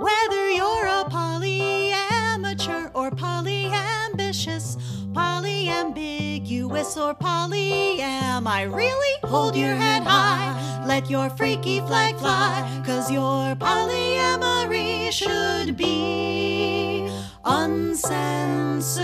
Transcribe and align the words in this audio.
Whether 0.00 0.50
you're 0.52 0.86
a 0.86 1.04
polyamateur 1.10 2.90
or 2.94 3.10
polyambitious, 3.10 4.78
polyambiguous 5.12 6.96
or 6.96 7.14
polyam, 7.14 8.46
I 8.46 8.62
really 8.62 9.18
hold 9.24 9.54
your 9.54 9.74
head 9.74 10.02
high. 10.04 10.84
Let 10.86 11.10
your 11.10 11.28
freaky 11.28 11.80
flag 11.80 12.16
fly, 12.16 12.82
cause 12.86 13.10
your 13.10 13.54
polyamory 13.56 15.12
should 15.12 15.76
be 15.76 17.06
uncensored. 17.44 19.00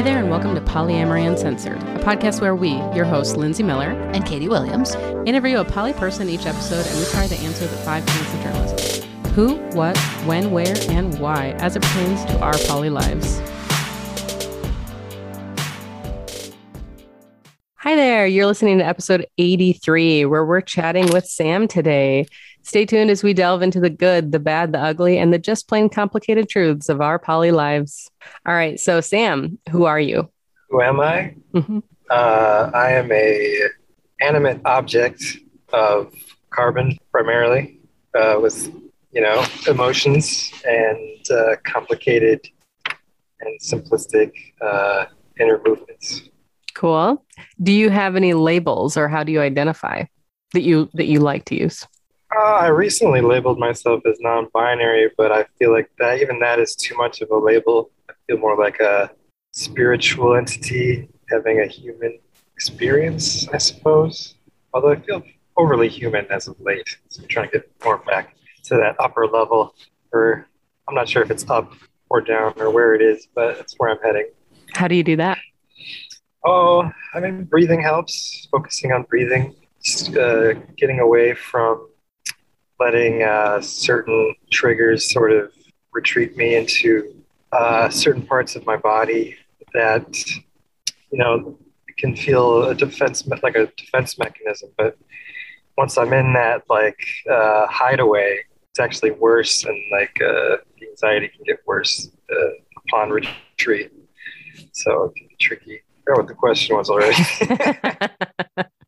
Hi 0.00 0.04
there, 0.04 0.18
and 0.18 0.30
welcome 0.30 0.54
to 0.54 0.62
Polyamory 0.62 1.28
Uncensored, 1.28 1.76
a 1.76 1.98
podcast 1.98 2.40
where 2.40 2.54
we, 2.54 2.70
your 2.96 3.04
hosts, 3.04 3.36
Lindsay 3.36 3.62
Miller, 3.62 3.90
and 4.14 4.24
Katie 4.24 4.48
Williams. 4.48 4.94
interview 5.26 5.58
a 5.58 5.64
poly 5.66 5.92
person 5.92 6.30
each 6.30 6.46
episode, 6.46 6.86
and 6.86 6.98
we 6.98 7.04
try 7.10 7.26
to 7.26 7.34
answer 7.44 7.66
the 7.66 7.76
five 7.76 8.06
tenets 8.06 8.32
of 8.32 8.40
journalism 8.40 9.10
who, 9.32 9.56
what, 9.76 9.98
when, 10.24 10.52
where, 10.52 10.74
and 10.88 11.18
why, 11.20 11.50
as 11.58 11.76
it 11.76 11.82
pertains 11.82 12.24
to 12.24 12.40
our 12.40 12.56
poly 12.66 12.88
lives. 12.88 13.42
Hi 17.74 17.94
there, 17.94 18.26
you're 18.26 18.46
listening 18.46 18.78
to 18.78 18.86
episode 18.86 19.26
83, 19.36 20.24
where 20.24 20.46
we're 20.46 20.62
chatting 20.62 21.12
with 21.12 21.26
Sam 21.26 21.68
today. 21.68 22.26
Stay 22.62 22.84
tuned 22.84 23.10
as 23.10 23.22
we 23.22 23.32
delve 23.32 23.62
into 23.62 23.80
the 23.80 23.90
good, 23.90 24.32
the 24.32 24.38
bad, 24.38 24.72
the 24.72 24.78
ugly, 24.78 25.18
and 25.18 25.32
the 25.32 25.38
just 25.38 25.68
plain 25.68 25.88
complicated 25.88 26.48
truths 26.48 26.88
of 26.88 27.00
our 27.00 27.18
poly 27.18 27.50
lives. 27.50 28.10
All 28.46 28.54
right, 28.54 28.78
so 28.78 29.00
Sam, 29.00 29.58
who 29.70 29.84
are 29.84 30.00
you? 30.00 30.30
Who 30.68 30.82
am 30.82 31.00
I? 31.00 31.34
Mhm. 31.54 31.82
Uh, 32.10 32.70
I 32.74 32.92
am 32.92 33.10
a 33.12 33.68
animate 34.20 34.60
object 34.64 35.38
of 35.72 36.12
carbon 36.50 36.98
primarily, 37.10 37.80
uh, 38.14 38.38
with 38.40 38.72
you 39.12 39.20
know 39.20 39.44
emotions 39.66 40.52
and 40.64 41.30
uh, 41.30 41.56
complicated 41.64 42.40
and 43.40 43.60
simplistic 43.60 44.32
uh, 44.60 45.06
inner 45.40 45.60
movements. 45.66 46.22
Cool. 46.74 47.24
Do 47.62 47.72
you 47.72 47.90
have 47.90 48.16
any 48.16 48.34
labels 48.34 48.96
or 48.96 49.08
how 49.08 49.24
do 49.24 49.32
you 49.32 49.40
identify 49.40 50.04
that 50.52 50.62
you 50.62 50.88
that 50.94 51.06
you 51.06 51.20
like 51.20 51.44
to 51.46 51.56
use? 51.56 51.86
Uh, 52.36 52.38
I 52.38 52.68
recently 52.68 53.20
labeled 53.20 53.58
myself 53.58 54.02
as 54.06 54.18
non-binary, 54.20 55.10
but 55.16 55.32
I 55.32 55.46
feel 55.58 55.72
like 55.72 55.90
that 55.98 56.20
even 56.20 56.38
that 56.38 56.60
is 56.60 56.76
too 56.76 56.96
much 56.96 57.22
of 57.22 57.30
a 57.30 57.36
label. 57.36 57.90
I 58.08 58.12
feel 58.26 58.38
more 58.38 58.56
like 58.56 58.78
a 58.78 59.10
spiritual 59.52 60.36
entity 60.36 61.08
having 61.28 61.60
a 61.60 61.66
human 61.66 62.20
experience, 62.54 63.48
I 63.48 63.58
suppose. 63.58 64.36
Although 64.72 64.92
I 64.92 65.00
feel 65.00 65.24
overly 65.56 65.88
human 65.88 66.24
as 66.30 66.46
of 66.46 66.54
late, 66.60 66.96
so 67.08 67.22
I'm 67.22 67.28
trying 67.28 67.50
to 67.50 67.58
get 67.58 67.70
more 67.84 67.98
back 67.98 68.36
to 68.64 68.76
that 68.76 68.94
upper 69.00 69.26
level. 69.26 69.74
Or 70.12 70.46
I'm 70.88 70.94
not 70.94 71.08
sure 71.08 71.22
if 71.22 71.32
it's 71.32 71.48
up 71.50 71.72
or 72.10 72.20
down 72.20 72.54
or 72.58 72.70
where 72.70 72.94
it 72.94 73.02
is, 73.02 73.26
but 73.34 73.56
that's 73.56 73.74
where 73.78 73.90
I'm 73.90 73.98
heading. 74.04 74.30
How 74.74 74.86
do 74.86 74.94
you 74.94 75.02
do 75.02 75.16
that? 75.16 75.38
Oh, 76.44 76.88
I 77.12 77.18
mean, 77.18 77.42
breathing 77.44 77.82
helps. 77.82 78.46
Focusing 78.52 78.92
on 78.92 79.02
breathing, 79.02 79.56
just 79.82 80.16
uh, 80.16 80.54
getting 80.76 81.00
away 81.00 81.34
from 81.34 81.89
letting 82.80 83.22
uh, 83.22 83.60
certain 83.60 84.34
triggers 84.50 85.12
sort 85.12 85.30
of 85.30 85.52
retreat 85.92 86.36
me 86.36 86.56
into 86.56 87.14
uh, 87.52 87.88
certain 87.90 88.22
parts 88.22 88.56
of 88.56 88.64
my 88.64 88.76
body 88.76 89.36
that 89.74 90.26
you 91.12 91.18
know 91.18 91.56
can 91.98 92.16
feel 92.16 92.64
a 92.64 92.74
defense 92.74 93.26
like 93.42 93.54
a 93.56 93.66
defense 93.76 94.18
mechanism. 94.18 94.70
But 94.78 94.96
once 95.76 95.98
I'm 95.98 96.12
in 96.12 96.32
that 96.32 96.62
like 96.68 97.00
uh, 97.30 97.66
hideaway, 97.66 98.38
it's 98.70 98.80
actually 98.80 99.12
worse, 99.12 99.64
and 99.64 99.78
like 99.92 100.16
uh, 100.20 100.56
the 100.78 100.88
anxiety 100.90 101.28
can 101.28 101.44
get 101.44 101.58
worse 101.66 102.10
uh, 102.32 102.50
upon 102.86 103.10
retreat. 103.10 103.92
So 104.72 105.04
it 105.04 105.14
can 105.16 105.28
be 105.28 105.36
tricky. 105.38 105.76
I 105.76 106.00
forgot 106.04 106.18
what 106.18 106.28
the 106.28 106.34
question 106.34 106.76
was 106.76 106.90
already. 106.90 107.16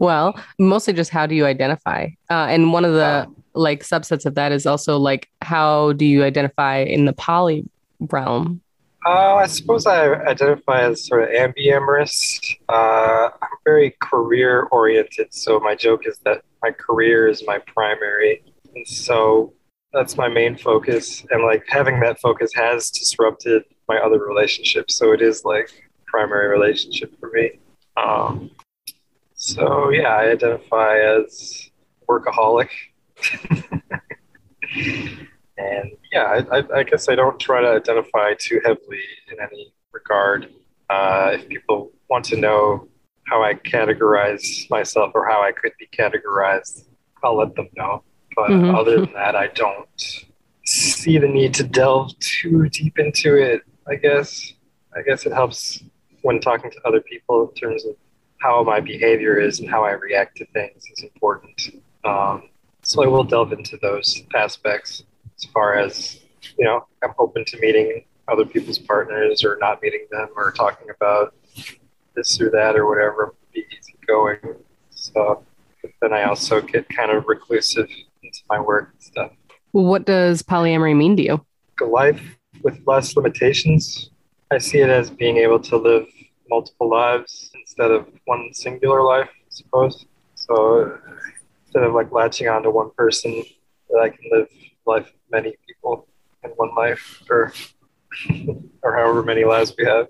well, 0.00 0.38
mostly 0.58 0.92
just 0.92 1.10
how 1.10 1.26
do 1.26 1.34
you 1.34 1.46
identify? 1.46 2.08
Uh, 2.30 2.46
and 2.48 2.72
one 2.72 2.84
of 2.84 2.92
the 2.92 3.26
like 3.54 3.82
subsets 3.82 4.26
of 4.26 4.34
that 4.34 4.52
is 4.52 4.66
also 4.66 4.98
like 4.98 5.28
how 5.40 5.92
do 5.92 6.04
you 6.04 6.24
identify 6.24 6.78
in 6.78 7.04
the 7.04 7.12
poly 7.12 7.64
realm? 8.00 8.60
Uh, 9.06 9.34
I 9.34 9.46
suppose 9.46 9.86
I 9.86 10.14
identify 10.14 10.80
as 10.80 11.06
sort 11.06 11.24
of 11.24 11.28
ambiamorous. 11.28 12.56
Uh, 12.70 13.28
I'm 13.42 13.58
very 13.64 13.94
career 14.00 14.62
oriented, 14.72 15.34
so 15.34 15.60
my 15.60 15.74
joke 15.74 16.06
is 16.06 16.18
that 16.24 16.42
my 16.62 16.70
career 16.70 17.28
is 17.28 17.46
my 17.46 17.58
primary, 17.66 18.42
and 18.74 18.86
so 18.88 19.52
that's 19.92 20.16
my 20.16 20.28
main 20.28 20.56
focus. 20.56 21.24
And 21.30 21.44
like 21.44 21.64
having 21.68 22.00
that 22.00 22.18
focus 22.18 22.50
has 22.54 22.90
disrupted 22.90 23.64
my 23.88 23.98
other 23.98 24.18
relationships, 24.18 24.96
so 24.96 25.12
it 25.12 25.20
is 25.20 25.44
like 25.44 25.68
primary 26.06 26.48
relationship 26.48 27.12
for 27.20 27.30
me. 27.30 27.58
Um, 27.98 28.50
so 29.44 29.90
yeah, 29.90 30.08
I 30.08 30.30
identify 30.30 30.98
as 31.00 31.70
workaholic. 32.08 32.70
And 35.56 35.92
yeah, 36.12 36.24
I, 36.24 36.58
I, 36.58 36.62
I 36.78 36.82
guess 36.82 37.08
I 37.08 37.14
don't 37.14 37.38
try 37.38 37.60
to 37.60 37.68
identify 37.68 38.34
too 38.36 38.60
heavily 38.64 39.02
in 39.30 39.36
any 39.40 39.72
regard. 39.92 40.52
Uh, 40.90 41.30
if 41.34 41.48
people 41.48 41.92
want 42.10 42.24
to 42.26 42.36
know 42.36 42.88
how 43.28 43.40
I 43.42 43.54
categorize 43.54 44.68
myself 44.68 45.12
or 45.14 45.28
how 45.28 45.42
I 45.42 45.52
could 45.52 45.70
be 45.78 45.86
categorized, 45.96 46.86
I'll 47.22 47.36
let 47.36 47.54
them 47.54 47.68
know. 47.76 48.02
But 48.34 48.50
Mhm. 48.50 48.74
other 48.76 49.00
than 49.02 49.12
that, 49.12 49.36
I 49.36 49.46
don't 49.48 50.24
see 50.64 51.18
the 51.18 51.28
need 51.28 51.54
to 51.54 51.62
delve 51.62 52.18
too 52.18 52.68
deep 52.70 52.98
into 52.98 53.36
it. 53.36 53.62
I 53.86 53.94
guess. 53.94 54.54
I 54.96 55.02
guess 55.02 55.24
it 55.24 55.32
helps 55.32 55.84
when 56.22 56.40
talking 56.40 56.70
to 56.70 56.78
other 56.84 57.00
people 57.00 57.48
in 57.48 57.54
terms 57.54 57.84
of 57.84 57.94
how 58.44 58.62
my 58.62 58.78
behavior 58.78 59.40
is 59.40 59.60
and 59.60 59.68
how 59.70 59.84
I 59.84 59.92
react 59.92 60.36
to 60.36 60.46
things 60.46 60.84
is 60.92 61.02
important. 61.02 61.82
Um, 62.04 62.50
so 62.82 63.02
I 63.02 63.06
will 63.06 63.24
delve 63.24 63.52
into 63.52 63.78
those 63.80 64.22
aspects 64.36 65.02
as 65.38 65.44
far 65.46 65.74
as 65.74 66.20
you 66.58 66.64
know 66.64 66.86
i'm 67.02 67.14
open 67.18 67.44
to 67.46 67.58
meeting 67.58 68.04
other 68.28 68.44
people's 68.44 68.78
partners 68.78 69.44
or 69.44 69.56
not 69.60 69.80
meeting 69.82 70.06
them 70.10 70.28
or 70.36 70.52
talking 70.52 70.88
about 70.90 71.34
this 72.14 72.40
or 72.40 72.50
that 72.50 72.76
or 72.76 72.86
whatever 72.88 73.34
be 73.52 73.64
easy 73.76 73.94
going 74.06 74.38
so 74.90 75.42
but 75.82 75.90
then 76.00 76.12
i 76.12 76.24
also 76.24 76.60
get 76.60 76.88
kind 76.88 77.10
of 77.10 77.24
reclusive 77.26 77.88
into 78.22 78.40
my 78.50 78.60
work 78.60 78.90
and 78.92 79.02
stuff 79.02 79.32
Well 79.72 79.84
What 79.86 80.04
does 80.04 80.42
polyamory 80.42 80.96
mean 80.96 81.16
to 81.16 81.22
you? 81.22 81.46
a 81.80 81.84
life 81.84 82.20
with 82.62 82.78
less 82.86 83.16
limitations 83.16 84.10
i 84.50 84.58
see 84.58 84.78
it 84.80 84.90
as 84.90 85.10
being 85.10 85.38
able 85.38 85.60
to 85.60 85.76
live 85.76 86.06
multiple 86.48 86.88
lives 86.88 87.50
instead 87.54 87.90
of 87.90 88.06
one 88.26 88.50
singular 88.52 89.02
life 89.02 89.28
i 89.28 89.48
suppose 89.50 90.06
so 90.34 90.98
instead 91.64 91.82
of 91.84 91.92
like 91.94 92.10
latching 92.12 92.48
onto 92.48 92.70
one 92.70 92.90
person 92.96 93.32
that 93.90 93.98
i 94.00 94.08
can 94.08 94.24
live 94.32 94.48
life 94.86 95.06
of 95.06 95.14
many 95.30 95.54
people 95.66 96.06
in 96.44 96.50
one 96.52 96.74
life 96.76 97.22
or 97.30 97.52
or 98.82 98.94
however 98.94 99.22
many 99.22 99.44
lives 99.44 99.74
we 99.78 99.84
have 99.84 100.06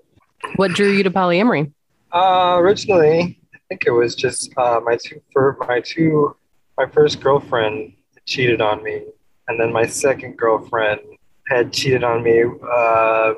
What 0.57 0.71
drew 0.73 0.89
you 0.91 1.03
to 1.03 1.11
polyamory? 1.11 1.71
uh, 2.13 2.55
originally 2.59 3.39
i 3.53 3.57
think 3.69 3.83
it 3.85 3.91
was 3.91 4.15
just 4.15 4.51
uh, 4.57 4.79
my 4.83 4.97
two 5.03 5.21
for 5.33 5.57
my 5.67 5.79
two 5.79 6.35
my 6.77 6.85
first 6.87 7.21
girlfriend 7.21 7.93
cheated 8.25 8.61
on 8.61 8.83
me 8.83 9.01
and 9.47 9.59
then 9.59 9.71
my 9.71 9.85
second 9.85 10.35
girlfriend 10.37 10.99
had 11.47 11.71
cheated 11.71 12.03
on 12.03 12.23
me 12.23 12.43
uh, 12.43 13.33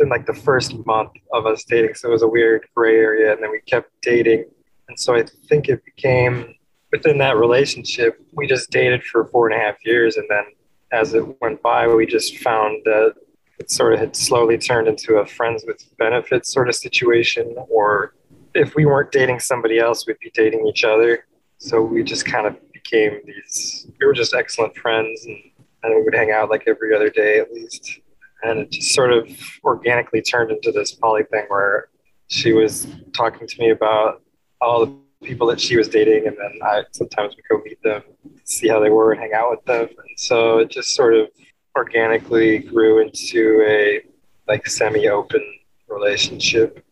in 0.00 0.08
like 0.08 0.26
the 0.26 0.34
first 0.34 0.74
month 0.86 1.12
of 1.32 1.46
us 1.46 1.64
dating 1.64 1.94
so 1.94 2.08
it 2.08 2.12
was 2.12 2.22
a 2.22 2.28
weird 2.28 2.66
gray 2.74 2.96
area 2.96 3.32
and 3.32 3.42
then 3.42 3.50
we 3.50 3.60
kept 3.66 3.90
dating. 4.02 4.44
And 4.88 4.98
so 4.98 5.14
i 5.14 5.24
think 5.48 5.68
it 5.68 5.84
became 5.84 6.54
within 6.92 7.18
that 7.18 7.36
relationship 7.36 8.20
we 8.32 8.46
just 8.46 8.70
dated 8.70 9.02
for 9.04 9.26
four 9.26 9.48
and 9.48 9.60
a 9.60 9.64
half 9.64 9.76
years 9.84 10.16
and 10.16 10.26
then 10.28 10.44
as 10.92 11.14
it 11.14 11.24
went 11.40 11.60
by 11.62 11.86
we 11.88 12.06
just 12.06 12.38
found 12.38 12.80
that 12.84 13.14
it 13.58 13.70
sort 13.70 13.94
of 13.94 13.98
had 13.98 14.14
slowly 14.14 14.58
turned 14.58 14.88
into 14.88 15.16
a 15.16 15.26
friends 15.26 15.64
with 15.66 15.84
benefits 15.96 16.52
sort 16.52 16.68
of 16.68 16.74
situation 16.74 17.56
or 17.68 18.14
if 18.54 18.74
we 18.74 18.86
weren't 18.86 19.12
dating 19.12 19.40
somebody 19.40 19.78
else 19.78 20.06
we'd 20.06 20.18
be 20.18 20.30
dating 20.34 20.66
each 20.66 20.84
other. 20.84 21.26
So 21.58 21.82
we 21.82 22.02
just 22.02 22.26
kind 22.26 22.46
of 22.46 22.56
became 22.72 23.20
these 23.24 23.86
we 23.98 24.06
were 24.06 24.12
just 24.12 24.34
excellent 24.34 24.76
friends 24.76 25.24
and, 25.26 25.36
and 25.82 25.96
we 25.96 26.02
would 26.02 26.14
hang 26.14 26.30
out 26.30 26.50
like 26.50 26.64
every 26.66 26.94
other 26.94 27.10
day 27.10 27.38
at 27.38 27.52
least 27.52 28.00
and 28.42 28.60
it 28.60 28.70
just 28.70 28.94
sort 28.94 29.12
of 29.12 29.28
organically 29.64 30.22
turned 30.22 30.50
into 30.50 30.72
this 30.72 30.92
poly 30.92 31.24
thing 31.24 31.44
where 31.48 31.88
she 32.28 32.52
was 32.52 32.86
talking 33.12 33.46
to 33.46 33.60
me 33.60 33.70
about 33.70 34.22
all 34.60 34.84
the 34.84 34.92
people 35.22 35.46
that 35.46 35.60
she 35.60 35.76
was 35.76 35.88
dating 35.88 36.26
and 36.26 36.36
then 36.36 36.52
i 36.62 36.82
sometimes 36.92 37.34
would 37.34 37.44
go 37.48 37.62
meet 37.64 37.82
them 37.82 38.02
see 38.44 38.68
how 38.68 38.78
they 38.78 38.90
were 38.90 39.12
and 39.12 39.20
hang 39.20 39.32
out 39.32 39.50
with 39.50 39.64
them 39.64 39.88
and 39.88 40.18
so 40.18 40.58
it 40.58 40.70
just 40.70 40.90
sort 40.94 41.14
of 41.14 41.28
organically 41.76 42.58
grew 42.58 43.00
into 43.00 43.64
a 43.66 44.00
like 44.46 44.66
semi-open 44.66 45.42
relationship 45.88 46.84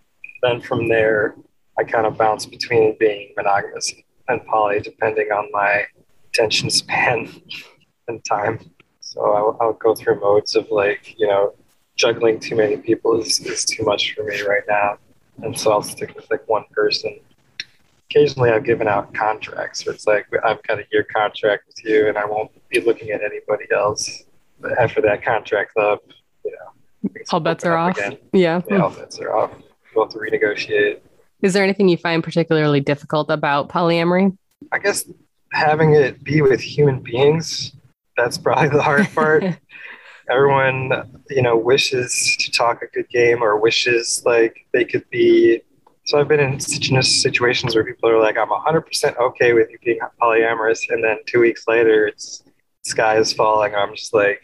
then 0.44 0.60
from 0.60 0.88
there, 0.88 1.34
I 1.78 1.84
kind 1.84 2.06
of 2.06 2.18
bounced 2.18 2.50
between 2.50 2.96
being 3.00 3.32
monogamous 3.36 3.92
and 4.28 4.44
poly 4.46 4.80
depending 4.80 5.32
on 5.32 5.48
my 5.50 5.84
attention 6.28 6.68
span 6.70 7.28
and 8.08 8.22
time. 8.24 8.60
So 9.14 9.22
I'll, 9.32 9.56
I'll 9.60 9.72
go 9.74 9.94
through 9.94 10.18
modes 10.18 10.56
of 10.56 10.68
like, 10.72 11.14
you 11.16 11.28
know, 11.28 11.54
juggling 11.94 12.40
too 12.40 12.56
many 12.56 12.76
people 12.76 13.20
is, 13.20 13.38
is 13.38 13.64
too 13.64 13.84
much 13.84 14.12
for 14.14 14.24
me 14.24 14.42
right 14.42 14.64
now. 14.68 14.98
And 15.42 15.56
so 15.56 15.70
I'll 15.70 15.82
stick 15.82 16.16
with 16.16 16.28
like 16.32 16.48
one 16.48 16.64
person. 16.72 17.20
Occasionally 18.10 18.50
I've 18.50 18.64
given 18.64 18.88
out 18.88 19.14
contracts 19.14 19.86
where 19.86 19.94
it's 19.94 20.08
like, 20.08 20.26
I've 20.44 20.60
got 20.64 20.80
a 20.80 20.84
year 20.90 21.04
contract 21.04 21.68
with 21.68 21.84
you 21.84 22.08
and 22.08 22.18
I 22.18 22.24
won't 22.24 22.50
be 22.70 22.80
looking 22.80 23.10
at 23.10 23.22
anybody 23.22 23.66
else. 23.72 24.24
But 24.60 24.76
after 24.78 25.00
that 25.02 25.24
contract's 25.24 25.76
up, 25.76 26.02
you 26.44 26.50
know, 26.50 27.10
all 27.30 27.38
bets 27.38 27.64
are 27.64 27.76
off. 27.76 27.96
Again. 27.96 28.18
Yeah. 28.32 28.62
yeah. 28.68 28.82
All 28.82 28.90
bets 28.90 29.20
are 29.20 29.32
off. 29.32 29.52
We'll 29.94 30.06
have 30.06 30.12
to 30.14 30.18
renegotiate. 30.18 30.98
Is 31.40 31.52
there 31.52 31.62
anything 31.62 31.88
you 31.88 31.96
find 31.96 32.24
particularly 32.24 32.80
difficult 32.80 33.30
about 33.30 33.68
polyamory? 33.68 34.36
I 34.72 34.78
guess 34.78 35.04
having 35.52 35.94
it 35.94 36.24
be 36.24 36.42
with 36.42 36.60
human 36.60 37.00
beings, 37.00 37.76
that's 38.16 38.38
probably 38.38 38.68
the 38.68 38.82
hard 38.82 39.08
part. 39.14 39.44
Everyone, 40.30 41.22
you 41.28 41.42
know, 41.42 41.56
wishes 41.56 42.36
to 42.40 42.50
talk 42.50 42.82
a 42.82 42.86
good 42.86 43.08
game 43.10 43.42
or 43.42 43.60
wishes 43.60 44.22
like 44.24 44.66
they 44.72 44.84
could 44.84 45.08
be. 45.10 45.60
So 46.06 46.18
I've 46.18 46.28
been 46.28 46.40
in 46.40 46.58
situations 46.60 47.74
where 47.74 47.84
people 47.84 48.08
are 48.08 48.20
like, 48.20 48.38
I'm 48.38 48.48
100% 48.48 49.18
okay 49.18 49.52
with 49.52 49.70
you 49.70 49.78
being 49.84 49.98
polyamorous. 50.20 50.80
And 50.88 51.04
then 51.04 51.18
two 51.26 51.40
weeks 51.40 51.64
later, 51.68 52.06
it's 52.06 52.42
sky 52.82 53.18
is 53.18 53.32
falling. 53.32 53.74
I'm 53.74 53.94
just 53.94 54.14
like, 54.14 54.40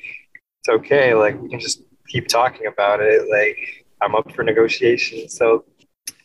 it's 0.61 0.69
okay. 0.69 1.14
Like, 1.14 1.40
we 1.40 1.49
can 1.49 1.61
just 1.61 1.82
keep 2.08 2.28
talking 2.28 2.66
about 2.66 3.00
it. 3.00 3.28
Like, 3.31 3.87
I'm 4.02 4.14
up 4.14 4.31
for 4.32 4.43
negotiation. 4.43 5.28
So 5.28 5.64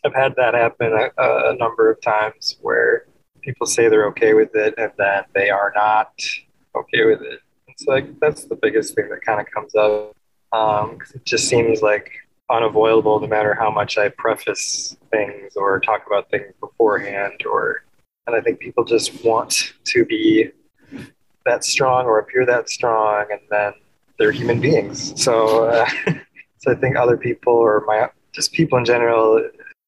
I've 0.06 0.14
had 0.14 0.36
that 0.36 0.54
happen 0.54 0.94
a, 0.94 1.10
a 1.18 1.56
number 1.56 1.92
of 1.92 2.02
times 2.02 2.58
where 2.62 3.06
people 3.42 3.68
say 3.68 3.88
they're 3.88 4.08
okay 4.08 4.34
with 4.34 4.56
it 4.56 4.74
and 4.78 4.92
then 4.98 5.24
they 5.34 5.50
are 5.50 5.72
not 5.76 6.12
okay 6.76 7.06
with 7.06 7.22
it. 7.22 7.40
It's 7.68 7.86
like 7.86 8.20
that's 8.20 8.46
the 8.46 8.56
biggest 8.56 8.96
thing 8.96 9.10
that 9.10 9.22
kind 9.22 9.40
of 9.40 9.48
comes 9.52 9.76
up 9.76 10.16
because 10.52 11.12
um, 11.12 11.16
it 11.16 11.26
just 11.26 11.48
seems 11.48 11.82
like 11.82 12.12
unavoidable 12.50 13.20
no 13.20 13.28
matter 13.28 13.54
how 13.56 13.72
much 13.72 13.98
I 13.98 14.10
preface 14.10 14.96
things 15.12 15.56
or 15.56 15.80
talk 15.80 16.06
about 16.06 16.30
things 16.30 16.54
beforehand 16.60 17.44
or 17.50 17.84
and 18.28 18.36
I 18.36 18.42
think 18.42 18.60
people 18.60 18.84
just 18.84 19.24
want 19.24 19.74
to 19.84 20.06
be 20.06 20.52
that 21.46 21.64
strong 21.64 22.06
or 22.06 22.20
appear 22.20 22.46
that 22.46 22.70
strong 22.70 23.26
and 23.32 23.42
then 23.50 23.74
they're 24.18 24.32
human 24.32 24.62
beings. 24.62 25.22
So 25.22 25.66
uh, 25.66 25.90
so 26.60 26.72
I 26.72 26.76
think 26.76 26.96
other 26.96 27.18
people 27.18 27.54
or 27.54 27.84
my 27.86 28.10
just 28.32 28.52
people 28.54 28.78
in 28.78 28.86
general 28.86 29.44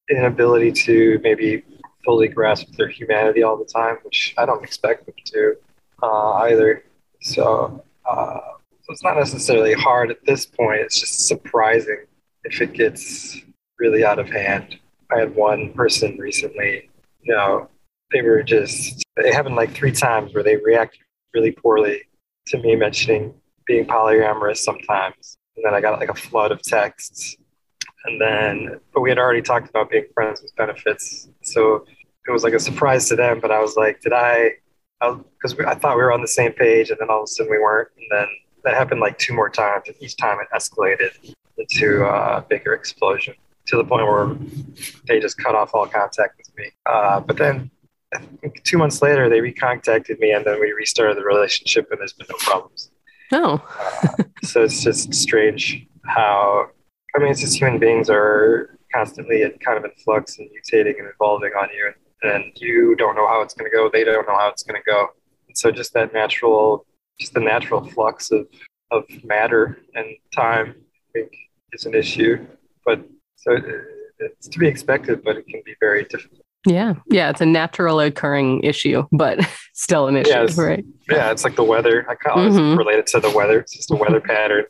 inability 0.09 0.71
to 0.71 1.19
maybe 1.23 1.63
fully 2.03 2.27
grasp 2.27 2.71
their 2.77 2.87
humanity 2.87 3.43
all 3.43 3.57
the 3.57 3.65
time, 3.65 3.97
which 4.03 4.33
I 4.37 4.45
don't 4.45 4.63
expect 4.63 5.05
them 5.05 5.15
to 5.25 5.55
uh, 6.01 6.33
either. 6.33 6.83
So, 7.21 7.83
uh, 8.09 8.39
so 8.81 8.93
it's 8.93 9.03
not 9.03 9.17
necessarily 9.17 9.73
hard 9.73 10.11
at 10.11 10.25
this 10.25 10.45
point. 10.45 10.81
It's 10.81 10.99
just 10.99 11.27
surprising 11.27 12.05
if 12.43 12.61
it 12.61 12.73
gets 12.73 13.41
really 13.79 14.03
out 14.03 14.19
of 14.19 14.29
hand. 14.29 14.77
I 15.11 15.19
had 15.19 15.35
one 15.35 15.73
person 15.73 16.17
recently, 16.17 16.89
you 17.21 17.33
know, 17.33 17.69
they 18.11 18.21
were 18.21 18.43
just, 18.43 19.03
it 19.17 19.33
happened 19.33 19.55
like 19.55 19.71
three 19.71 19.91
times 19.91 20.33
where 20.33 20.43
they 20.43 20.57
reacted 20.57 21.01
really 21.33 21.51
poorly 21.51 22.03
to 22.47 22.57
me 22.59 22.75
mentioning 22.75 23.33
being 23.65 23.85
polyamorous 23.85 24.57
sometimes. 24.57 25.37
And 25.55 25.65
then 25.65 25.73
I 25.73 25.81
got 25.81 25.99
like 25.99 26.09
a 26.09 26.15
flood 26.15 26.51
of 26.51 26.61
texts 26.61 27.37
and 28.07 28.21
then, 28.21 28.79
but 28.93 29.01
we 29.01 29.09
had 29.09 29.19
already 29.19 29.41
talked 29.41 29.69
about 29.69 29.91
being 29.91 30.05
friends 30.13 30.41
with 30.41 30.55
benefits. 30.55 31.27
So 31.41 31.85
it 32.27 32.31
was 32.31 32.43
like 32.43 32.53
a 32.53 32.59
surprise 32.59 33.09
to 33.09 33.15
them. 33.15 33.39
But 33.39 33.51
I 33.51 33.59
was 33.59 33.75
like, 33.75 34.01
did 34.01 34.13
I? 34.13 34.51
Because 34.99 35.55
I, 35.59 35.71
I, 35.71 35.75
thought 35.75 35.95
we 35.95 36.03
were 36.03 36.11
on 36.11 36.21
the 36.21 36.27
same 36.27 36.53
page, 36.53 36.89
and 36.89 36.97
then 36.99 37.09
all 37.09 37.19
of 37.19 37.23
a 37.23 37.27
sudden 37.27 37.51
we 37.51 37.59
weren't. 37.59 37.89
And 37.97 38.05
then 38.11 38.27
that 38.63 38.73
happened 38.73 38.99
like 38.99 39.17
two 39.17 39.33
more 39.33 39.49
times. 39.49 39.83
And 39.87 39.95
each 39.99 40.17
time 40.17 40.37
it 40.39 40.47
escalated 40.55 41.35
into 41.57 42.03
a 42.03 42.45
bigger 42.47 42.73
explosion 42.73 43.35
to 43.67 43.77
the 43.77 43.83
point 43.83 44.05
where 44.05 44.35
they 45.07 45.19
just 45.19 45.37
cut 45.37 45.55
off 45.55 45.71
all 45.73 45.87
contact 45.87 46.37
with 46.37 46.57
me. 46.57 46.71
Uh, 46.85 47.19
but 47.19 47.37
then 47.37 47.69
I 48.13 48.19
think 48.41 48.63
two 48.63 48.77
months 48.77 49.01
later, 49.01 49.29
they 49.29 49.39
recontacted 49.39 50.19
me, 50.19 50.31
and 50.31 50.45
then 50.45 50.59
we 50.59 50.71
restarted 50.71 51.17
the 51.17 51.23
relationship, 51.23 51.89
and 51.91 51.99
there's 51.99 52.13
been 52.13 52.27
no 52.29 52.37
problems. 52.39 52.91
Oh. 53.33 53.61
uh, 54.03 54.23
so 54.43 54.63
it's 54.63 54.83
just 54.83 55.13
strange 55.13 55.85
how 56.05 56.69
I 57.17 57.19
mean, 57.19 57.31
it's 57.31 57.41
just 57.41 57.57
human 57.57 57.79
beings 57.79 58.09
are 58.09 58.77
constantly 58.93 59.41
kind 59.65 59.77
of 59.77 59.85
in 59.85 59.91
flux 60.03 60.37
and 60.37 60.47
mutating 60.49 60.99
and 60.99 61.09
evolving 61.13 61.51
on 61.59 61.67
you, 61.75 61.87
and, 61.87 61.95
and 62.21 62.51
you 62.55 62.95
don't 62.95 63.15
know 63.15 63.27
how 63.27 63.41
it's 63.41 63.53
going 63.53 63.69
to 63.69 63.75
go. 63.75 63.89
They 63.91 64.03
don't 64.03 64.27
know 64.27 64.37
how 64.37 64.49
it's 64.49 64.63
going 64.63 64.81
to 64.81 64.91
go. 64.91 65.07
And 65.47 65.57
so, 65.57 65.71
just 65.71 65.93
that 65.93 66.13
natural, 66.13 66.85
just 67.19 67.33
the 67.33 67.39
natural 67.39 67.83
flux 67.83 68.31
of 68.31 68.47
of 68.91 69.03
matter 69.23 69.79
and 69.95 70.05
time, 70.33 70.75
I 70.77 71.11
think, 71.13 71.31
is 71.73 71.85
an 71.85 71.93
issue. 71.93 72.45
But 72.85 73.05
so 73.35 73.53
it, 73.53 73.65
it's 74.19 74.47
to 74.47 74.59
be 74.59 74.67
expected, 74.67 75.23
but 75.23 75.37
it 75.37 75.47
can 75.47 75.61
be 75.65 75.75
very 75.79 76.03
difficult. 76.05 76.41
Yeah, 76.65 76.95
yeah, 77.09 77.29
it's 77.29 77.39
a 77.39 77.45
natural 77.45 77.99
occurring 77.99 78.61
issue, 78.63 79.03
but 79.11 79.39
still 79.73 80.07
an 80.07 80.17
issue, 80.17 80.29
yeah, 80.31 80.47
right? 80.57 80.85
Yeah, 81.09 81.31
it's 81.31 81.43
like 81.43 81.55
the 81.55 81.63
weather. 81.63 82.05
I 82.09 82.15
call 82.15 82.45
it 82.45 82.49
mm-hmm. 82.49 82.77
related 82.77 83.07
to 83.07 83.19
the 83.19 83.29
weather. 83.31 83.59
It's 83.59 83.75
just 83.75 83.91
a 83.91 83.95
weather 83.95 84.19
pattern 84.19 84.65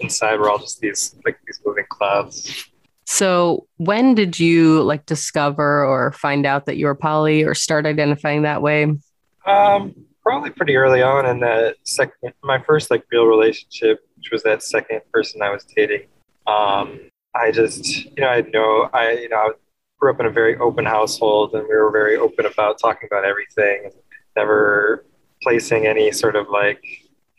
inside 0.00 0.38
we're 0.38 0.50
all 0.50 0.58
just 0.58 0.80
these 0.80 1.16
like 1.24 1.38
these 1.46 1.60
moving 1.64 1.84
clouds. 1.88 2.68
So 3.10 3.66
when 3.76 4.14
did 4.14 4.38
you 4.38 4.84
like 4.84 5.04
discover 5.04 5.84
or 5.84 6.12
find 6.12 6.46
out 6.46 6.66
that 6.66 6.76
you 6.76 6.86
were 6.86 6.94
poly 6.94 7.42
or 7.42 7.56
start 7.56 7.84
identifying 7.84 8.42
that 8.42 8.62
way? 8.62 8.84
Um, 9.44 9.94
probably 10.22 10.50
pretty 10.50 10.76
early 10.76 11.02
on 11.02 11.26
in 11.26 11.40
that 11.40 11.74
second, 11.82 12.32
my 12.44 12.62
first 12.62 12.88
like 12.88 13.04
real 13.10 13.26
relationship, 13.26 14.06
which 14.16 14.30
was 14.30 14.44
that 14.44 14.62
second 14.62 15.00
person 15.12 15.42
I 15.42 15.50
was 15.50 15.64
dating. 15.64 16.06
Um, 16.46 17.00
I 17.34 17.50
just, 17.50 18.04
you 18.04 18.12
know, 18.18 18.28
I 18.28 18.42
know, 18.42 18.88
I, 18.94 19.10
you 19.14 19.28
know, 19.28 19.36
I 19.36 19.50
grew 19.98 20.12
up 20.12 20.20
in 20.20 20.26
a 20.26 20.30
very 20.30 20.56
open 20.58 20.84
household 20.84 21.52
and 21.54 21.64
we 21.64 21.74
were 21.74 21.90
very 21.90 22.16
open 22.16 22.46
about 22.46 22.78
talking 22.78 23.08
about 23.10 23.24
everything 23.24 23.90
never 24.36 25.04
placing 25.42 25.88
any 25.88 26.12
sort 26.12 26.36
of 26.36 26.48
like 26.48 26.82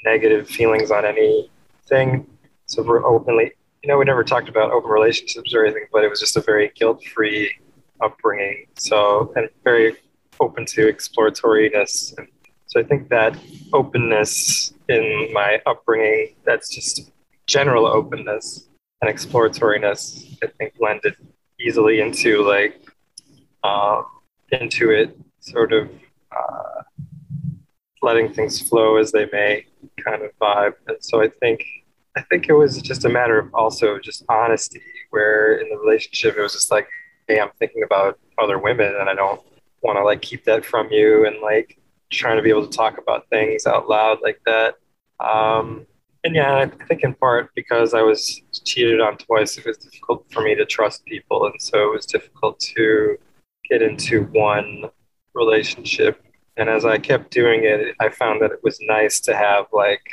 negative 0.04 0.50
feelings 0.50 0.92
on 0.92 1.06
anything. 1.06 2.28
So 2.66 2.84
we're 2.84 3.06
openly, 3.06 3.54
you 3.84 3.88
know, 3.88 3.98
we 3.98 4.06
never 4.06 4.24
talked 4.24 4.50
about 4.50 4.72
open 4.72 4.92
relationships 4.92 5.54
or 5.54 5.66
anything, 5.66 5.86
but 5.92 6.04
it 6.04 6.10
was 6.10 6.20
just 6.20 6.38
a 6.38 6.42
very 6.42 6.72
guilt-free 6.76 7.52
upbringing. 8.02 8.68
So 8.78 9.32
and 9.36 9.50
very 9.64 9.96
open 10.40 10.66
to 10.68 10.92
exploratoriness. 10.92 12.18
And 12.18 12.28
so 12.68 12.80
I 12.80 12.84
think 12.84 13.10
that 13.10 13.38
openness 13.74 14.74
in 14.88 15.30
my 15.34 15.62
upbringing, 15.66 16.36
that's 16.46 16.70
just 16.70 17.12
general 17.48 17.88
openness 17.88 18.68
and 19.02 19.14
exploratoriness, 19.14 20.38
I 20.44 20.48
think 20.58 20.78
blended 20.78 21.16
easily 21.60 22.02
into 22.02 22.44
like 22.44 22.88
um, 23.64 24.06
into 24.52 24.92
it, 24.92 25.18
sort 25.40 25.74
of 25.74 25.90
uh, 26.32 26.82
letting 28.02 28.34
things 28.34 28.62
flow 28.68 28.98
as 28.98 29.12
they 29.12 29.28
may 29.32 29.66
kind 30.04 30.22
of 30.22 30.32
vibe. 30.40 30.74
And 30.88 30.98
so 31.00 31.22
I 31.22 31.30
think 31.40 31.64
I 32.16 32.22
think 32.24 32.50
it 32.50 32.54
was 32.54 32.82
just 32.82 33.06
a 33.06 33.10
matter 33.10 33.40
of 33.40 33.54
also 33.54 33.98
just 34.00 34.24
honesty, 34.30 34.82
where 35.12 35.58
in 35.58 35.70
the 35.70 35.78
relationship 35.78 36.38
it 36.38 36.42
was 36.42 36.54
just 36.54 36.72
like, 36.72 36.88
hey, 37.28 37.40
I'm 37.40 37.52
thinking 37.60 37.84
about 37.84 38.20
other 38.42 38.58
women 38.58 38.94
and 39.00 39.10
I 39.10 39.14
don't 39.14 39.42
want 39.82 39.98
to 39.98 40.04
like 40.04 40.22
keep 40.22 40.44
that 40.46 40.66
from 40.66 40.92
you 40.92 41.26
and 41.26 41.40
like 41.42 41.80
trying 42.10 42.38
to 42.38 42.44
be 42.44 42.50
able 42.50 42.68
to 42.68 42.78
talk 42.78 42.98
about 42.98 43.30
things 43.30 43.66
out 43.66 43.88
loud 43.88 44.20
like 44.22 44.42
that. 44.46 44.76
Um, 45.20 45.86
and 46.24 46.36
yeah, 46.36 46.56
I 46.56 46.86
think 46.86 47.04
in 47.04 47.14
part 47.16 47.50
because 47.56 47.94
I 47.94 48.02
was 48.02 48.42
cheated 48.66 49.02
on 49.02 49.18
twice, 49.18 49.58
it 49.58 49.66
was 49.66 49.78
difficult 49.78 50.26
for 50.32 50.42
me 50.44 50.54
to 50.56 50.66
trust 50.66 51.06
people. 51.06 51.46
And 51.46 51.60
so 51.60 51.88
it 51.88 51.94
was 51.94 52.06
difficult 52.06 52.60
to 52.76 53.18
get 53.70 53.82
into 53.82 54.26
one 54.26 54.86
relationship. 55.34 56.24
And 56.58 56.70
as 56.70 56.86
I 56.86 56.98
kept 56.98 57.32
doing 57.32 57.64
it, 57.64 57.96
I 58.00 58.10
found 58.10 58.42
that 58.42 58.52
it 58.52 58.60
was 58.64 58.78
nice 58.82 59.20
to 59.22 59.36
have 59.36 59.66
like 59.72 60.04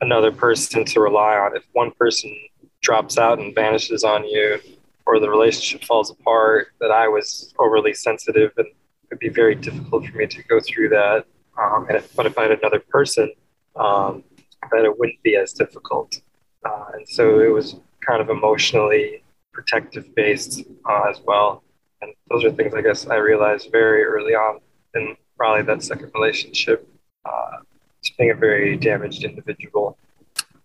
another 0.00 0.32
person 0.32 0.84
to 0.84 1.00
rely 1.00 1.36
on. 1.36 1.56
If 1.56 1.64
one 1.72 1.90
person 1.92 2.34
drops 2.82 3.18
out 3.18 3.38
and 3.38 3.54
vanishes 3.54 4.04
on 4.04 4.24
you, 4.26 4.58
or 5.06 5.18
the 5.18 5.28
relationship 5.28 5.84
falls 5.86 6.10
apart, 6.10 6.68
that 6.80 6.90
I 6.90 7.08
was 7.08 7.52
overly 7.58 7.94
sensitive 7.94 8.52
and 8.56 8.66
it 8.66 8.74
would 9.10 9.18
be 9.18 9.28
very 9.28 9.54
difficult 9.54 10.06
for 10.06 10.16
me 10.16 10.26
to 10.26 10.42
go 10.44 10.60
through 10.60 10.90
that. 10.90 11.24
Um, 11.60 11.86
and 11.88 11.96
if, 11.96 12.14
but 12.14 12.26
if 12.26 12.38
I 12.38 12.42
had 12.42 12.52
another 12.52 12.78
person, 12.78 13.30
um, 13.76 14.22
that 14.70 14.84
it 14.84 14.98
wouldn't 14.98 15.22
be 15.22 15.36
as 15.36 15.52
difficult. 15.52 16.20
Uh, 16.64 16.84
and 16.94 17.08
so 17.08 17.40
it 17.40 17.52
was 17.52 17.76
kind 18.06 18.22
of 18.22 18.30
emotionally 18.30 19.22
protective 19.52 20.14
based 20.14 20.62
uh, 20.88 21.02
as 21.10 21.20
well. 21.26 21.62
And 22.02 22.12
those 22.30 22.44
are 22.44 22.52
things 22.52 22.74
I 22.74 22.82
guess 22.82 23.06
I 23.06 23.16
realized 23.16 23.70
very 23.72 24.04
early 24.04 24.34
on 24.34 24.60
in 24.94 25.16
probably 25.36 25.62
that 25.64 25.82
second 25.82 26.12
relationship. 26.14 26.88
Uh, 27.24 27.58
just 28.02 28.16
being 28.18 28.30
a 28.30 28.34
very 28.34 28.76
damaged 28.76 29.24
individual. 29.24 29.96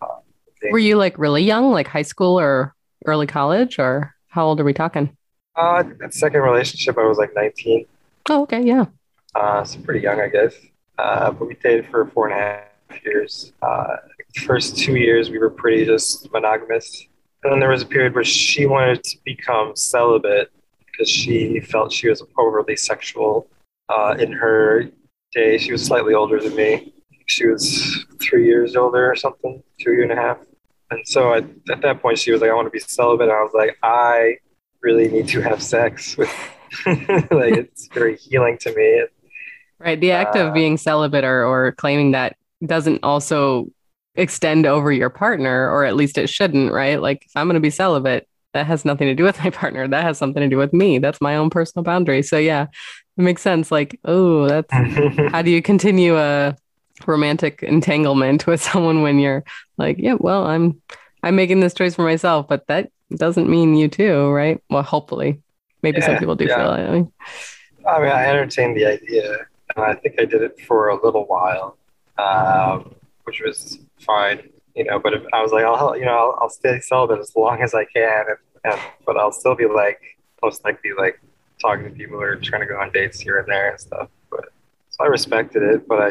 Uh, 0.00 0.06
Were 0.70 0.78
you 0.78 0.96
like 0.96 1.18
really 1.18 1.42
young, 1.42 1.70
like 1.70 1.86
high 1.86 2.02
school 2.02 2.38
or 2.38 2.74
early 3.04 3.26
college, 3.26 3.78
or 3.78 4.14
how 4.28 4.46
old 4.46 4.60
are 4.60 4.64
we 4.64 4.72
talking? 4.72 5.16
Uh, 5.54 5.82
that 6.00 6.12
second 6.12 6.40
relationship, 6.40 6.98
I 6.98 7.04
was 7.06 7.18
like 7.18 7.34
19. 7.34 7.86
Oh, 8.28 8.42
okay, 8.42 8.62
yeah. 8.62 8.86
Uh, 9.34 9.64
so 9.64 9.80
pretty 9.80 10.00
young, 10.00 10.20
I 10.20 10.28
guess. 10.28 10.54
Uh, 10.98 11.30
but 11.30 11.46
we 11.46 11.54
dated 11.54 11.86
for 11.90 12.06
four 12.06 12.28
and 12.28 12.38
a 12.38 12.42
half 12.42 13.04
years. 13.04 13.52
Uh, 13.62 13.96
first 14.44 14.78
two 14.78 14.96
years, 14.96 15.30
we 15.30 15.38
were 15.38 15.50
pretty 15.50 15.84
just 15.84 16.30
monogamous. 16.32 17.06
And 17.42 17.52
then 17.52 17.60
there 17.60 17.70
was 17.70 17.82
a 17.82 17.86
period 17.86 18.14
where 18.14 18.24
she 18.24 18.66
wanted 18.66 19.04
to 19.04 19.16
become 19.24 19.76
celibate 19.76 20.50
because 20.86 21.08
she 21.08 21.60
felt 21.60 21.92
she 21.92 22.08
was 22.08 22.22
overly 22.38 22.76
sexual 22.76 23.48
uh, 23.88 24.16
in 24.18 24.32
her 24.32 24.90
day. 25.32 25.58
She 25.58 25.72
was 25.72 25.84
slightly 25.84 26.14
older 26.14 26.40
than 26.40 26.54
me. 26.56 26.92
She 27.26 27.46
was 27.46 28.04
three 28.20 28.46
years 28.46 28.76
older 28.76 29.10
or 29.10 29.16
something, 29.16 29.62
two 29.80 29.92
year 29.92 30.02
and 30.02 30.12
a 30.12 30.16
half. 30.16 30.38
And 30.90 31.06
so 31.06 31.34
at, 31.34 31.44
at 31.70 31.82
that 31.82 32.00
point, 32.00 32.18
she 32.18 32.30
was 32.32 32.40
like, 32.40 32.50
I 32.50 32.54
want 32.54 32.66
to 32.66 32.70
be 32.70 32.78
celibate. 32.78 33.28
And 33.28 33.36
I 33.36 33.42
was 33.42 33.52
like, 33.54 33.76
I 33.82 34.36
really 34.80 35.08
need 35.08 35.28
to 35.28 35.40
have 35.40 35.62
sex 35.62 36.16
with, 36.16 36.32
like, 36.86 37.56
it's 37.56 37.88
very 37.92 38.16
healing 38.16 38.56
to 38.58 38.74
me. 38.74 39.04
Right. 39.78 40.00
The 40.00 40.12
act 40.12 40.36
of 40.36 40.48
Uh, 40.48 40.52
being 40.52 40.76
celibate 40.76 41.24
or, 41.24 41.44
or 41.44 41.72
claiming 41.72 42.12
that 42.12 42.36
doesn't 42.64 43.00
also 43.02 43.66
extend 44.14 44.64
over 44.64 44.90
your 44.92 45.10
partner, 45.10 45.68
or 45.70 45.84
at 45.84 45.96
least 45.96 46.16
it 46.18 46.28
shouldn't, 46.28 46.72
right? 46.72 47.02
Like, 47.02 47.24
if 47.26 47.32
I'm 47.34 47.46
going 47.46 47.54
to 47.54 47.60
be 47.60 47.70
celibate, 47.70 48.28
that 48.54 48.66
has 48.66 48.84
nothing 48.84 49.08
to 49.08 49.14
do 49.14 49.24
with 49.24 49.38
my 49.44 49.50
partner. 49.50 49.88
That 49.88 50.04
has 50.04 50.18
something 50.18 50.40
to 50.40 50.48
do 50.48 50.56
with 50.56 50.72
me. 50.72 50.98
That's 50.98 51.20
my 51.20 51.36
own 51.36 51.50
personal 51.50 51.82
boundary. 51.82 52.22
So, 52.22 52.38
yeah, 52.38 52.66
it 53.18 53.22
makes 53.22 53.42
sense. 53.42 53.70
Like, 53.72 53.98
oh, 54.04 54.48
that's 54.48 54.72
how 55.32 55.42
do 55.42 55.50
you 55.50 55.60
continue 55.60 56.16
a 56.16 56.56
romantic 57.06 57.62
entanglement 57.62 58.46
with 58.46 58.62
someone 58.62 59.02
when 59.02 59.18
you're 59.18 59.44
like, 59.76 59.96
yeah, 59.98 60.16
well, 60.18 60.46
I'm 60.46 60.80
I'm 61.22 61.36
making 61.36 61.60
this 61.60 61.74
choice 61.74 61.94
for 61.94 62.02
myself, 62.02 62.46
but 62.48 62.66
that 62.68 62.90
doesn't 63.14 63.48
mean 63.48 63.74
you 63.74 63.88
too, 63.88 64.30
right? 64.30 64.62
Well, 64.70 64.82
hopefully. 64.82 65.42
Maybe 65.82 66.00
some 66.00 66.16
people 66.16 66.34
do 66.34 66.46
yeah. 66.46 66.56
feel 66.56 66.70
that. 66.72 66.88
I 66.88 66.92
mean, 66.92 67.12
I 67.86 68.00
mean, 68.00 68.10
I 68.10 68.26
entertained 68.26 68.76
the 68.76 68.86
idea, 68.86 69.46
and 69.76 69.84
I 69.84 69.94
think 69.94 70.16
I 70.18 70.24
did 70.24 70.42
it 70.42 70.60
for 70.60 70.88
a 70.88 71.04
little 71.04 71.26
while, 71.26 71.76
um, 72.18 72.94
which 73.24 73.40
was 73.40 73.78
fine, 74.00 74.48
you 74.74 74.84
know. 74.84 74.98
But 74.98 75.14
if, 75.14 75.22
I 75.32 75.42
was 75.42 75.52
like, 75.52 75.64
I'll, 75.64 75.96
you 75.96 76.04
know, 76.04 76.16
I'll, 76.16 76.38
I'll 76.42 76.50
stay 76.50 76.80
celibate 76.80 77.20
as 77.20 77.36
long 77.36 77.62
as 77.62 77.74
I 77.74 77.84
can, 77.84 78.24
and, 78.28 78.72
and 78.72 78.80
but 79.04 79.16
I'll 79.16 79.30
still 79.30 79.54
be 79.54 79.66
like, 79.66 80.00
most 80.42 80.64
likely, 80.64 80.90
like 80.98 81.20
talking 81.60 81.84
to 81.84 81.90
people 81.90 82.20
or 82.20 82.36
trying 82.36 82.62
to 82.62 82.66
go 82.66 82.80
on 82.80 82.90
dates 82.90 83.20
here 83.20 83.38
and 83.38 83.46
there 83.46 83.70
and 83.70 83.80
stuff. 83.80 84.08
But 84.30 84.46
so 84.90 85.04
I 85.04 85.06
respected 85.06 85.62
it, 85.62 85.86
but 85.86 86.02
I 86.02 86.10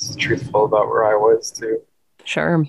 was 0.00 0.16
truthful 0.16 0.64
about 0.64 0.88
where 0.88 1.04
I 1.04 1.14
was 1.14 1.50
too. 1.50 1.80
sure. 2.24 2.64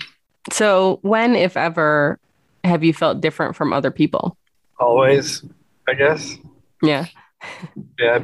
So, 0.52 1.00
when, 1.02 1.36
if 1.36 1.56
ever, 1.58 2.18
have 2.64 2.84
you 2.84 2.94
felt 2.94 3.22
different 3.22 3.56
from 3.56 3.72
other 3.74 3.92
people? 3.92 4.38
Always, 4.80 5.44
I 5.88 5.94
guess. 5.94 6.36
Yeah. 6.82 7.06
Yeah, 8.00 8.24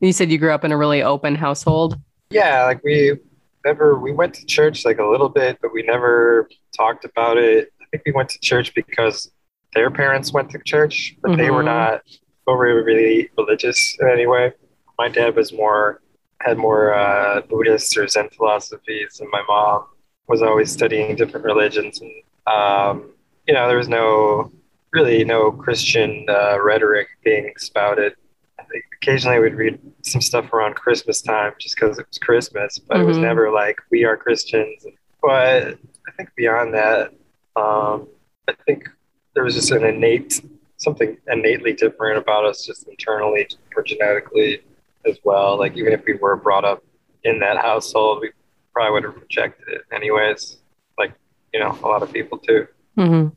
You 0.00 0.12
said 0.12 0.30
you 0.30 0.38
grew 0.38 0.52
up 0.52 0.64
in 0.64 0.72
a 0.72 0.76
really 0.76 1.02
open 1.02 1.34
household. 1.34 1.98
Yeah, 2.30 2.64
like 2.64 2.82
we 2.84 3.16
never 3.64 3.98
we 3.98 4.12
went 4.12 4.34
to 4.34 4.46
church 4.46 4.84
like 4.84 4.98
a 4.98 5.04
little 5.04 5.28
bit, 5.28 5.58
but 5.62 5.72
we 5.72 5.82
never 5.82 6.48
talked 6.76 7.04
about 7.04 7.38
it. 7.38 7.72
I 7.80 7.84
think 7.90 8.02
we 8.06 8.12
went 8.12 8.28
to 8.30 8.38
church 8.40 8.72
because 8.74 9.30
their 9.74 9.90
parents 9.90 10.32
went 10.32 10.50
to 10.50 10.58
church, 10.64 11.16
but 11.22 11.36
they 11.36 11.50
were 11.50 11.62
Mhm. 11.62 11.66
not 11.66 12.02
over 12.46 12.82
really 12.84 13.30
religious 13.38 13.96
in 14.00 14.08
any 14.08 14.26
way. 14.26 14.52
My 14.98 15.08
dad 15.08 15.34
was 15.36 15.52
more 15.52 16.02
had 16.40 16.58
more 16.58 16.94
uh, 16.94 17.42
Buddhist 17.42 17.96
or 17.96 18.06
Zen 18.08 18.28
philosophies, 18.30 19.20
and 19.20 19.28
my 19.30 19.42
mom 19.46 19.84
was 20.28 20.42
always 20.42 20.70
studying 20.72 21.16
different 21.16 21.44
religions. 21.44 22.00
And 22.00 22.12
um, 22.46 23.10
you 23.46 23.54
know, 23.54 23.68
there 23.68 23.76
was 23.76 23.88
no 23.88 24.50
really 24.92 25.24
no 25.24 25.52
Christian 25.52 26.26
uh, 26.28 26.60
rhetoric 26.60 27.08
being 27.24 27.52
spouted. 27.58 28.14
I 28.58 28.64
think 28.64 28.84
occasionally 29.02 29.38
we'd 29.38 29.54
read 29.54 29.78
some 30.02 30.20
stuff 30.20 30.52
around 30.52 30.74
Christmas 30.76 31.22
time 31.22 31.52
just 31.60 31.76
because 31.76 31.98
it 31.98 32.06
was 32.08 32.18
Christmas, 32.18 32.78
but 32.78 33.00
it 33.00 33.04
was 33.04 33.16
Mhm. 33.18 33.22
never 33.22 33.50
like 33.50 33.78
we 33.90 34.04
are 34.04 34.16
Christians. 34.16 34.86
But 35.22 35.78
I 36.08 36.12
think 36.16 36.30
beyond 36.36 36.74
that, 36.74 37.12
um, 37.56 38.08
I 38.48 38.54
think 38.66 38.88
there 39.34 39.44
was 39.44 39.54
just 39.54 39.70
an 39.70 39.84
innate 39.84 40.40
something 40.78 41.16
innately 41.30 41.74
different 41.74 42.16
about 42.16 42.46
us, 42.46 42.64
just 42.64 42.88
internally 42.88 43.46
or 43.76 43.82
genetically 43.82 44.62
as 45.06 45.18
well. 45.24 45.58
Like 45.58 45.76
even 45.76 45.92
if 45.92 46.04
we 46.04 46.14
were 46.14 46.36
brought 46.36 46.64
up 46.64 46.82
in 47.24 47.38
that 47.40 47.58
household, 47.58 48.20
we 48.20 48.30
probably 48.72 48.92
would 48.92 49.04
have 49.04 49.16
rejected 49.16 49.68
it 49.68 49.82
anyways. 49.92 50.58
Like 50.98 51.14
you 51.52 51.60
know, 51.60 51.78
a 51.82 51.86
lot 51.88 52.02
of 52.02 52.12
people 52.12 52.38
too. 52.38 52.66
hmm 52.96 53.28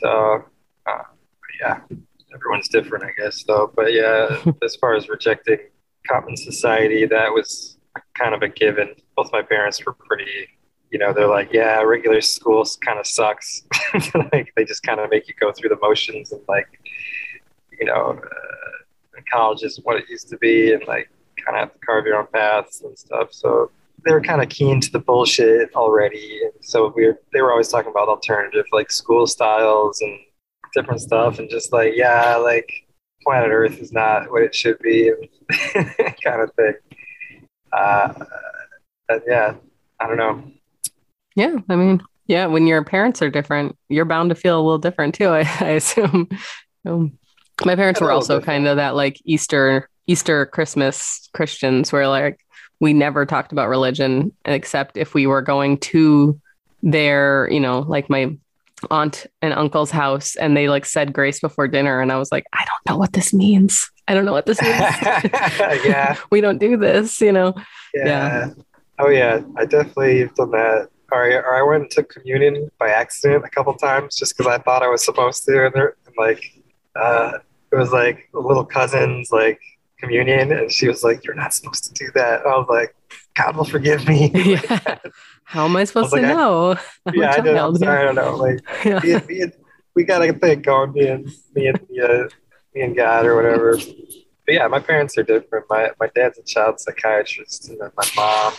So, 0.00 0.44
uh, 0.86 1.02
yeah, 1.60 1.80
everyone's 2.34 2.68
different, 2.68 3.04
I 3.04 3.12
guess, 3.16 3.42
though. 3.44 3.72
But 3.74 3.92
yeah, 3.92 4.42
as 4.62 4.76
far 4.76 4.94
as 4.94 5.08
rejecting 5.08 5.58
common 6.08 6.36
society, 6.36 7.06
that 7.06 7.32
was 7.32 7.78
kind 8.14 8.34
of 8.34 8.42
a 8.42 8.48
given. 8.48 8.94
Both 9.16 9.32
my 9.32 9.42
parents 9.42 9.84
were 9.84 9.94
pretty, 9.94 10.48
you 10.90 10.98
know, 10.98 11.12
they're 11.12 11.26
like, 11.28 11.52
yeah, 11.52 11.80
regular 11.82 12.20
school 12.20 12.64
kind 12.84 12.98
of 12.98 13.06
sucks. 13.06 13.62
like, 14.32 14.52
they 14.56 14.64
just 14.64 14.82
kind 14.82 15.00
of 15.00 15.10
make 15.10 15.28
you 15.28 15.34
go 15.40 15.52
through 15.52 15.70
the 15.70 15.78
motions 15.80 16.32
and, 16.32 16.42
like, 16.48 16.68
you 17.78 17.86
know, 17.86 18.18
uh, 18.22 18.65
college 19.30 19.62
is 19.62 19.80
what 19.82 19.96
it 19.96 20.08
used 20.08 20.28
to 20.28 20.38
be 20.38 20.72
and, 20.72 20.82
like, 20.86 21.10
kind 21.44 21.56
of 21.56 21.68
have 21.68 21.72
to 21.72 21.78
carve 21.86 22.06
your 22.06 22.16
own 22.16 22.26
paths 22.32 22.82
and 22.82 22.98
stuff. 22.98 23.32
So, 23.32 23.70
they 24.04 24.12
were 24.12 24.20
kind 24.20 24.42
of 24.42 24.48
keen 24.48 24.80
to 24.80 24.92
the 24.92 25.00
bullshit 25.00 25.74
already, 25.74 26.40
and 26.44 26.52
so 26.60 26.92
we 26.94 27.06
were. 27.06 27.20
They 27.32 27.40
were 27.40 27.50
always 27.50 27.68
talking 27.68 27.90
about 27.90 28.08
alternative 28.08 28.66
like 28.70 28.92
school 28.92 29.26
styles 29.26 30.00
and 30.00 30.16
different 30.74 31.00
stuff, 31.00 31.40
and 31.40 31.50
just 31.50 31.72
like 31.72 31.94
yeah, 31.96 32.36
like 32.36 32.70
planet 33.26 33.50
Earth 33.50 33.78
is 33.80 33.92
not 33.92 34.30
what 34.30 34.42
it 34.42 34.54
should 34.54 34.78
be, 34.78 35.10
kind 36.22 36.40
of 36.40 36.52
thing. 36.54 36.74
Uh, 37.72 38.12
yeah, 39.26 39.54
I 40.00 40.06
don't 40.06 40.16
know. 40.16 40.42
Yeah. 41.34 41.56
I 41.68 41.76
mean, 41.76 42.02
yeah, 42.26 42.46
when 42.46 42.66
your 42.66 42.82
parents 42.84 43.22
are 43.22 43.30
different, 43.30 43.76
you're 43.88 44.04
bound 44.04 44.30
to 44.30 44.34
feel 44.34 44.56
a 44.58 44.62
little 44.62 44.78
different 44.78 45.14
too, 45.14 45.28
I, 45.28 45.40
I 45.60 45.70
assume. 45.70 46.28
Um, 46.86 47.18
my 47.64 47.74
parents 47.74 48.00
were 48.00 48.12
also 48.12 48.40
kind 48.40 48.66
of 48.66 48.76
that 48.76 48.94
like 48.94 49.20
Easter, 49.24 49.88
Easter, 50.06 50.46
Christmas 50.46 51.28
Christians 51.32 51.92
where 51.92 52.08
like 52.08 52.40
we 52.80 52.92
never 52.92 53.24
talked 53.24 53.52
about 53.52 53.68
religion 53.68 54.32
except 54.44 54.96
if 54.96 55.14
we 55.14 55.26
were 55.26 55.42
going 55.42 55.78
to 55.78 56.38
their, 56.82 57.48
you 57.50 57.60
know, 57.60 57.80
like 57.80 58.10
my 58.10 58.36
aunt 58.90 59.26
and 59.40 59.54
uncle's 59.54 59.90
house 59.90 60.36
and 60.36 60.56
they 60.56 60.68
like 60.68 60.84
said 60.84 61.12
grace 61.12 61.40
before 61.40 61.66
dinner. 61.66 62.00
And 62.00 62.12
I 62.12 62.18
was 62.18 62.30
like, 62.30 62.44
I 62.52 62.64
don't 62.66 62.92
know 62.92 62.98
what 62.98 63.14
this 63.14 63.32
means. 63.32 63.90
I 64.08 64.14
don't 64.14 64.24
know 64.24 64.32
what 64.32 64.46
this 64.46 64.60
means. 64.60 64.78
yeah, 65.84 66.16
we 66.30 66.40
don't 66.40 66.58
do 66.58 66.76
this, 66.76 67.20
you 67.20 67.32
know? 67.32 67.54
yeah, 67.94 68.04
Yeah. 68.06 68.50
Oh 68.98 69.08
yeah, 69.08 69.40
I 69.56 69.64
definitely 69.64 70.20
have 70.20 70.34
done 70.34 70.50
that. 70.52 70.88
Or 71.12 71.24
I, 71.24 71.34
or 71.36 71.56
I 71.56 71.62
went 71.62 71.90
took 71.90 72.10
communion 72.10 72.68
by 72.78 72.88
accident 72.88 73.44
a 73.44 73.50
couple 73.50 73.72
times 73.74 74.16
just 74.16 74.36
because 74.36 74.52
I 74.52 74.58
thought 74.58 74.82
I 74.82 74.88
was 74.88 75.04
supposed 75.04 75.44
to, 75.44 75.66
and, 75.66 75.74
and 75.74 75.92
like 76.18 76.55
uh, 76.96 77.38
it 77.72 77.76
was 77.76 77.92
like 77.92 78.28
a 78.34 78.38
little 78.38 78.64
cousin's 78.64 79.30
like 79.30 79.60
communion, 79.98 80.52
and 80.52 80.70
she 80.70 80.88
was 80.88 81.02
like, 81.04 81.24
"You're 81.24 81.34
not 81.34 81.52
supposed 81.54 81.84
to 81.84 81.92
do 81.94 82.10
that." 82.14 82.42
I 82.46 82.56
was 82.56 82.66
like, 82.68 82.94
"God 83.34 83.56
will 83.56 83.64
forgive 83.64 84.06
me." 84.06 84.30
yeah. 84.34 84.98
How 85.44 85.64
am 85.64 85.76
I 85.76 85.84
supposed 85.84 86.12
like, 86.12 86.22
to 86.22 86.28
I- 86.30 86.32
know? 86.34 86.76
I'm 87.06 87.14
yeah, 87.14 87.30
I, 87.32 87.40
did, 87.40 87.56
I'm 87.56 87.76
sorry, 87.76 88.00
I 88.00 88.04
don't 88.12 88.14
know. 88.16 88.34
Like, 88.36 88.60
Yeah. 88.84 89.00
me 89.00 89.20
me 89.28 89.40
and, 89.42 89.52
we 89.94 90.04
got 90.04 90.22
a 90.22 90.32
thing 90.32 90.60
going, 90.62 90.92
me 90.92 91.06
and 91.08 91.24
me 91.54 91.68
and 91.68 91.80
me, 91.88 92.00
uh, 92.00 92.24
me 92.74 92.82
and 92.82 92.94
God 92.96 93.24
or 93.24 93.34
whatever. 93.36 93.76
But 94.44 94.54
yeah, 94.54 94.68
my 94.68 94.78
parents 94.78 95.16
are 95.18 95.22
different. 95.22 95.66
My 95.70 95.90
my 95.98 96.08
dad's 96.14 96.38
a 96.38 96.42
child 96.42 96.78
psychiatrist, 96.80 97.68
and 97.70 97.80
then 97.80 97.90
my 97.96 98.08
mom 98.14 98.52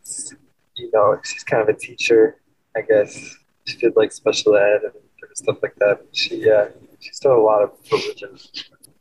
is, 0.00 0.34
you 0.76 0.90
know, 0.94 1.18
she's 1.24 1.42
kind 1.44 1.62
of 1.62 1.68
a 1.68 1.78
teacher, 1.78 2.36
I 2.76 2.82
guess. 2.82 3.36
She 3.66 3.76
did 3.78 3.94
like 3.96 4.12
special 4.12 4.56
ed 4.56 4.80
and 4.84 4.92
stuff 5.36 5.58
like 5.62 5.74
that. 5.76 5.98
But 6.00 6.16
she, 6.16 6.36
yeah, 6.46 6.68
she's 7.00 7.18
done 7.18 7.32
a 7.32 7.40
lot 7.40 7.62
of 7.62 7.72
religion, 7.90 8.38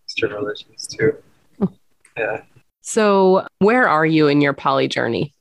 Eastern 0.08 0.32
religions 0.32 0.88
too. 0.88 1.16
Yeah. 2.18 2.42
So, 2.82 3.46
where 3.60 3.88
are 3.88 4.06
you 4.06 4.28
in 4.28 4.42
your 4.42 4.54
poly 4.54 4.88
journey? 4.88 5.34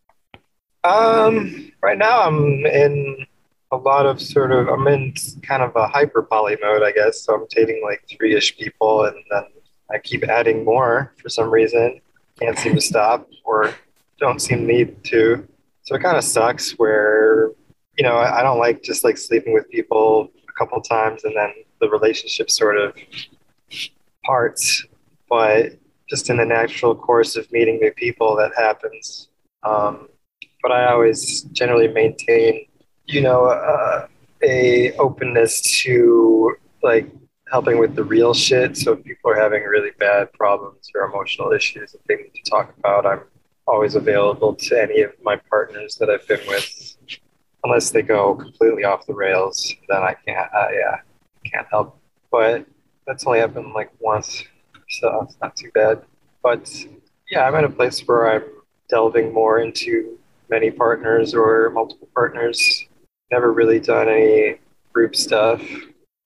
Um, 0.84 1.72
right 1.82 1.98
now 1.98 2.22
I'm 2.22 2.64
in 2.66 3.26
a 3.72 3.76
lot 3.76 4.06
of 4.06 4.20
sort 4.20 4.52
of 4.52 4.68
I'm 4.68 4.86
in 4.88 5.14
kind 5.42 5.62
of 5.62 5.74
a 5.76 5.86
hyper 5.88 6.22
poly 6.22 6.56
mode, 6.62 6.82
I 6.82 6.92
guess. 6.92 7.22
So 7.22 7.34
I'm 7.34 7.46
dating 7.50 7.82
like 7.84 8.02
three 8.08 8.34
ish 8.34 8.56
people, 8.56 9.04
and 9.04 9.16
then 9.30 9.44
I 9.90 9.98
keep 9.98 10.24
adding 10.24 10.64
more 10.64 11.12
for 11.20 11.28
some 11.28 11.50
reason. 11.50 12.00
Can't 12.40 12.58
seem 12.58 12.74
to 12.74 12.80
stop, 12.80 13.28
or 13.44 13.74
don't 14.18 14.40
seem 14.40 14.66
need 14.66 15.02
to. 15.04 15.46
So 15.82 15.94
it 15.94 16.02
kind 16.02 16.16
of 16.16 16.24
sucks. 16.24 16.72
Where 16.72 17.50
you 17.96 18.04
know 18.04 18.16
I 18.16 18.40
I 18.40 18.42
don't 18.42 18.58
like 18.58 18.82
just 18.82 19.04
like 19.04 19.18
sleeping 19.18 19.52
with 19.52 19.68
people 19.68 20.30
a 20.48 20.52
couple 20.52 20.80
times 20.80 21.24
and 21.24 21.36
then 21.36 21.52
the 21.80 21.88
relationship 21.88 22.50
sort 22.50 22.78
of 22.78 22.94
parts, 24.24 24.84
but 25.28 25.72
just 26.08 26.30
in 26.30 26.38
the 26.38 26.44
natural 26.44 26.94
course 26.94 27.36
of 27.36 27.50
meeting 27.52 27.78
new 27.80 27.92
people, 27.92 28.36
that 28.36 28.52
happens. 28.56 29.28
Um, 29.62 30.08
but 30.62 30.72
I 30.72 30.90
always 30.90 31.42
generally 31.52 31.88
maintain, 31.88 32.66
you 33.06 33.20
know, 33.20 33.46
uh, 33.46 34.06
a 34.42 34.92
openness 34.96 35.60
to 35.82 36.56
like 36.82 37.10
helping 37.50 37.78
with 37.78 37.94
the 37.94 38.04
real 38.04 38.34
shit. 38.34 38.76
So 38.76 38.92
if 38.92 39.04
people 39.04 39.30
are 39.30 39.40
having 39.40 39.62
really 39.64 39.90
bad 39.98 40.32
problems 40.32 40.90
or 40.94 41.02
emotional 41.02 41.52
issues 41.52 41.92
that 41.92 42.00
they 42.06 42.16
need 42.16 42.32
to 42.34 42.50
talk 42.50 42.74
about, 42.78 43.06
I'm 43.06 43.22
always 43.66 43.94
available 43.94 44.54
to 44.54 44.80
any 44.80 45.02
of 45.02 45.12
my 45.22 45.36
partners 45.36 45.96
that 45.96 46.10
I've 46.10 46.26
been 46.26 46.40
with. 46.46 46.96
Unless 47.64 47.90
they 47.90 48.02
go 48.02 48.36
completely 48.36 48.84
off 48.84 49.06
the 49.06 49.14
rails, 49.14 49.74
then 49.88 50.02
I 50.02 50.14
can't. 50.24 50.48
Uh, 50.54 50.68
yeah, 50.72 51.00
can't 51.50 51.66
help. 51.70 51.98
But 52.30 52.66
that's 53.06 53.26
only 53.26 53.40
happened 53.40 53.72
like 53.74 53.90
once, 54.00 54.44
so 54.88 55.22
it's 55.22 55.36
not 55.40 55.56
too 55.56 55.70
bad. 55.74 56.02
But 56.42 56.70
yeah, 57.30 57.46
I'm 57.46 57.54
at 57.54 57.64
a 57.64 57.68
place 57.68 58.00
where 58.06 58.30
I'm 58.30 58.44
delving 58.88 59.32
more 59.32 59.60
into 59.60 60.18
many 60.50 60.70
partners 60.70 61.34
or 61.34 61.70
multiple 61.70 62.08
partners. 62.14 62.84
Never 63.30 63.52
really 63.52 63.80
done 63.80 64.08
any 64.08 64.58
group 64.92 65.14
stuff, 65.14 65.62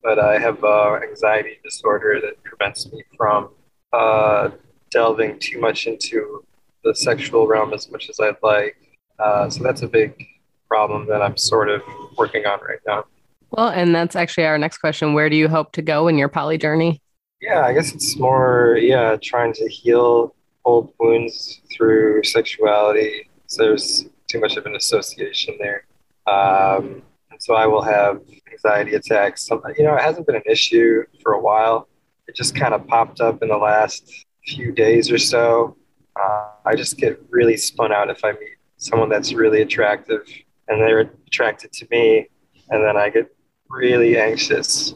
but 0.01 0.19
I 0.19 0.39
have 0.39 0.63
anxiety 0.63 1.59
disorder 1.63 2.19
that 2.21 2.41
prevents 2.43 2.91
me 2.91 3.03
from 3.17 3.49
uh, 3.91 4.49
delving 4.91 5.39
too 5.39 5.59
much 5.59 5.87
into 5.87 6.43
the 6.83 6.95
sexual 6.95 7.47
realm 7.47 7.73
as 7.73 7.89
much 7.91 8.09
as 8.09 8.19
I'd 8.19 8.35
like. 8.41 8.75
Uh, 9.19 9.49
so 9.49 9.63
that's 9.63 9.81
a 9.81 9.87
big 9.87 10.25
problem 10.67 11.07
that 11.07 11.21
I'm 11.21 11.37
sort 11.37 11.69
of 11.69 11.81
working 12.17 12.45
on 12.45 12.59
right 12.67 12.79
now. 12.87 13.05
Well, 13.55 13.69
and 13.69 13.93
that's 13.93 14.15
actually 14.15 14.45
our 14.45 14.57
next 14.57 14.79
question. 14.79 15.13
Where 15.13 15.29
do 15.29 15.35
you 15.35 15.47
hope 15.47 15.73
to 15.73 15.83
go 15.83 16.07
in 16.07 16.17
your 16.17 16.27
poly 16.27 16.57
journey? 16.57 17.01
Yeah, 17.39 17.61
I 17.61 17.73
guess 17.73 17.93
it's 17.93 18.17
more, 18.17 18.77
yeah, 18.81 19.15
trying 19.21 19.53
to 19.53 19.69
heal 19.69 20.33
old 20.65 20.91
wounds 20.99 21.61
through 21.71 22.23
sexuality. 22.23 23.29
So 23.45 23.63
there's 23.63 24.05
too 24.27 24.39
much 24.39 24.57
of 24.57 24.65
an 24.65 24.75
association 24.75 25.57
there. 25.59 25.85
Um, 26.25 27.03
and 27.29 27.39
so 27.41 27.53
I 27.53 27.67
will 27.67 27.83
have 27.83 28.21
anxiety 28.51 28.95
attacks. 28.95 29.47
You 29.77 29.83
know, 29.83 29.93
it 29.93 30.01
hasn't 30.01 30.25
been 30.25 30.37
an 30.37 30.43
issue 30.49 31.03
for 31.21 31.33
a 31.33 31.39
while. 31.39 31.87
It 32.27 32.35
just 32.35 32.55
kind 32.55 32.73
of 32.73 32.87
popped 32.87 33.21
up 33.21 33.43
in 33.43 33.49
the 33.49 33.57
last 33.57 34.25
few 34.47 34.71
days 34.71 35.11
or 35.11 35.19
so. 35.19 35.77
Uh, 36.19 36.47
I 36.65 36.75
just 36.75 36.97
get 36.97 37.21
really 37.29 37.57
spun 37.57 37.91
out 37.91 38.09
if 38.09 38.23
I 38.23 38.31
meet 38.31 38.57
someone 38.77 39.09
that's 39.09 39.33
really 39.33 39.61
attractive 39.61 40.21
and 40.67 40.81
they're 40.81 41.11
attracted 41.27 41.71
to 41.73 41.87
me. 41.91 42.29
And 42.69 42.83
then 42.83 42.95
I 42.95 43.09
get 43.09 43.32
really 43.73 44.17
anxious 44.17 44.93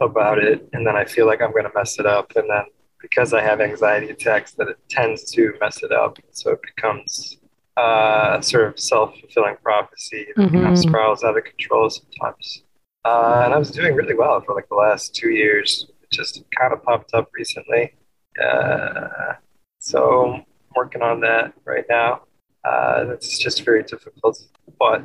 about 0.00 0.38
it. 0.38 0.68
And 0.72 0.86
then 0.86 0.96
I 0.96 1.04
feel 1.04 1.26
like 1.26 1.40
I'm 1.40 1.52
going 1.52 1.64
to 1.64 1.72
mess 1.74 1.98
it 1.98 2.06
up. 2.06 2.32
And 2.36 2.48
then 2.50 2.64
because 3.00 3.32
I 3.32 3.42
have 3.42 3.60
anxiety 3.60 4.10
attacks, 4.10 4.52
that 4.52 4.68
it 4.68 4.78
tends 4.88 5.30
to 5.32 5.54
mess 5.60 5.82
it 5.82 5.92
up. 5.92 6.18
So 6.30 6.52
it 6.52 6.60
becomes 6.62 7.38
uh, 7.76 8.40
sort 8.40 8.68
of 8.68 8.78
self 8.78 9.18
fulfilling 9.20 9.56
prophecy 9.62 10.26
that 10.36 10.42
mm-hmm. 10.42 10.62
kind 10.62 10.72
of 10.72 10.78
spirals 10.78 11.22
out 11.24 11.36
of 11.36 11.44
control 11.44 11.88
sometimes. 11.90 12.64
Uh, 13.04 13.42
and 13.44 13.54
I 13.54 13.58
was 13.58 13.70
doing 13.70 13.94
really 13.94 14.14
well 14.14 14.40
for 14.40 14.54
like 14.54 14.68
the 14.68 14.74
last 14.74 15.14
two 15.14 15.30
years. 15.30 15.86
It 16.02 16.10
just 16.10 16.42
kind 16.58 16.72
of 16.72 16.82
popped 16.82 17.14
up 17.14 17.28
recently. 17.32 17.94
Uh, 18.42 19.34
so 19.78 20.34
I'm 20.34 20.44
working 20.74 21.02
on 21.02 21.20
that 21.20 21.54
right 21.64 21.84
now. 21.88 22.22
Uh, 22.64 23.04
that's 23.04 23.38
just 23.38 23.64
very 23.64 23.82
difficult, 23.84 24.42
but 24.78 25.02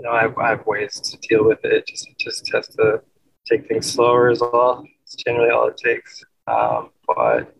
you 0.00 0.06
know, 0.06 0.12
I 0.12 0.22
have, 0.22 0.38
I 0.38 0.48
have 0.48 0.66
ways 0.66 0.98
to 0.98 1.18
deal 1.28 1.44
with 1.44 1.62
it. 1.62 1.86
Just 1.86 2.08
just 2.18 2.50
has 2.54 2.68
to 2.68 3.02
take 3.46 3.68
things 3.68 3.92
slower 3.92 4.30
as 4.30 4.40
well. 4.40 4.82
It's 5.02 5.14
generally 5.14 5.50
all 5.50 5.68
it 5.68 5.76
takes. 5.76 6.24
Um, 6.46 6.88
but 7.06 7.54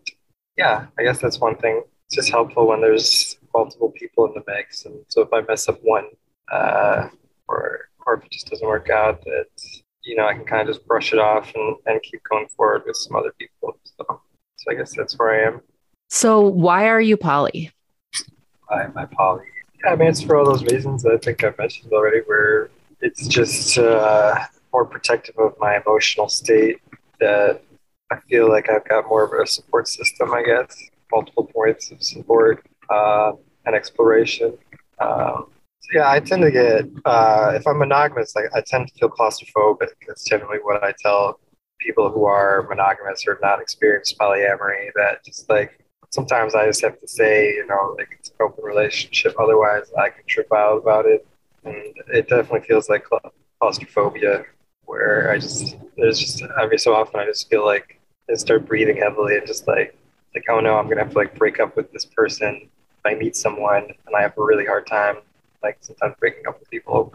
yeah, 0.57 0.87
I 0.97 1.03
guess 1.03 1.19
that's 1.19 1.39
one 1.39 1.55
thing. 1.57 1.83
It's 2.07 2.15
just 2.15 2.31
helpful 2.31 2.67
when 2.67 2.81
there's 2.81 3.37
multiple 3.53 3.91
people 3.91 4.25
in 4.25 4.33
the 4.33 4.41
mix, 4.47 4.85
and 4.85 5.05
so 5.09 5.21
if 5.21 5.31
I 5.31 5.41
mess 5.41 5.69
up 5.69 5.77
one, 5.83 6.05
uh, 6.51 7.09
or 7.47 7.89
or 8.07 8.15
if 8.15 8.25
it 8.25 8.31
just 8.31 8.49
doesn't 8.49 8.67
work 8.67 8.89
out, 8.89 9.23
that 9.25 9.45
you 10.03 10.15
know 10.15 10.25
I 10.25 10.33
can 10.33 10.45
kind 10.45 10.67
of 10.67 10.75
just 10.75 10.87
brush 10.87 11.13
it 11.13 11.19
off 11.19 11.51
and, 11.53 11.75
and 11.85 12.01
keep 12.01 12.21
going 12.27 12.47
forward 12.47 12.83
with 12.87 12.95
some 12.95 13.15
other 13.15 13.33
people. 13.37 13.77
So, 13.83 14.21
so 14.55 14.71
I 14.71 14.73
guess 14.73 14.95
that's 14.97 15.13
where 15.19 15.45
I 15.45 15.47
am. 15.47 15.61
So 16.09 16.41
why 16.41 16.87
are 16.87 17.01
you 17.01 17.17
poly? 17.17 17.71
Why 18.67 18.85
am 18.85 18.97
I 18.97 19.05
poly? 19.05 19.45
Yeah, 19.83 19.91
I 19.91 19.95
mean 19.95 20.09
it's 20.09 20.21
for 20.21 20.35
all 20.37 20.45
those 20.45 20.63
reasons 20.63 21.05
I 21.05 21.17
think 21.17 21.43
I've 21.43 21.57
mentioned 21.57 21.91
already, 21.93 22.19
where 22.25 22.69
it's 23.01 23.27
just 23.27 23.77
uh, 23.77 24.35
more 24.73 24.85
protective 24.85 25.35
of 25.37 25.55
my 25.59 25.77
emotional 25.77 26.29
state. 26.29 26.79
That 27.19 27.61
I 28.11 28.19
feel 28.29 28.49
like 28.49 28.69
I've 28.69 28.87
got 28.87 29.07
more 29.07 29.23
of 29.23 29.31
a 29.39 29.47
support 29.47 29.87
system, 29.87 30.33
I 30.33 30.43
guess, 30.43 30.75
multiple 31.11 31.45
points 31.53 31.91
of 31.91 32.01
support 32.03 32.65
uh, 32.89 33.33
and 33.65 33.75
exploration. 33.75 34.57
Um, 34.99 35.47
so 35.79 35.89
yeah, 35.93 36.09
I 36.09 36.19
tend 36.19 36.41
to 36.43 36.51
get, 36.51 36.85
uh, 37.05 37.53
if 37.55 37.65
I'm 37.67 37.79
monogamous, 37.79 38.35
I, 38.35 38.41
I 38.57 38.61
tend 38.65 38.87
to 38.87 38.93
feel 38.95 39.09
claustrophobic. 39.09 39.89
That's 40.07 40.23
generally 40.25 40.59
what 40.61 40.83
I 40.83 40.93
tell 40.99 41.39
people 41.79 42.11
who 42.11 42.25
are 42.25 42.67
monogamous 42.69 43.25
or 43.27 43.39
not 43.41 43.61
experienced 43.61 44.17
polyamory 44.19 44.91
that 44.95 45.23
just 45.25 45.49
like 45.49 45.80
sometimes 46.11 46.55
I 46.55 46.65
just 46.67 46.81
have 46.81 46.99
to 46.99 47.07
say, 47.07 47.53
you 47.53 47.65
know, 47.67 47.95
like 47.97 48.15
it's 48.19 48.29
an 48.29 48.35
open 48.41 48.63
relationship. 48.63 49.33
Otherwise, 49.39 49.91
I 49.97 50.09
can 50.09 50.23
trip 50.27 50.51
out 50.53 50.77
about 50.77 51.05
it. 51.05 51.25
And 51.63 51.75
it 52.07 52.27
definitely 52.27 52.61
feels 52.61 52.89
like 52.89 53.05
claustrophobia, 53.59 54.45
where 54.85 55.31
I 55.31 55.37
just, 55.37 55.77
there's 55.97 56.19
just 56.19 56.43
every 56.61 56.77
so 56.77 56.93
often 56.93 57.19
I 57.19 57.25
just 57.25 57.49
feel 57.49 57.65
like 57.65 57.99
I 58.29 58.35
start 58.35 58.65
breathing 58.65 58.97
heavily 58.97 59.37
and 59.37 59.47
just 59.47 59.67
like, 59.67 59.97
like, 60.35 60.45
oh 60.49 60.59
no, 60.59 60.77
I'm 60.77 60.89
to 60.89 60.95
have 60.95 61.11
to 61.11 61.17
like 61.17 61.37
break 61.37 61.59
up 61.59 61.75
with 61.75 61.91
this 61.91 62.05
person 62.05 62.69
If 63.03 63.11
I 63.11 63.15
meet 63.15 63.35
someone 63.35 63.83
and 63.83 64.15
I 64.15 64.21
have 64.21 64.37
a 64.37 64.43
really 64.43 64.65
hard 64.65 64.85
time, 64.85 65.17
like 65.63 65.77
sometimes 65.81 66.15
breaking 66.19 66.45
up 66.47 66.59
with 66.59 66.69
people, 66.69 67.13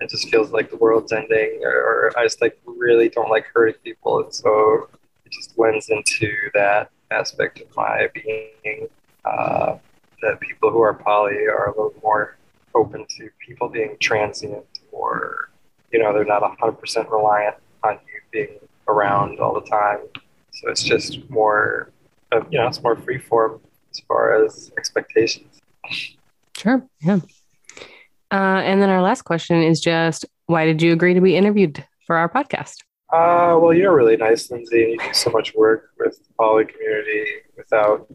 it 0.00 0.10
just 0.10 0.28
feels 0.28 0.50
like 0.50 0.70
the 0.70 0.76
world's 0.76 1.12
ending, 1.12 1.60
or, 1.62 1.70
or 1.70 2.18
I 2.18 2.24
just 2.24 2.40
like 2.40 2.58
really 2.66 3.08
don't 3.08 3.30
like 3.30 3.46
hurting 3.54 3.76
people, 3.84 4.24
and 4.24 4.34
so 4.34 4.88
it 5.24 5.30
just 5.30 5.56
lends 5.56 5.88
into 5.88 6.32
that 6.54 6.90
aspect 7.14 7.60
of 7.60 7.68
my 7.76 8.08
being. 8.14 8.88
Uh, 9.24 9.78
that 10.24 10.40
people 10.40 10.70
who 10.70 10.80
are 10.80 10.94
poly 10.94 11.46
are 11.46 11.66
a 11.66 11.70
little 11.70 11.94
more 12.02 12.36
open 12.74 13.06
to 13.08 13.28
people 13.46 13.68
being 13.68 13.96
transient, 14.00 14.64
or 14.90 15.50
you 15.92 15.98
know, 16.02 16.12
they're 16.12 16.24
not 16.24 16.42
hundred 16.58 16.78
percent 16.80 17.08
reliant 17.10 17.56
on 17.84 17.94
you 17.94 18.20
being 18.32 18.58
around 18.88 19.38
all 19.38 19.54
the 19.54 19.66
time. 19.68 19.98
So 20.50 20.70
it's 20.70 20.82
just 20.82 21.28
more, 21.30 21.90
you 22.50 22.58
know, 22.58 22.66
it's 22.66 22.82
more 22.82 22.96
free 22.96 23.18
form 23.18 23.60
as 23.90 24.00
far 24.00 24.44
as 24.44 24.72
expectations. 24.78 25.60
Sure. 26.56 26.86
Yeah. 27.00 27.20
Uh, 28.32 28.60
and 28.64 28.80
then 28.80 28.88
our 28.88 29.02
last 29.02 29.22
question 29.22 29.62
is 29.62 29.80
just 29.80 30.24
why 30.46 30.64
did 30.64 30.82
you 30.82 30.92
agree 30.92 31.14
to 31.14 31.20
be 31.20 31.36
interviewed 31.36 31.84
for 32.06 32.16
our 32.16 32.28
podcast? 32.28 32.78
Uh, 33.14 33.56
well, 33.60 33.72
you're 33.72 33.94
really 33.94 34.16
nice, 34.16 34.50
Lindsay. 34.50 34.78
You 34.90 34.98
do 34.98 35.12
so 35.12 35.30
much 35.30 35.54
work 35.54 35.90
with 36.00 36.18
the 36.18 36.34
poly 36.36 36.64
community 36.64 37.24
without 37.56 38.12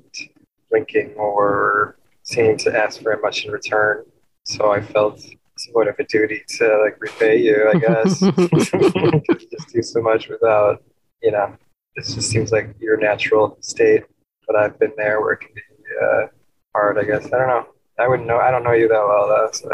blinking 0.70 1.14
or 1.14 1.98
seeming 2.24 2.58
to 2.58 2.78
ask 2.78 3.00
very 3.00 3.16
much 3.22 3.46
in 3.46 3.52
return. 3.52 4.04
So 4.44 4.74
I 4.74 4.82
felt 4.82 5.24
somewhat 5.58 5.88
of 5.88 5.96
a 6.00 6.04
duty 6.04 6.44
to 6.58 6.82
like 6.84 7.00
repay 7.00 7.38
you, 7.38 7.72
I 7.74 7.80
guess. 7.80 8.22
you 8.22 9.48
just 9.50 9.70
do 9.74 9.82
so 9.82 10.02
much 10.02 10.28
without, 10.28 10.84
you 11.24 11.32
know, 11.32 11.56
it 11.96 12.04
just 12.04 12.30
seems 12.30 12.52
like 12.52 12.76
your 12.82 12.98
natural 12.98 13.58
state. 13.62 14.04
But 14.48 14.58
I've 14.58 14.78
been 14.80 14.92
there 14.98 15.22
where 15.22 15.34
it 15.34 15.40
can 15.40 15.54
be 15.56 15.62
uh, 16.04 16.28
hard. 16.76 16.98
I 16.98 17.04
guess 17.04 17.26
I 17.28 17.38
don't 17.38 17.48
know. 17.48 17.68
I 17.98 18.10
wouldn't 18.10 18.28
know. 18.28 18.38
I 18.38 18.52
don't 18.52 18.66
know 18.66 18.74
you 18.74 18.90
that 18.90 19.06
well 19.08 19.30
though. 19.30 19.50
So. 19.54 19.70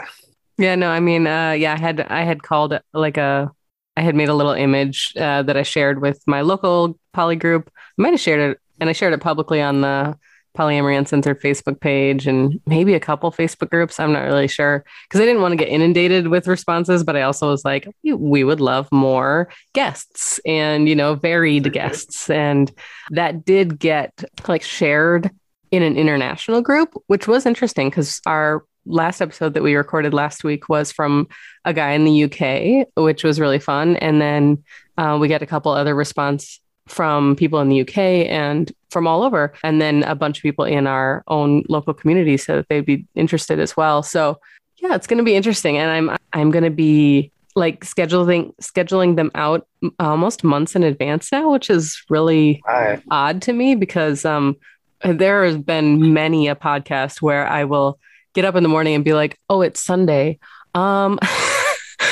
Yeah, 0.60 0.76
no, 0.76 0.90
I 0.90 1.00
mean, 1.00 1.26
uh, 1.26 1.54
yeah, 1.54 1.74
I 1.74 1.80
had 1.80 2.02
I 2.02 2.22
had 2.22 2.44
called 2.44 2.80
like 2.94 3.18
a 3.18 3.52
I 3.97 4.01
had 4.01 4.15
made 4.15 4.29
a 4.29 4.34
little 4.34 4.51
image 4.51 5.13
uh, 5.17 5.43
that 5.43 5.58
I 5.58 5.63
shared 5.63 6.01
with 6.01 6.21
my 6.27 6.41
local 6.41 6.99
poly 7.13 7.36
group. 7.36 7.71
I 7.75 8.01
might 8.01 8.13
have 8.13 8.19
shared 8.19 8.51
it, 8.51 8.60
and 8.79 8.89
I 8.89 8.93
shared 8.93 9.13
it 9.13 9.21
publicly 9.21 9.62
on 9.62 9.81
the 9.81 10.17
Polyamory 10.55 10.97
Uncensored 10.97 11.41
Facebook 11.41 11.79
page 11.79 12.27
and 12.27 12.60
maybe 12.65 12.93
a 12.93 12.99
couple 12.99 13.31
Facebook 13.31 13.69
groups. 13.69 13.99
I'm 13.99 14.13
not 14.13 14.23
really 14.23 14.47
sure 14.47 14.84
because 15.03 15.21
I 15.21 15.25
didn't 15.25 15.41
want 15.41 15.51
to 15.51 15.58
get 15.58 15.67
inundated 15.67 16.27
with 16.27 16.47
responses, 16.47 17.03
but 17.03 17.15
I 17.15 17.23
also 17.23 17.49
was 17.49 17.65
like, 17.65 17.88
we 18.03 18.43
would 18.43 18.62
love 18.62 18.88
more 18.91 19.49
guests 19.73 20.39
and, 20.45 20.88
you 20.88 20.95
know, 20.95 21.15
varied 21.15 21.71
guests. 21.73 22.29
And 22.29 22.71
that 23.12 23.45
did 23.45 23.79
get 23.79 24.23
like 24.47 24.63
shared 24.63 25.29
in 25.71 25.84
an 25.84 25.97
international 25.97 26.62
group, 26.62 26.93
which 27.08 27.27
was 27.27 27.45
interesting 27.45 27.89
because 27.89 28.21
our 28.25 28.63
last 28.86 29.21
episode 29.21 29.54
that 29.54 29.63
we 29.63 29.76
recorded 29.76 30.13
last 30.13 30.43
week 30.43 30.69
was 30.69 30.91
from 30.91 31.28
a 31.65 31.74
guy 31.74 31.91
in 31.91 32.06
the 32.06 32.24
UK, 32.26 32.88
which 32.95 33.24
was 33.24 33.39
really 33.39 33.60
fun. 33.60 33.95
And 33.98 34.21
then 34.21 34.63
uh, 34.98 35.17
we 35.19 35.28
got 35.28 35.41
a 35.41 35.45
couple 35.45 35.71
other 35.71 35.95
response 35.95 36.60
from 36.88 37.36
people 37.36 37.60
in 37.60 37.69
the 37.69 37.82
UK 37.82 37.98
and 38.30 38.71
from 38.89 39.08
all 39.08 39.24
over, 39.24 39.54
and 39.63 39.82
then 39.82 40.04
a 40.04 40.15
bunch 40.15 40.38
of 40.38 40.43
people 40.43 40.65
in 40.65 40.88
our 40.88 41.24
own 41.28 41.63
local 41.67 41.93
community 41.93 42.38
so 42.38 42.58
that 42.58 42.69
they'd 42.69 42.86
be 42.86 43.06
interested 43.15 43.60
as 43.60 43.76
well. 43.76 44.04
So 44.04 44.39
yeah, 44.78 44.95
it's 44.95 45.08
going 45.08 45.17
to 45.17 45.24
be 45.24 45.36
interesting, 45.36 45.78
and 45.78 45.89
I'm 45.89 46.17
I'm 46.34 46.52
going 46.52 46.63
to 46.63 46.69
be 46.69 47.32
like 47.56 47.86
scheduling 47.86 48.54
scheduling 48.58 49.15
them 49.15 49.32
out 49.34 49.67
almost 50.00 50.43
months 50.43 50.76
in 50.76 50.84
advance 50.84 51.32
now, 51.32 51.52
which 51.52 51.69
is 51.69 52.04
really 52.10 52.62
Hi. 52.67 53.02
odd 53.10 53.41
to 53.43 53.54
me 53.54 53.76
because 53.76 54.26
um 54.26 54.58
there 55.04 55.43
has 55.43 55.58
been 55.58 56.13
many 56.13 56.48
a 56.48 56.56
podcast 56.56 57.21
where 57.21 57.48
I 57.48 57.63
will 57.63 58.00
get 58.36 58.45
up 58.45 58.56
in 58.56 58.63
the 58.63 58.69
morning 58.69 58.93
and 58.93 59.04
be 59.04 59.13
like, 59.13 59.39
"Oh, 59.50 59.62
it's 59.62 59.82
Sunday." 59.82 60.38
Um 60.76 61.17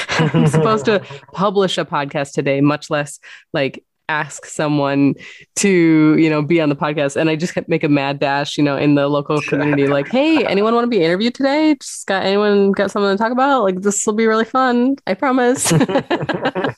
I'm 0.09 0.47
supposed 0.47 0.86
to 0.86 0.99
publish 1.33 1.77
a 1.77 1.86
podcast 1.86 2.33
today, 2.33 2.62
much 2.62 2.89
less 2.89 3.19
like 3.53 3.83
ask 4.09 4.45
someone 4.45 5.15
to 5.55 6.15
you 6.17 6.29
know 6.29 6.41
be 6.41 6.59
on 6.59 6.69
the 6.69 6.75
podcast. 6.75 7.15
And 7.15 7.29
i 7.29 7.36
just 7.36 7.55
make 7.67 7.83
a 7.83 7.89
mad 7.89 8.19
dash 8.19 8.57
you 8.57 8.63
know 8.63 8.77
in 8.77 8.95
the 8.95 9.07
local 9.07 9.41
community 9.41 9.88
like 9.88 10.09
hey 10.09 10.45
anyone 10.45 10.75
want 10.75 10.83
to 10.86 10.89
be 10.89 11.03
interviewed 11.03 11.36
today? 11.36 11.75
Just 11.79 12.07
got 12.07 12.23
anyone 12.23 12.71
got 12.71 12.91
something 12.91 13.12
to 13.12 13.17
talk 13.17 13.31
about? 13.31 13.63
Like 13.63 13.81
this 13.81 14.05
will 14.05 14.13
be 14.13 14.27
really 14.27 14.45
fun 14.45 14.95
i 15.07 15.13
promise. 15.13 15.71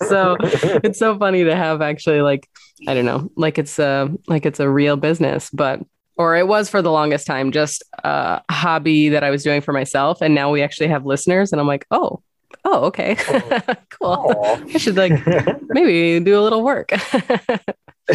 So 0.05 0.37
it's 0.41 0.99
so 0.99 1.17
funny 1.17 1.45
to 1.45 1.55
have 1.55 1.81
actually 1.81 2.21
like 2.21 2.47
i 2.87 2.93
don't 2.93 3.05
know 3.05 3.31
like 3.35 3.57
it's 3.57 3.79
a 3.79 4.09
like 4.27 4.45
it's 4.45 4.59
a 4.59 4.69
real 4.69 4.97
business 4.97 5.49
but 5.49 5.79
or 6.17 6.35
it 6.35 6.47
was 6.47 6.69
for 6.69 6.81
the 6.81 6.91
longest 6.91 7.27
time 7.27 7.51
just 7.51 7.83
a 8.03 8.41
hobby 8.49 9.09
that 9.09 9.23
i 9.23 9.29
was 9.29 9.43
doing 9.43 9.61
for 9.61 9.73
myself 9.73 10.21
and 10.21 10.35
now 10.35 10.51
we 10.51 10.61
actually 10.61 10.87
have 10.87 11.05
listeners 11.05 11.51
and 11.51 11.59
i'm 11.61 11.67
like 11.67 11.85
oh 11.91 12.21
oh, 12.63 12.85
okay, 12.85 13.15
oh. 13.27 13.61
cool. 13.89 14.17
Aww. 14.17 14.75
I 14.75 14.77
should 14.77 14.95
like 14.97 15.11
maybe 15.69 16.19
do 16.23 16.39
a 16.39 16.41
little 16.41 16.63
work. 16.63 16.89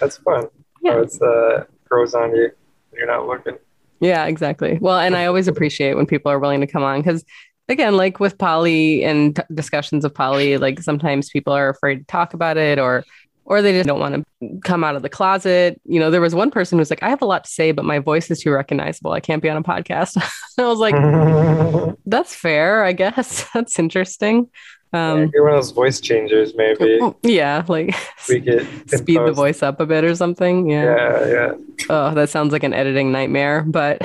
That's 0.00 0.18
fun. 0.18 0.48
Yeah. 0.82 0.94
Oh, 0.94 1.02
it's 1.02 1.20
uh, 1.20 1.64
grows 1.88 2.14
on 2.14 2.34
you. 2.34 2.50
You're 2.92 3.06
not 3.06 3.26
looking. 3.26 3.58
Yeah, 4.00 4.26
exactly. 4.26 4.78
Well, 4.80 4.98
and 4.98 5.16
I 5.16 5.26
always 5.26 5.48
appreciate 5.48 5.94
when 5.94 6.06
people 6.06 6.30
are 6.30 6.38
willing 6.38 6.60
to 6.60 6.66
come 6.66 6.82
on 6.82 7.00
because 7.00 7.24
again, 7.68 7.96
like 7.96 8.20
with 8.20 8.38
poly 8.38 9.04
and 9.04 9.34
t- 9.36 9.42
discussions 9.52 10.04
of 10.04 10.14
poly, 10.14 10.58
like 10.58 10.80
sometimes 10.80 11.30
people 11.30 11.52
are 11.52 11.68
afraid 11.68 11.98
to 11.98 12.04
talk 12.04 12.34
about 12.34 12.56
it 12.56 12.78
or 12.78 13.04
or 13.46 13.62
they 13.62 13.72
just 13.72 13.86
don't 13.86 14.00
want 14.00 14.26
to 14.40 14.58
come 14.64 14.82
out 14.82 14.96
of 14.96 15.02
the 15.02 15.08
closet. 15.08 15.80
You 15.84 16.00
know, 16.00 16.10
there 16.10 16.20
was 16.20 16.34
one 16.34 16.50
person 16.50 16.78
who's 16.78 16.90
like, 16.90 17.02
I 17.02 17.08
have 17.08 17.22
a 17.22 17.26
lot 17.26 17.44
to 17.44 17.50
say, 17.50 17.70
but 17.70 17.84
my 17.84 18.00
voice 18.00 18.30
is 18.30 18.40
too 18.40 18.50
recognizable. 18.50 19.12
I 19.12 19.20
can't 19.20 19.42
be 19.42 19.48
on 19.48 19.56
a 19.56 19.62
podcast. 19.62 20.16
I 20.58 20.66
was 20.66 20.80
like, 20.80 21.96
that's 22.06 22.34
fair, 22.34 22.84
I 22.84 22.92
guess. 22.92 23.46
that's 23.54 23.78
interesting. 23.78 24.50
Um, 24.92 25.18
yeah, 25.18 25.28
you're 25.34 25.44
one 25.44 25.52
of 25.52 25.58
those 25.58 25.70
voice 25.70 26.00
changers, 26.00 26.54
maybe. 26.54 26.98
Yeah, 27.22 27.64
like 27.68 27.94
speed 28.16 28.46
the 28.46 29.32
voice 29.34 29.62
up 29.62 29.80
a 29.80 29.86
bit 29.86 30.04
or 30.04 30.14
something. 30.14 30.68
Yeah. 30.70 30.84
Yeah, 30.84 31.26
yeah. 31.28 31.52
Oh, 31.90 32.14
that 32.14 32.30
sounds 32.30 32.52
like 32.52 32.62
an 32.62 32.72
editing 32.72 33.12
nightmare, 33.12 33.62
but 33.62 33.98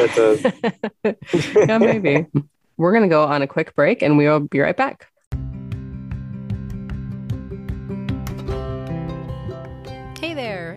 yeah, 1.05 1.77
maybe. 1.77 2.25
We're 2.77 2.93
gonna 2.93 3.07
go 3.07 3.23
on 3.23 3.41
a 3.41 3.47
quick 3.47 3.75
break, 3.75 4.01
and 4.01 4.17
we 4.17 4.27
will 4.27 4.39
be 4.39 4.59
right 4.59 4.75
back. 4.75 5.10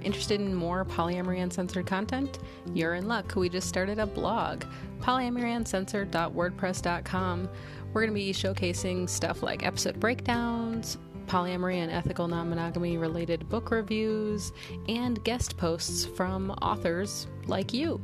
Interested 0.04 0.40
in 0.40 0.54
more 0.54 0.84
Polyamory 0.84 1.42
Uncensored 1.42 1.86
content? 1.86 2.38
You're 2.72 2.94
in 2.94 3.08
luck. 3.08 3.34
We 3.34 3.48
just 3.48 3.68
started 3.68 3.98
a 3.98 4.06
blog, 4.06 4.62
polyamoryuncensored.wordpress.com. 5.00 7.48
We're 7.92 8.00
going 8.00 8.12
to 8.12 8.14
be 8.14 8.32
showcasing 8.32 9.08
stuff 9.08 9.42
like 9.42 9.64
episode 9.64 9.98
breakdowns, 9.98 10.98
polyamory 11.26 11.76
and 11.76 11.90
ethical 11.90 12.28
non 12.28 12.50
monogamy 12.50 12.98
related 12.98 13.48
book 13.48 13.70
reviews, 13.70 14.52
and 14.88 15.22
guest 15.24 15.56
posts 15.56 16.04
from 16.04 16.50
authors 16.62 17.26
like 17.46 17.72
you. 17.72 18.00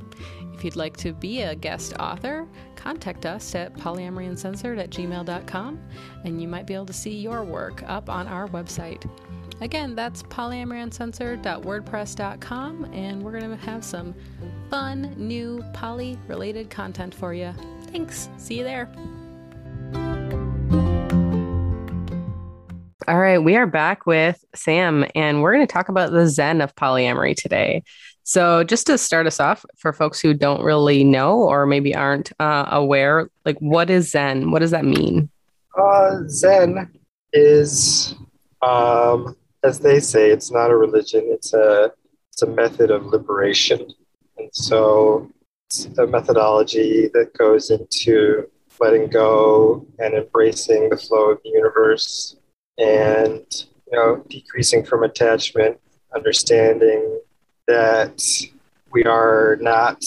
If 0.54 0.64
you'd 0.64 0.76
like 0.76 0.96
to 0.98 1.12
be 1.12 1.42
a 1.42 1.54
guest 1.54 1.94
author, 1.98 2.46
contact 2.76 3.26
us 3.26 3.54
at 3.54 3.74
polyamoryuncensored 3.74 4.78
at 4.78 4.90
gmail.com 4.90 5.80
and 6.24 6.40
you 6.40 6.48
might 6.48 6.66
be 6.66 6.74
able 6.74 6.86
to 6.86 6.92
see 6.92 7.16
your 7.16 7.44
work 7.44 7.82
up 7.86 8.10
on 8.10 8.26
our 8.26 8.48
website. 8.48 9.08
Again, 9.60 9.94
that's 9.94 10.22
polyamoryuncensored.wordpress.com, 10.22 12.84
and 12.94 13.22
we're 13.22 13.38
going 13.38 13.50
to 13.50 13.64
have 13.64 13.84
some 13.84 14.14
fun, 14.70 15.14
new 15.18 15.62
poly 15.74 16.18
related 16.28 16.70
content 16.70 17.14
for 17.14 17.34
you. 17.34 17.52
Thanks. 17.92 18.30
See 18.38 18.56
you 18.58 18.64
there. 18.64 18.90
All 23.06 23.18
right, 23.18 23.38
we 23.38 23.56
are 23.56 23.66
back 23.66 24.06
with 24.06 24.42
Sam, 24.54 25.04
and 25.14 25.42
we're 25.42 25.52
going 25.52 25.66
to 25.66 25.72
talk 25.72 25.90
about 25.90 26.12
the 26.12 26.28
Zen 26.28 26.60
of 26.60 26.74
polyamory 26.76 27.36
today. 27.36 27.82
So, 28.22 28.62
just 28.64 28.86
to 28.86 28.96
start 28.96 29.26
us 29.26 29.40
off, 29.40 29.66
for 29.76 29.92
folks 29.92 30.20
who 30.20 30.32
don't 30.32 30.62
really 30.62 31.04
know 31.04 31.40
or 31.40 31.66
maybe 31.66 31.94
aren't 31.94 32.32
uh, 32.38 32.66
aware, 32.70 33.28
like 33.44 33.58
what 33.58 33.90
is 33.90 34.10
Zen? 34.10 34.52
What 34.52 34.60
does 34.60 34.70
that 34.70 34.84
mean? 34.84 35.28
Uh, 35.76 36.20
Zen 36.28 36.88
is 37.32 38.14
um, 38.62 39.36
as 39.62 39.78
they 39.80 40.00
say, 40.00 40.30
it's 40.30 40.50
not 40.50 40.70
a 40.70 40.76
religion, 40.76 41.22
it's 41.26 41.54
a, 41.54 41.92
it's 42.32 42.42
a 42.42 42.46
method 42.46 42.90
of 42.90 43.06
liberation. 43.06 43.86
And 44.38 44.48
so 44.52 45.30
it's 45.66 45.86
a 45.98 46.06
methodology 46.06 47.08
that 47.12 47.36
goes 47.36 47.70
into 47.70 48.48
letting 48.80 49.08
go 49.08 49.86
and 49.98 50.14
embracing 50.14 50.88
the 50.88 50.96
flow 50.96 51.30
of 51.30 51.38
the 51.44 51.50
universe 51.50 52.36
and 52.78 53.66
you 53.86 53.96
know 53.96 54.24
decreasing 54.28 54.84
from 54.84 55.04
attachment 55.04 55.78
understanding 56.14 57.20
that 57.68 58.20
we 58.90 59.04
are 59.04 59.58
not 59.60 60.02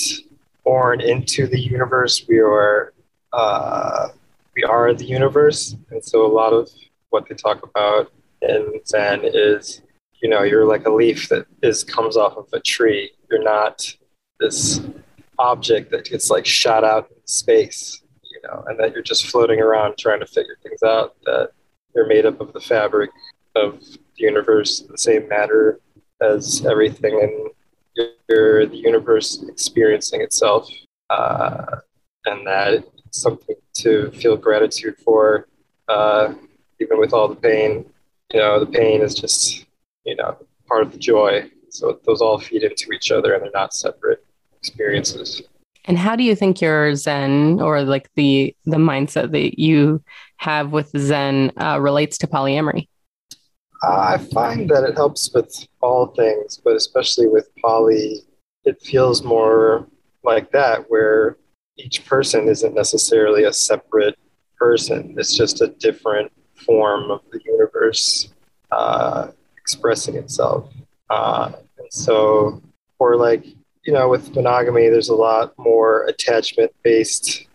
born 0.63 0.99
into 0.99 1.45
the 1.47 1.59
universe 1.59 2.25
we 2.27 2.39
are 2.39 2.93
uh, 3.31 4.09
we 4.55 4.63
are 4.63 4.93
the 4.93 5.05
universe 5.05 5.75
and 5.91 6.03
so 6.03 6.25
a 6.25 6.33
lot 6.33 6.51
of 6.51 6.69
what 7.09 7.27
they 7.29 7.35
talk 7.35 7.63
about 7.63 8.11
in 8.43 8.81
Zen 8.85 9.21
is, 9.23 9.81
you 10.21 10.29
know, 10.29 10.43
you're 10.43 10.65
like 10.65 10.85
a 10.85 10.91
leaf 10.91 11.29
that 11.29 11.45
is 11.61 11.83
comes 11.83 12.17
off 12.17 12.37
of 12.37 12.47
a 12.53 12.59
tree. 12.59 13.11
You're 13.29 13.43
not 13.43 13.95
this 14.39 14.81
object 15.39 15.91
that 15.91 16.05
gets 16.05 16.29
like 16.29 16.45
shot 16.45 16.83
out 16.83 17.09
in 17.09 17.17
space, 17.25 18.01
you 18.23 18.39
know, 18.43 18.63
and 18.67 18.79
that 18.79 18.93
you're 18.93 19.03
just 19.03 19.27
floating 19.27 19.59
around 19.59 19.97
trying 19.97 20.19
to 20.19 20.25
figure 20.25 20.57
things 20.61 20.83
out. 20.83 21.15
That 21.25 21.51
you're 21.95 22.07
made 22.07 22.25
up 22.25 22.41
of 22.41 22.53
the 22.53 22.61
fabric 22.61 23.09
of 23.55 23.79
the 23.81 23.97
universe, 24.17 24.81
the 24.81 24.97
same 24.97 25.27
matter 25.27 25.79
as 26.21 26.65
everything, 26.65 27.19
and 27.21 28.07
you're 28.27 28.65
the 28.65 28.77
universe 28.77 29.43
experiencing 29.47 30.21
itself, 30.21 30.69
uh, 31.09 31.77
and 32.25 32.45
that 32.47 32.83
something 33.11 33.55
to 33.73 34.09
feel 34.11 34.35
gratitude 34.35 34.95
for, 34.97 35.47
uh, 35.87 36.33
even 36.79 36.99
with 36.99 37.13
all 37.13 37.27
the 37.27 37.35
pain 37.35 37.85
you 38.33 38.39
know, 38.39 38.59
the 38.59 38.65
pain 38.65 39.01
is 39.01 39.13
just, 39.13 39.65
you 40.05 40.15
know, 40.15 40.37
part 40.67 40.83
of 40.83 40.91
the 40.91 40.97
joy. 40.97 41.49
So 41.69 41.99
those 42.05 42.21
all 42.21 42.39
feed 42.39 42.63
into 42.63 42.91
each 42.91 43.11
other 43.11 43.33
and 43.33 43.43
they're 43.43 43.51
not 43.53 43.73
separate 43.73 44.25
experiences. 44.57 45.41
And 45.85 45.97
how 45.97 46.15
do 46.15 46.23
you 46.23 46.35
think 46.35 46.61
your 46.61 46.95
Zen 46.95 47.59
or 47.61 47.83
like 47.83 48.09
the 48.15 48.55
the 48.65 48.77
mindset 48.77 49.31
that 49.31 49.59
you 49.59 50.01
have 50.37 50.71
with 50.71 50.89
Zen 50.97 51.51
uh, 51.57 51.79
relates 51.79 52.17
to 52.19 52.27
polyamory? 52.27 52.87
I 53.83 54.17
find 54.17 54.69
that 54.69 54.85
it 54.85 54.95
helps 54.95 55.29
with 55.33 55.67
all 55.81 56.07
things, 56.07 56.61
but 56.63 56.75
especially 56.75 57.27
with 57.27 57.49
poly, 57.61 58.21
it 58.63 58.81
feels 58.81 59.23
more 59.23 59.87
like 60.23 60.51
that, 60.51 60.89
where 60.89 61.37
each 61.77 62.05
person 62.05 62.47
isn't 62.47 62.73
necessarily 62.73 63.43
a 63.43 63.51
separate 63.51 64.17
person. 64.57 65.15
It's 65.17 65.35
just 65.35 65.61
a 65.61 65.67
different 65.67 66.31
form 66.55 67.11
of 67.11 67.21
the 67.31 67.41
universe 67.43 67.62
uh, 68.71 69.27
expressing 69.57 70.15
itself. 70.15 70.71
Uh, 71.09 71.51
and 71.77 71.91
so, 71.91 72.61
for 72.97 73.15
like, 73.17 73.45
you 73.85 73.93
know, 73.93 74.07
with 74.09 74.33
monogamy, 74.35 74.89
there's 74.89 75.09
a 75.09 75.15
lot 75.15 75.53
more 75.57 76.05
attachment 76.05 76.71
based 76.83 77.47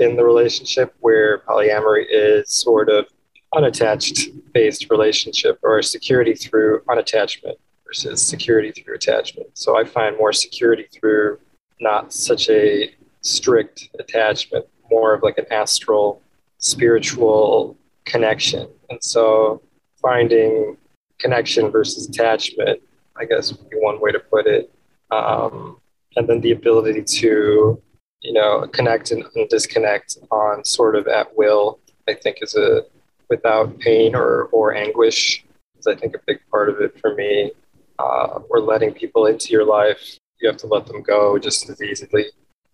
in 0.00 0.16
the 0.16 0.24
relationship, 0.24 0.92
where 1.00 1.38
polyamory 1.40 2.04
is 2.08 2.50
sort 2.50 2.88
of 2.88 3.06
unattached 3.54 4.28
based 4.52 4.90
relationship 4.90 5.58
or 5.62 5.80
security 5.82 6.34
through 6.34 6.82
unattachment 6.88 7.54
versus 7.86 8.20
security 8.20 8.72
through 8.72 8.94
attachment. 8.96 9.48
So 9.54 9.78
I 9.78 9.84
find 9.84 10.16
more 10.18 10.32
security 10.32 10.86
through 10.92 11.38
not 11.80 12.12
such 12.12 12.50
a 12.50 12.92
strict 13.20 13.88
attachment, 13.98 14.66
more 14.90 15.14
of 15.14 15.22
like 15.22 15.38
an 15.38 15.46
astral, 15.50 16.22
spiritual 16.58 17.76
connection. 18.04 18.68
And 18.90 19.02
so 19.02 19.62
finding 20.00 20.76
connection 21.18 21.70
versus 21.70 22.08
attachment, 22.08 22.80
I 23.16 23.24
guess 23.24 23.52
would 23.52 23.70
be 23.70 23.76
one 23.76 24.00
way 24.00 24.12
to 24.12 24.20
put 24.20 24.46
it. 24.46 24.72
Um, 25.10 25.80
and 26.16 26.28
then 26.28 26.40
the 26.40 26.52
ability 26.52 27.02
to, 27.02 27.80
you 28.20 28.32
know, 28.32 28.66
connect 28.68 29.10
and, 29.10 29.24
and 29.34 29.48
disconnect 29.48 30.18
on 30.30 30.64
sort 30.64 30.96
of 30.96 31.06
at 31.08 31.36
will, 31.36 31.80
I 32.08 32.14
think 32.14 32.38
is 32.40 32.54
a 32.54 32.82
without 33.28 33.78
pain 33.78 34.14
or, 34.14 34.44
or 34.44 34.74
anguish 34.74 35.44
is 35.78 35.86
I 35.86 35.94
think 35.94 36.14
a 36.14 36.20
big 36.26 36.38
part 36.50 36.68
of 36.68 36.80
it 36.80 36.98
for 37.00 37.14
me. 37.14 37.52
Uh, 37.98 38.38
or 38.48 38.60
letting 38.60 38.92
people 38.92 39.26
into 39.26 39.50
your 39.50 39.64
life, 39.64 40.18
you 40.40 40.48
have 40.48 40.56
to 40.56 40.68
let 40.68 40.86
them 40.86 41.02
go 41.02 41.36
just 41.36 41.68
as 41.68 41.82
easily. 41.82 42.26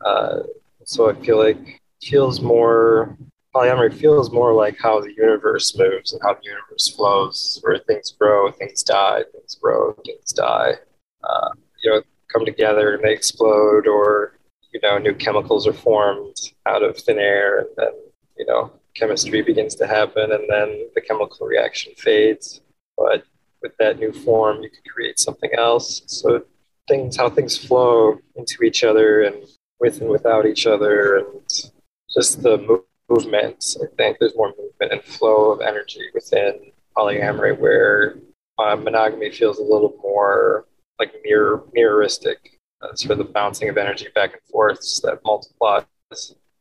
Uh, 0.04 0.40
so 0.84 1.08
I 1.08 1.14
feel 1.14 1.38
like 1.38 1.80
feels 2.02 2.42
more 2.42 3.16
polyamory 3.54 3.94
feels 3.94 4.32
more 4.32 4.52
like 4.52 4.76
how 4.78 5.00
the 5.00 5.12
universe 5.12 5.76
moves 5.78 6.12
and 6.12 6.20
how 6.22 6.34
the 6.34 6.44
universe 6.44 6.88
flows, 6.88 7.60
where 7.62 7.78
things 7.78 8.12
grow, 8.12 8.50
things 8.50 8.82
die, 8.82 9.22
things 9.32 9.54
grow, 9.54 9.92
things 10.04 10.32
die. 10.32 10.74
Uh, 11.22 11.50
you 11.82 11.90
know, 11.90 12.02
come 12.32 12.44
together 12.44 12.94
and 12.94 13.04
they 13.04 13.12
explode, 13.12 13.86
or 13.86 14.38
you 14.72 14.80
know, 14.82 14.98
new 14.98 15.14
chemicals 15.14 15.66
are 15.66 15.72
formed 15.72 16.36
out 16.66 16.82
of 16.82 16.96
thin 16.98 17.18
air, 17.18 17.60
and 17.60 17.68
then 17.76 17.92
you 18.36 18.44
know, 18.46 18.72
chemistry 18.94 19.42
begins 19.42 19.74
to 19.76 19.86
happen 19.86 20.32
and 20.32 20.44
then 20.48 20.88
the 20.94 21.00
chemical 21.00 21.46
reaction 21.46 21.92
fades. 21.96 22.60
But 22.96 23.24
with 23.62 23.72
that 23.78 23.98
new 23.98 24.12
form, 24.12 24.62
you 24.62 24.70
can 24.70 24.82
create 24.92 25.18
something 25.18 25.50
else. 25.56 26.02
So 26.06 26.44
things, 26.88 27.16
how 27.16 27.30
things 27.30 27.56
flow 27.56 28.18
into 28.36 28.62
each 28.62 28.84
other 28.84 29.22
and 29.22 29.36
with 29.80 30.00
and 30.00 30.10
without 30.10 30.46
each 30.46 30.66
other, 30.66 31.16
and 31.18 31.70
just 32.12 32.42
the 32.42 32.84
movement. 33.08 33.76
I 33.82 33.86
think 33.96 34.18
there's 34.18 34.36
more 34.36 34.54
movement 34.58 34.92
and 34.92 35.02
flow 35.02 35.50
of 35.50 35.60
energy 35.60 36.02
within 36.14 36.72
polyamory, 36.96 37.58
where 37.58 38.16
uh, 38.58 38.76
monogamy 38.76 39.30
feels 39.30 39.58
a 39.58 39.62
little 39.62 39.94
more 40.02 40.66
like 40.98 41.12
mirror 41.24 41.64
mirroristic. 41.76 42.36
Uh, 42.82 42.94
sort 42.94 43.12
of 43.12 43.18
the 43.18 43.32
bouncing 43.32 43.68
of 43.68 43.78
energy 43.78 44.08
back 44.14 44.32
and 44.32 44.42
forth 44.50 44.78
that 45.02 45.18
multiplies. 45.24 45.84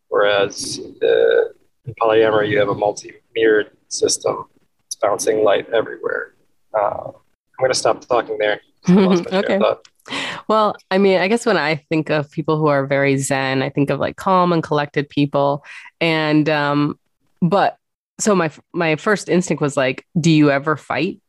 Whereas 0.07 0.77
the, 1.01 1.53
in 1.85 1.93
polyamory, 1.95 2.49
you 2.49 2.59
have 2.59 2.69
a 2.69 2.75
multi-mirrored 2.75 3.71
system. 3.89 4.45
It's 4.85 4.95
bouncing 4.95 5.43
light 5.43 5.67
everywhere. 5.71 6.35
Uh, 6.73 7.07
I'm 7.07 7.59
going 7.59 7.71
to 7.71 7.77
stop 7.77 8.05
talking 8.07 8.37
there. 8.37 8.61
okay. 8.89 9.59
Well, 10.47 10.75
I 10.91 10.97
mean, 10.97 11.19
I 11.19 11.27
guess 11.27 11.45
when 11.45 11.57
I 11.57 11.75
think 11.75 12.09
of 12.09 12.29
people 12.29 12.57
who 12.57 12.67
are 12.67 12.85
very 12.85 13.17
zen, 13.17 13.61
I 13.61 13.69
think 13.69 13.89
of 13.89 13.99
like 13.99 14.17
calm 14.17 14.51
and 14.51 14.61
collected 14.61 15.09
people. 15.09 15.63
And 16.01 16.49
um 16.49 16.99
but 17.41 17.77
so 18.19 18.35
my 18.35 18.51
my 18.73 18.95
first 18.95 19.29
instinct 19.29 19.61
was 19.61 19.77
like, 19.77 20.05
do 20.19 20.31
you 20.31 20.51
ever 20.51 20.75
fight? 20.75 21.21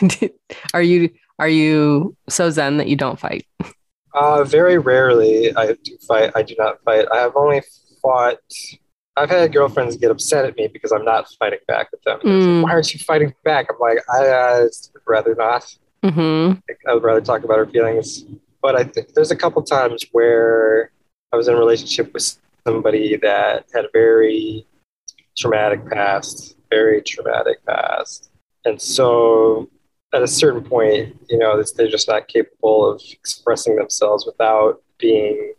are 0.74 0.82
you 0.82 1.10
are 1.38 1.48
you 1.48 2.16
so 2.28 2.50
zen 2.50 2.76
that 2.76 2.88
you 2.88 2.96
don't 2.96 3.18
fight? 3.18 3.46
Uh 4.14 4.44
very 4.44 4.78
rarely 4.78 5.54
I 5.56 5.74
do 5.82 5.96
fight. 6.06 6.32
I 6.34 6.42
do 6.42 6.54
not 6.58 6.82
fight. 6.84 7.06
I 7.12 7.18
have 7.18 7.36
only 7.36 7.62
fought 8.02 8.38
I've 9.16 9.30
had 9.30 9.52
girlfriends 9.52 9.96
get 9.96 10.10
upset 10.10 10.46
at 10.46 10.56
me 10.56 10.68
because 10.68 10.90
I'm 10.90 11.04
not 11.04 11.26
fighting 11.38 11.58
back 11.68 11.90
with 11.92 12.02
them. 12.02 12.18
Mm. 12.20 12.56
Like, 12.56 12.64
Why 12.64 12.72
aren't 12.72 12.94
you 12.94 13.00
fighting 13.00 13.34
back? 13.44 13.66
I'm 13.70 13.78
like, 13.78 13.98
I 14.12 14.26
uh, 14.26 14.60
would 14.62 15.02
rather 15.06 15.34
not. 15.34 15.74
Mm-hmm. 16.04 16.58
I 16.88 16.94
would 16.94 17.02
rather 17.02 17.20
talk 17.20 17.44
about 17.44 17.58
her 17.58 17.66
feelings. 17.66 18.24
But 18.60 18.76
I 18.76 18.84
think 18.84 19.14
there's 19.14 19.30
a 19.30 19.36
couple 19.36 19.62
times 19.62 20.04
where 20.12 20.92
I 21.32 21.36
was 21.36 21.48
in 21.48 21.54
a 21.54 21.58
relationship 21.58 22.12
with 22.14 22.38
somebody 22.66 23.16
that 23.16 23.66
had 23.74 23.84
a 23.84 23.88
very 23.92 24.66
traumatic 25.36 25.88
past, 25.90 26.56
very 26.70 27.02
traumatic 27.02 27.64
past. 27.66 28.30
And 28.64 28.80
so 28.80 29.68
at 30.14 30.22
a 30.22 30.28
certain 30.28 30.62
point, 30.62 31.16
you 31.28 31.38
know, 31.38 31.62
they're 31.76 31.88
just 31.88 32.08
not 32.08 32.28
capable 32.28 32.88
of 32.90 33.02
expressing 33.10 33.76
themselves 33.76 34.26
without 34.26 34.82
being 34.98 35.54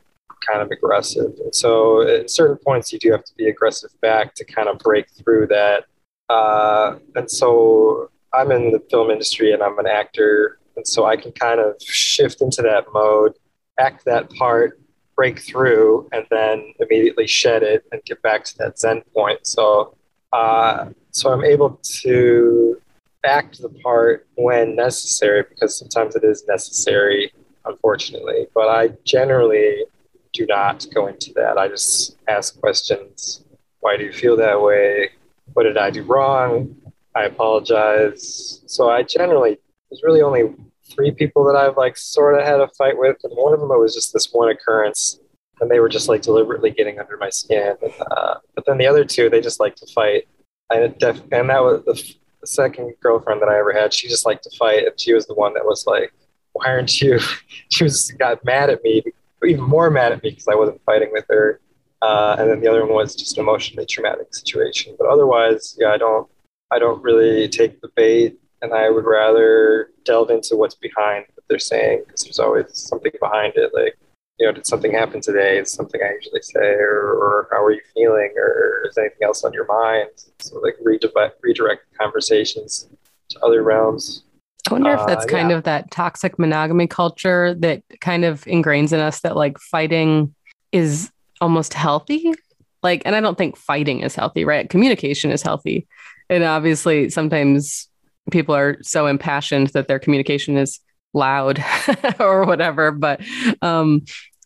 kind 0.48 0.62
of 0.62 0.72
aggressive. 0.72 1.34
And 1.44 1.54
so 1.54 2.08
at 2.08 2.30
certain 2.30 2.58
points, 2.58 2.94
you 2.94 3.00
do 3.00 3.12
have 3.12 3.24
to 3.26 3.34
be 3.36 3.48
aggressive 3.48 3.90
back 4.02 4.34
to 4.36 4.46
kind 4.46 4.70
of 4.70 4.78
break 4.80 5.10
through 5.10 5.48
that. 5.48 5.86
Uh, 6.30 6.98
and 7.16 7.30
so 7.30 8.10
I'm 8.34 8.52
in 8.52 8.72
the 8.72 8.80
film 8.90 9.12
industry 9.12 9.54
and 9.54 9.62
I'm 9.62 9.78
an 9.80 9.88
actor. 9.88 10.60
And 10.76 10.88
so 10.88 11.06
I 11.06 11.16
can 11.16 11.32
kind 11.32 11.60
of 11.60 11.76
shift 11.82 12.42
into 12.42 12.62
that 12.64 12.86
mode, 12.94 13.34
act 13.80 14.06
that 14.06 14.30
part, 14.32 14.80
break 15.16 15.40
through, 15.40 16.10
and 16.12 16.26
then 16.32 16.74
immediately 16.80 17.28
shed 17.28 17.62
it 17.64 17.86
and 17.92 18.04
get 18.06 18.22
back 18.22 18.44
to 18.46 18.58
that 18.58 18.80
Zen 18.80 19.04
point. 19.14 19.46
So, 19.46 19.96
uh, 20.32 20.90
so 21.12 21.32
I'm 21.32 21.44
able 21.44 21.80
to 22.02 22.82
act 23.24 23.62
the 23.62 23.70
part 23.70 24.28
when 24.36 24.76
necessary 24.76 25.44
because 25.48 25.78
sometimes 25.78 26.16
it 26.16 26.24
is 26.24 26.44
necessary, 26.48 27.32
unfortunately. 27.66 28.48
But 28.56 28.70
I 28.70 28.90
generally 29.06 29.86
do 30.34 30.48
not 30.48 30.86
go 30.94 31.08
into 31.08 31.32
that. 31.34 31.58
I 31.58 31.68
just 31.68 32.18
ask 32.28 32.60
questions. 32.60 33.44
Why 33.82 33.98
do 33.98 34.04
you 34.04 34.12
feel 34.12 34.36
that 34.38 34.60
way? 34.60 35.12
What 35.54 35.64
did 35.64 35.78
I 35.78 35.92
do 35.92 36.04
wrong? 36.04 36.76
I 37.16 37.26
apologize. 37.26 38.62
So 38.66 38.90
I 38.90 39.04
generally, 39.04 39.58
there's 39.90 40.04
really 40.04 40.22
only 40.22 40.54
three 40.90 41.12
people 41.12 41.44
that 41.46 41.56
I've 41.56 41.78
like 41.78 41.98
sort 41.98 42.40
of 42.40 42.46
had 42.46 42.60
a 42.60 42.68
fight 42.70 42.98
with, 42.98 43.18
and 43.24 43.34
one 43.36 43.54
of 43.54 43.60
them 43.60 43.72
it 43.72 43.78
was 43.78 43.94
just 43.94 44.14
this 44.14 44.30
one 44.32 44.50
occurrence, 44.50 45.20
and 45.62 45.70
they 45.70 45.80
were 45.80 45.90
just 45.90 46.10
like 46.10 46.22
deliberately 46.22 46.72
getting 46.72 47.00
under 47.00 47.18
my 47.18 47.30
skin. 47.30 47.76
And, 47.82 47.94
uh, 48.12 48.36
but 48.56 48.66
then 48.66 48.78
the 48.78 48.88
other 48.88 49.06
two, 49.06 49.30
they 49.30 49.42
just 49.42 49.60
like 49.60 49.76
to 49.76 49.88
fight. 49.94 50.28
And, 50.70 50.98
def- 50.98 51.22
and 51.32 51.50
that 51.50 51.62
was 51.62 51.84
the, 51.86 52.16
the 52.42 52.48
second 52.48 52.94
girlfriend 53.02 53.42
that 53.42 53.50
I 53.50 53.60
ever 53.60 53.74
had. 53.74 53.94
She 53.94 54.08
just 54.08 54.26
liked 54.26 54.44
to 54.44 54.58
fight, 54.58 54.86
and 54.86 55.00
she 55.00 55.14
was 55.14 55.28
the 55.28 55.36
one 55.36 55.54
that 55.54 55.66
was 55.66 55.86
like, 55.86 56.14
"Why 56.54 56.68
aren't 56.68 57.02
you?" 57.02 57.20
she 57.70 57.84
was 57.84 58.12
got 58.12 58.44
mad 58.44 58.70
at 58.70 58.84
me, 58.84 59.04
even 59.46 59.64
more 59.64 59.90
mad 59.90 60.14
at 60.14 60.24
me 60.24 60.32
because 60.32 60.48
I 60.48 60.56
wasn't 60.56 60.82
fighting 60.86 61.10
with 61.12 61.26
her. 61.30 61.60
Uh, 62.02 62.36
and 62.38 62.50
then 62.50 62.60
the 62.60 62.68
other 62.68 62.86
one 62.86 62.94
was 62.94 63.16
just 63.16 63.38
an 63.38 63.44
emotionally 63.44 63.86
traumatic 63.86 64.34
situation. 64.36 64.94
But 65.00 65.08
otherwise, 65.08 65.78
yeah, 65.80 65.88
I 65.90 65.98
don't 65.98 66.28
I 66.74 66.80
don't 66.80 67.04
really 67.04 67.48
take 67.48 67.82
the 67.82 67.90
bait, 67.96 68.40
and 68.64 68.74
I 68.74 68.90
would 68.90 69.06
rather 69.06 69.90
delve 70.06 70.32
into 70.32 70.56
what's 70.56 70.74
behind 70.74 71.26
what 71.36 71.44
they're 71.48 71.60
saying 71.60 72.04
because 72.06 72.24
there's 72.24 72.40
always 72.40 72.66
something 72.72 73.12
behind 73.22 73.54
it. 73.56 73.72
Like, 73.76 73.96
you 74.40 74.48
know, 74.48 74.54
did 74.54 74.66
something 74.66 74.92
happen 74.92 75.22
today? 75.22 75.60
Is 75.60 75.72
something 75.72 76.02
I 76.02 76.14
usually 76.16 76.42
say, 76.42 76.66
or, 76.66 77.14
or 77.14 77.48
how 77.52 77.64
are 77.64 77.72
you 77.72 77.82
feeling, 77.94 78.34
or 78.38 78.88
is 78.90 78.98
anything 78.98 79.20
else 79.24 79.44
on 79.44 79.54
your 79.54 79.68
mind? 79.68 80.10
So, 80.40 80.60
like, 80.62 80.76
redirect, 80.82 81.38
redirect 81.44 81.84
conversations 82.00 82.90
to 83.30 83.40
other 83.42 83.62
realms. 83.62 84.24
I 84.68 84.74
wonder 84.74 84.94
if 84.94 85.06
that's 85.06 85.26
uh, 85.26 85.30
kind 85.30 85.52
yeah. 85.52 85.58
of 85.58 85.64
that 85.66 85.92
toxic 85.92 86.40
monogamy 86.40 86.88
culture 86.88 87.54
that 87.60 87.84
kind 88.02 88.26
of 88.26 88.46
ingrains 88.46 88.94
in 88.94 89.00
us 89.00 89.20
that 89.20 89.36
like 89.36 89.60
fighting 89.60 90.34
is 90.72 91.12
almost 91.40 91.74
healthy. 91.74 92.34
Like, 92.82 93.04
and 93.06 93.16
I 93.16 93.22
don't 93.22 93.38
think 93.38 93.58
fighting 93.58 94.00
is 94.00 94.16
healthy, 94.16 94.46
right? 94.46 94.70
Communication 94.70 95.32
is 95.32 95.42
healthy 95.42 95.86
and 96.34 96.44
obviously 96.44 97.10
sometimes 97.10 97.88
people 98.32 98.56
are 98.56 98.78
so 98.82 99.08
impassioned 99.08 99.68
that 99.68 99.88
their 99.88 100.00
communication 100.00 100.58
is 100.58 100.80
loud 101.14 101.64
or 102.20 102.46
whatever 102.46 102.92
but 102.92 103.22
um 103.62 104.02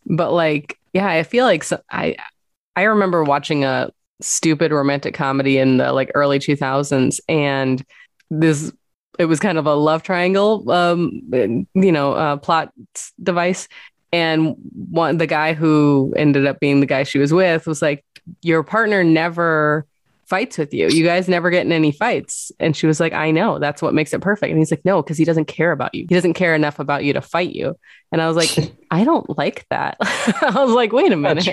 but 0.06 0.32
like 0.32 0.78
yeah 0.94 1.08
i 1.08 1.24
feel 1.24 1.46
like 1.46 1.64
so, 1.64 1.80
i 1.92 2.16
i 2.76 2.84
remember 2.84 3.24
watching 3.24 3.64
a 3.64 3.90
stupid 4.22 4.72
romantic 4.72 5.14
comedy 5.14 5.58
in 5.58 5.78
the 5.78 5.94
like 5.94 6.12
early 6.16 6.40
2000s 6.40 7.20
and 7.30 7.84
this 8.30 8.72
it 9.20 9.26
was 9.26 9.40
kind 9.40 9.58
of 9.58 9.66
a 9.66 9.74
love 9.74 10.04
triangle 10.04 10.70
um 10.72 11.22
you 11.74 11.92
know 11.92 12.14
uh, 12.14 12.38
plot 12.38 12.72
device. 13.22 13.68
And 14.14 14.56
one 14.90 15.18
the 15.18 15.28
guy 15.28 15.54
who 15.54 16.14
ended 16.16 16.46
up 16.46 16.60
being 16.60 16.80
the 16.80 16.86
guy 16.86 17.04
she 17.04 17.20
was 17.20 17.34
with 17.34 17.68
was 17.68 17.82
like 17.82 18.06
your 18.42 18.64
partner 18.64 19.04
never 19.04 19.86
fights 20.28 20.58
with 20.58 20.74
you. 20.74 20.88
You 20.90 21.04
guys 21.04 21.28
never 21.28 21.50
get 21.50 21.66
in 21.66 21.72
any 21.72 21.92
fights. 21.92 22.52
And 22.60 22.76
she 22.76 22.86
was 22.86 23.00
like, 23.00 23.14
I 23.14 23.32
know. 23.32 23.60
That's 23.60 23.82
what 23.82 23.94
makes 23.94 24.14
it 24.14 24.22
perfect. 24.22 24.50
And 24.50 24.60
he's 24.60 24.72
like, 24.72 24.86
No, 24.86 25.02
because 25.02 25.18
he 25.18 25.26
doesn't 25.26 25.46
care 25.46 25.72
about 25.72 25.96
you. 25.96 26.06
He 26.08 26.16
doesn't 26.16 26.34
care 26.34 26.54
enough 26.54 26.80
about 26.80 27.04
you 27.04 27.14
to 27.14 27.22
fight 27.22 27.52
you. 27.54 27.78
And 28.12 28.22
I 28.22 28.28
was 28.28 28.38
like, 28.38 28.74
I 28.92 29.04
don't 29.04 29.38
like 29.38 29.66
that. 29.70 29.98
I 30.02 30.64
was 30.64 30.74
like, 30.74 30.92
wait 30.92 31.12
a 31.12 31.18
minute. 31.18 31.48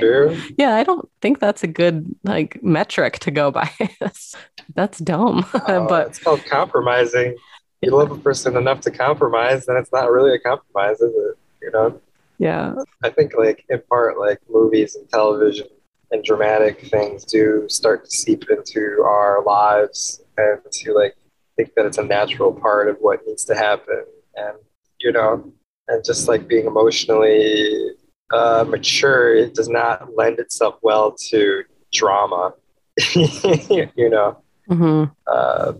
Yeah, 0.58 0.74
I 0.74 0.84
don't 0.84 1.08
think 1.20 1.40
that's 1.40 1.64
a 1.64 1.66
good 1.66 2.14
like 2.24 2.62
metric 2.62 3.18
to 3.20 3.30
go 3.30 3.50
by. 3.50 3.70
that's, 4.00 4.36
that's 4.74 4.98
dumb. 4.98 5.46
Oh, 5.54 5.86
but 5.88 6.08
it's 6.08 6.18
called 6.18 6.44
compromising. 6.46 7.36
You 7.80 7.90
love 7.90 8.10
a 8.10 8.16
person 8.16 8.56
enough 8.56 8.80
to 8.82 8.90
compromise, 8.90 9.66
then 9.66 9.76
it's 9.76 9.92
not 9.92 10.10
really 10.10 10.34
a 10.34 10.38
compromise, 10.38 11.00
is 11.00 11.12
it? 11.14 11.38
You 11.60 11.70
know? 11.70 12.00
Yeah. 12.38 12.74
I 13.02 13.10
think 13.10 13.34
like 13.36 13.64
in 13.68 13.82
part 13.88 14.18
like 14.18 14.40
movies 14.48 14.96
and 14.96 15.08
television 15.10 15.66
and 16.14 16.22
dramatic 16.22 16.86
things 16.86 17.24
do 17.24 17.66
start 17.68 18.04
to 18.04 18.10
seep 18.10 18.44
into 18.48 19.02
our 19.04 19.42
lives 19.44 20.22
and 20.38 20.60
to 20.70 20.94
like 20.94 21.16
think 21.56 21.74
that 21.74 21.84
it's 21.86 21.98
a 21.98 22.04
natural 22.04 22.52
part 22.52 22.88
of 22.88 22.96
what 23.00 23.20
needs 23.26 23.44
to 23.44 23.54
happen 23.54 24.04
and 24.36 24.56
you 25.00 25.10
know 25.10 25.52
and 25.88 26.04
just 26.04 26.28
like 26.28 26.46
being 26.46 26.66
emotionally 26.66 27.90
uh, 28.32 28.64
mature 28.66 29.34
it 29.34 29.54
does 29.54 29.68
not 29.68 30.08
lend 30.16 30.38
itself 30.38 30.76
well 30.82 31.10
to 31.12 31.64
drama 31.92 32.54
you 33.14 34.08
know 34.08 34.40
mm-hmm. 34.70 35.04
uh, 35.26 35.72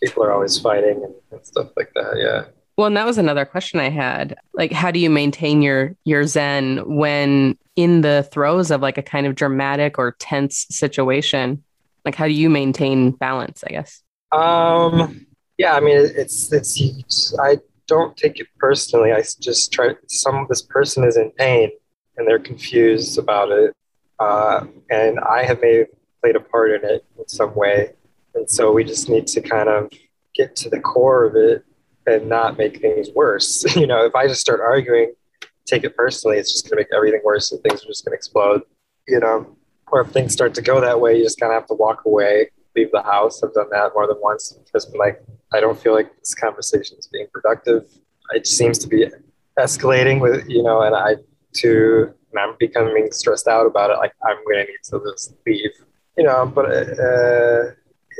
people 0.00 0.22
are 0.22 0.32
always 0.32 0.58
fighting 0.60 1.02
and, 1.04 1.14
and 1.32 1.44
stuff 1.44 1.70
like 1.76 1.90
that 1.94 2.14
yeah 2.16 2.44
well, 2.78 2.86
and 2.86 2.96
that 2.96 3.04
was 3.04 3.18
another 3.18 3.44
question 3.44 3.80
I 3.80 3.90
had. 3.90 4.34
Like, 4.54 4.72
how 4.72 4.90
do 4.90 4.98
you 4.98 5.10
maintain 5.10 5.60
your 5.60 5.94
your 6.04 6.24
zen 6.24 6.78
when 6.96 7.58
in 7.76 8.02
the 8.02 8.28
throes 8.30 8.70
of 8.70 8.82
like 8.82 8.98
a 8.98 9.02
kind 9.02 9.26
of 9.26 9.34
dramatic 9.34 9.98
or 9.98 10.16
tense 10.18 10.66
situation? 10.70 11.62
Like, 12.04 12.14
how 12.14 12.26
do 12.26 12.32
you 12.32 12.50
maintain 12.50 13.12
balance? 13.12 13.62
I 13.66 13.70
guess. 13.70 14.02
Um. 14.32 15.26
Yeah. 15.58 15.74
I 15.74 15.80
mean, 15.80 15.96
it's 15.96 16.52
it's. 16.52 17.38
I 17.38 17.58
don't 17.86 18.16
take 18.16 18.40
it 18.40 18.48
personally. 18.58 19.12
I 19.12 19.22
just 19.40 19.72
try. 19.72 19.94
Some 20.08 20.46
this 20.48 20.62
person 20.62 21.04
is 21.04 21.16
in 21.16 21.30
pain 21.32 21.70
and 22.16 22.26
they're 22.26 22.38
confused 22.38 23.18
about 23.18 23.50
it, 23.50 23.74
uh, 24.18 24.66
and 24.90 25.18
I 25.20 25.44
have 25.44 25.60
made 25.60 25.86
played 26.22 26.36
a 26.36 26.40
part 26.40 26.70
in 26.70 26.84
it 26.88 27.04
in 27.18 27.26
some 27.28 27.54
way, 27.54 27.92
and 28.34 28.48
so 28.48 28.72
we 28.72 28.84
just 28.84 29.08
need 29.08 29.26
to 29.28 29.40
kind 29.40 29.68
of 29.68 29.90
get 30.34 30.56
to 30.56 30.70
the 30.70 30.80
core 30.80 31.24
of 31.24 31.36
it 31.36 31.64
and 32.06 32.28
not 32.28 32.58
make 32.58 32.80
things 32.80 33.10
worse. 33.14 33.64
you 33.76 33.86
know, 33.86 34.04
if 34.04 34.14
I 34.14 34.26
just 34.26 34.40
start 34.40 34.60
arguing, 34.60 35.14
take 35.72 35.84
it 35.84 35.96
personally, 35.96 36.36
it's 36.38 36.52
just 36.52 36.64
going 36.64 36.76
to 36.76 36.82
make 36.82 36.88
everything 36.94 37.20
worse 37.24 37.52
and 37.52 37.62
things 37.62 37.82
are 37.84 37.88
just 37.88 38.04
going 38.04 38.12
to 38.12 38.16
explode. 38.16 38.62
You 39.08 39.20
know, 39.20 39.56
or 39.90 40.02
if 40.02 40.08
things 40.08 40.32
start 40.32 40.54
to 40.54 40.62
go 40.62 40.80
that 40.80 41.00
way, 41.00 41.18
you 41.18 41.24
just 41.24 41.40
kind 41.40 41.52
of 41.52 41.60
have 41.60 41.68
to 41.68 41.74
walk 41.74 42.04
away, 42.06 42.50
leave 42.76 42.90
the 42.92 43.02
house. 43.02 43.42
I've 43.42 43.52
done 43.52 43.68
that 43.70 43.92
more 43.94 44.06
than 44.06 44.16
once. 44.20 44.56
Just 44.70 44.94
like 44.96 45.22
I 45.52 45.60
don't 45.60 45.78
feel 45.78 45.92
like 45.92 46.16
this 46.18 46.34
conversation 46.34 46.96
is 46.98 47.08
being 47.08 47.26
productive. 47.32 47.84
It 48.30 48.46
seems 48.46 48.78
to 48.78 48.88
be 48.88 49.06
escalating 49.58 50.20
with 50.20 50.48
you 50.48 50.62
know, 50.62 50.82
and 50.82 50.94
I 50.94 51.16
to 51.54 52.14
and 52.30 52.38
I'm 52.38 52.56
becoming 52.58 53.10
stressed 53.12 53.48
out 53.48 53.66
about 53.66 53.90
it. 53.90 53.98
Like 53.98 54.12
I'm 54.24 54.36
going 54.44 54.64
to 54.64 54.72
need 54.72 54.78
to 54.84 55.12
just 55.12 55.34
leave, 55.46 55.70
you 56.16 56.24
know. 56.24 56.46
But 56.46 56.66
uh, 56.98 57.72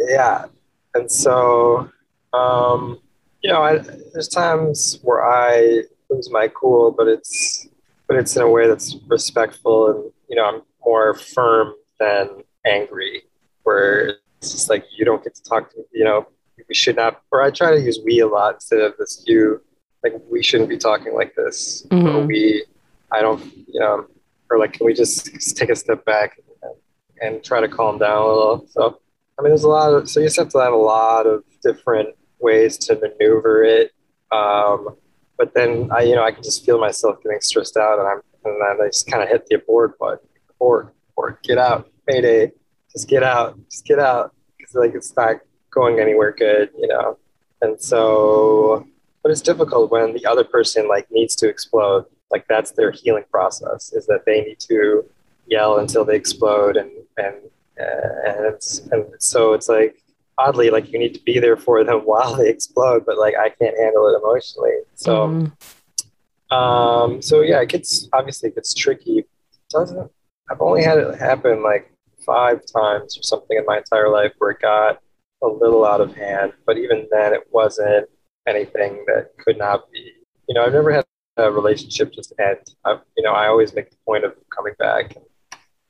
yeah, 0.09 0.47
and 0.95 1.11
so 1.11 1.89
um, 2.33 2.99
you 3.43 3.51
know, 3.51 3.63
I, 3.63 3.79
there's 4.13 4.29
times 4.29 4.99
where 5.03 5.25
I 5.25 5.85
lose 6.13 6.31
my 6.31 6.49
cool, 6.49 6.91
but 6.91 7.09
it's 7.09 7.69
but 8.07 8.17
it's 8.17 8.37
in 8.37 8.43
a 8.43 8.51
way 8.51 8.69
that's 8.69 8.97
respectful, 9.09 9.91
and 9.91 10.13
you 10.29 10.37
know, 10.37 10.45
I'm 10.45 10.63
more 10.85 11.15
firm 11.15 11.75
than 11.99 12.43
angry. 12.67 13.23
Where 13.65 14.17
it's 14.39 14.53
just 14.53 14.71
like 14.71 14.85
you 14.97 15.05
don't 15.05 15.23
get 15.23 15.35
to 15.37 15.43
talk 15.43 15.71
to 15.71 15.79
me, 15.79 15.85
you 15.93 16.05
know. 16.05 16.27
We 16.69 16.75
should 16.75 16.97
not, 16.97 17.23
or 17.33 17.43
I 17.43 17.51
try 17.51 17.73
to 17.73 17.81
use 17.81 17.99
we 18.05 18.21
a 18.21 18.27
lot 18.27 18.55
instead 18.55 18.81
of 18.81 18.95
this 18.99 19.25
you. 19.27 19.63
Like 20.05 20.15
we 20.31 20.43
shouldn't 20.43 20.69
be 20.69 20.77
talking 20.77 21.15
like 21.15 21.35
this, 21.35 21.87
mm-hmm. 21.91 22.07
or 22.07 22.27
we 22.27 22.65
I 23.13 23.21
don't, 23.21 23.45
you 23.69 23.79
know, 23.79 24.07
or 24.51 24.59
like, 24.59 24.73
can 24.73 24.87
we 24.87 24.95
just 24.95 25.57
take 25.57 25.69
a 25.69 25.77
step 25.77 26.05
back 26.05 26.39
and, 26.63 26.75
and 27.21 27.45
try 27.45 27.61
to 27.61 27.69
calm 27.69 27.99
down 27.99 28.23
a 28.23 28.27
little? 28.27 28.67
So, 28.71 29.01
I 29.39 29.43
mean, 29.43 29.51
there's 29.51 29.65
a 29.65 29.69
lot 29.69 29.93
of, 29.93 30.09
so 30.09 30.21
you 30.21 30.27
just 30.27 30.39
have 30.39 30.49
to 30.51 30.59
have 30.59 30.73
a 30.73 30.77
lot 30.77 31.27
of 31.27 31.45
different 31.63 32.17
ways 32.41 32.79
to 32.79 32.95
maneuver 32.97 33.65
it. 33.65 33.93
Um, 34.31 34.97
but 35.43 35.55
then 35.55 35.91
I, 35.91 36.03
you 36.03 36.15
know, 36.15 36.23
I 36.23 36.31
can 36.31 36.45
just 36.45 36.65
feel 36.65 36.79
myself 36.79 37.21
getting 37.21 37.41
stressed 37.41 37.77
out 37.77 37.99
and 37.99 38.07
I'm, 38.07 38.21
and 38.45 38.63
then 38.63 38.87
I 38.87 38.87
just 38.87 39.11
kind 39.11 39.25
of 39.25 39.29
hit 39.29 39.45
the 39.47 39.57
abort 39.57 39.99
button, 39.99 40.25
abort, 40.51 40.95
abort, 41.11 41.43
get 41.43 41.59
out, 41.59 41.91
mayday, 42.07 42.53
just 42.93 43.09
get 43.09 43.25
out, 43.25 43.59
just 43.69 43.85
get 43.85 43.99
out. 43.99 44.33
Cause 44.61 44.77
like, 44.77 44.95
it's 44.95 45.17
not 45.17 45.39
going 45.73 45.99
anywhere 45.99 46.31
good, 46.31 46.71
you 46.79 46.87
know? 46.87 47.19
And 47.61 47.83
so, 47.83 48.87
but 49.25 49.33
it's 49.33 49.41
difficult 49.41 49.91
when 49.91 50.13
the 50.13 50.25
other 50.27 50.45
person 50.45 50.87
like 50.87 51.11
needs 51.11 51.35
to 51.37 51.49
explode 51.49 52.05
like 52.31 52.47
that's 52.47 52.71
their 52.71 52.93
healing 52.93 53.25
process 53.29 53.93
is 53.93 54.07
that 54.07 54.25
they 54.25 54.43
need 54.43 54.61
to 54.61 55.05
yell 55.49 55.79
until 55.79 56.05
they 56.05 56.15
explode 56.15 56.77
and 56.77 56.91
and 57.19 57.35
and 57.77 58.57
and 58.93 59.05
so 59.19 59.55
it's 59.55 59.69
like 59.69 60.02
oddly 60.39 60.71
like 60.71 60.93
you 60.93 60.99
need 60.99 61.15
to 61.15 61.23
be 61.23 61.39
there 61.39 61.57
for 61.57 61.85
them 61.85 62.01
while 62.05 62.37
they 62.37 62.49
explode 62.49 63.05
but 63.07 63.19
like 63.19 63.35
i 63.39 63.49
can't 63.49 63.79
handle 63.79 64.09
it 64.09 64.19
emotionally 64.23 64.79
so 64.95 65.29
mm. 65.29 66.55
um 66.55 67.21
so 67.23 67.41
yeah 67.41 67.61
it 67.61 67.69
gets 67.69 68.09
obviously 68.13 68.49
it 68.49 68.55
gets 68.55 68.75
tricky 68.75 69.19
it 69.19 69.29
doesn't 69.71 70.11
i've 70.51 70.61
only 70.61 70.83
had 70.83 70.99
it 70.99 71.19
happen 71.19 71.63
like 71.63 71.93
five 72.25 72.61
times 72.73 73.19
or 73.19 73.23
something 73.23 73.59
in 73.59 73.65
my 73.67 73.79
entire 73.79 74.09
life 74.09 74.33
where 74.39 74.51
it 74.51 74.61
got 74.61 75.01
a 75.43 75.47
little 75.47 75.85
out 75.85 76.01
of 76.01 76.15
hand 76.15 76.53
but 76.67 76.79
even 76.79 77.07
then 77.11 77.33
it 77.33 77.43
wasn't 77.51 78.09
anything 78.47 79.05
that 79.07 79.31
could 79.39 79.59
not 79.59 79.91
be 79.91 80.13
you 80.49 80.55
know 80.55 80.65
i've 80.65 80.73
never 80.73 80.93
had 80.93 81.05
a 81.37 81.51
relationship 81.51 82.13
just 82.13 82.33
end. 82.39 82.59
I, 82.85 82.99
you 83.17 83.23
know, 83.23 83.33
I 83.33 83.49
always 83.49 83.75
make 83.75 83.91
the 83.91 83.97
point 84.07 84.25
of 84.25 84.35
coming 84.55 84.75
back, 84.79 85.17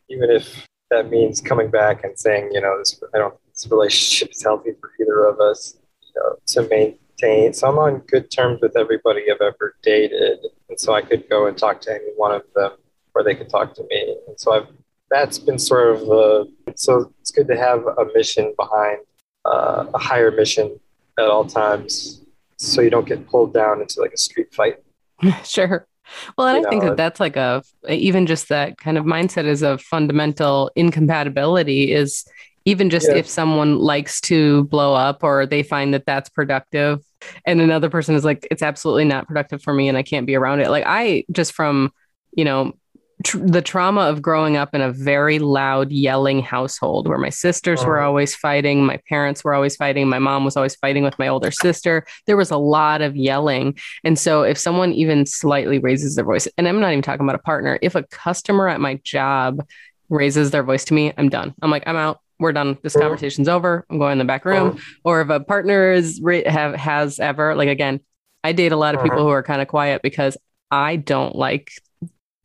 even 0.08 0.30
if 0.30 0.66
that 0.90 1.10
means 1.10 1.40
coming 1.40 1.70
back 1.70 2.04
and 2.04 2.18
saying, 2.18 2.50
you 2.52 2.60
know, 2.60 2.78
this 2.78 3.00
I 3.14 3.18
don't 3.18 3.34
this 3.52 3.68
relationship 3.70 4.30
is 4.32 4.42
healthy 4.42 4.72
for 4.80 4.90
either 5.00 5.24
of 5.24 5.40
us. 5.40 5.76
You 6.02 6.20
know, 6.20 6.36
to 6.46 6.68
maintain. 6.68 7.52
So 7.52 7.68
I'm 7.68 7.78
on 7.78 7.98
good 8.00 8.30
terms 8.30 8.60
with 8.60 8.76
everybody 8.76 9.22
I've 9.30 9.40
ever 9.40 9.76
dated, 9.82 10.38
and 10.68 10.78
so 10.78 10.94
I 10.94 11.02
could 11.02 11.28
go 11.30 11.46
and 11.46 11.56
talk 11.56 11.80
to 11.82 11.92
any 11.92 12.10
one 12.16 12.32
of 12.34 12.42
them, 12.54 12.72
or 13.14 13.22
they 13.22 13.34
could 13.34 13.48
talk 13.48 13.74
to 13.74 13.82
me. 13.88 14.16
And 14.26 14.38
so 14.38 14.54
I've 14.54 14.66
that's 15.10 15.38
been 15.38 15.58
sort 15.58 15.94
of 15.94 16.00
the 16.00 16.52
so 16.74 17.12
it's 17.20 17.30
good 17.30 17.48
to 17.48 17.56
have 17.56 17.86
a 17.86 18.06
mission 18.14 18.54
behind 18.58 18.98
uh, 19.44 19.86
a 19.94 19.98
higher 19.98 20.30
mission 20.30 20.78
at 21.18 21.26
all 21.26 21.44
times, 21.44 22.22
so 22.56 22.80
you 22.80 22.90
don't 22.90 23.06
get 23.06 23.26
pulled 23.26 23.54
down 23.54 23.80
into 23.80 24.00
like 24.00 24.12
a 24.12 24.18
street 24.18 24.52
fight 24.54 24.76
sure. 25.44 25.86
Well, 26.36 26.48
and 26.48 26.56
you 26.56 26.60
I 26.60 26.64
know, 26.64 26.70
think 26.70 26.82
that 26.82 26.96
that's 26.96 27.20
like 27.20 27.36
a 27.36 27.62
even 27.88 28.26
just 28.26 28.48
that 28.48 28.76
kind 28.78 28.98
of 28.98 29.04
mindset 29.04 29.44
is 29.44 29.62
a 29.62 29.78
fundamental 29.78 30.70
incompatibility. 30.76 31.92
Is 31.92 32.24
even 32.64 32.90
just 32.90 33.08
yeah. 33.08 33.16
if 33.16 33.28
someone 33.28 33.78
likes 33.78 34.20
to 34.22 34.64
blow 34.64 34.94
up 34.94 35.22
or 35.22 35.46
they 35.46 35.62
find 35.62 35.94
that 35.94 36.06
that's 36.06 36.28
productive, 36.28 37.00
and 37.44 37.60
another 37.60 37.90
person 37.90 38.14
is 38.14 38.24
like, 38.24 38.46
it's 38.50 38.62
absolutely 38.62 39.04
not 39.04 39.26
productive 39.26 39.62
for 39.62 39.72
me, 39.72 39.88
and 39.88 39.96
I 39.96 40.02
can't 40.02 40.26
be 40.26 40.34
around 40.34 40.60
it. 40.60 40.70
Like 40.70 40.84
I 40.86 41.24
just 41.30 41.52
from 41.52 41.92
you 42.32 42.44
know 42.44 42.72
tr- 43.22 43.38
the 43.38 43.62
trauma 43.62 44.02
of 44.02 44.22
growing 44.22 44.56
up 44.56 44.74
in 44.74 44.80
a 44.80 44.92
very 44.92 45.38
loud 45.38 45.92
yelling 45.92 46.42
household 46.42 47.08
where 47.08 47.18
my 47.18 47.28
sisters 47.28 47.82
oh. 47.82 47.86
were 47.86 47.98
uh-huh. 47.98 48.08
always 48.08 48.34
fighting 48.34 48.84
my 48.84 48.98
parents 49.08 49.44
were 49.44 49.54
always 49.54 49.76
fighting 49.76 50.08
my 50.08 50.18
mom 50.18 50.44
was 50.44 50.56
always 50.56 50.76
fighting 50.76 51.04
with 51.04 51.18
my 51.18 51.28
older 51.28 51.50
sister 51.50 52.04
there 52.26 52.36
was 52.36 52.50
a 52.50 52.56
lot 52.56 53.02
of 53.02 53.16
yelling 53.16 53.76
and 54.04 54.18
so 54.18 54.42
if 54.42 54.58
someone 54.58 54.92
even 54.92 55.26
slightly 55.26 55.78
raises 55.78 56.16
their 56.16 56.24
voice 56.24 56.48
and 56.56 56.66
i'm 56.66 56.80
not 56.80 56.92
even 56.92 57.02
talking 57.02 57.24
about 57.24 57.36
a 57.36 57.42
partner 57.42 57.78
if 57.82 57.94
a 57.94 58.02
customer 58.04 58.68
at 58.68 58.80
my 58.80 58.98
job 59.04 59.66
raises 60.08 60.50
their 60.50 60.62
voice 60.62 60.84
to 60.84 60.94
me 60.94 61.12
i'm 61.16 61.28
done 61.28 61.54
i'm 61.62 61.70
like 61.70 61.84
i'm 61.86 61.96
out 61.96 62.20
we're 62.42 62.52
done 62.52 62.76
this 62.82 62.94
uh-huh. 62.94 63.04
conversation's 63.04 63.48
over 63.48 63.86
i'm 63.88 63.98
going 63.98 64.12
in 64.12 64.18
the 64.18 64.24
back 64.24 64.44
room 64.44 64.68
uh-huh. 64.68 64.78
or 65.04 65.20
if 65.22 65.30
a 65.30 65.40
partner 65.40 65.92
is 65.92 66.20
have 66.46 66.74
has 66.74 67.18
ever 67.18 67.54
like 67.54 67.68
again 67.68 68.00
i 68.44 68.52
date 68.52 68.72
a 68.72 68.76
lot 68.76 68.94
of 68.94 69.02
people 69.02 69.18
uh-huh. 69.18 69.26
who 69.26 69.32
are 69.32 69.42
kind 69.42 69.62
of 69.62 69.68
quiet 69.68 70.02
because 70.02 70.36
I 70.72 70.96
don't 70.96 71.36
like 71.36 71.70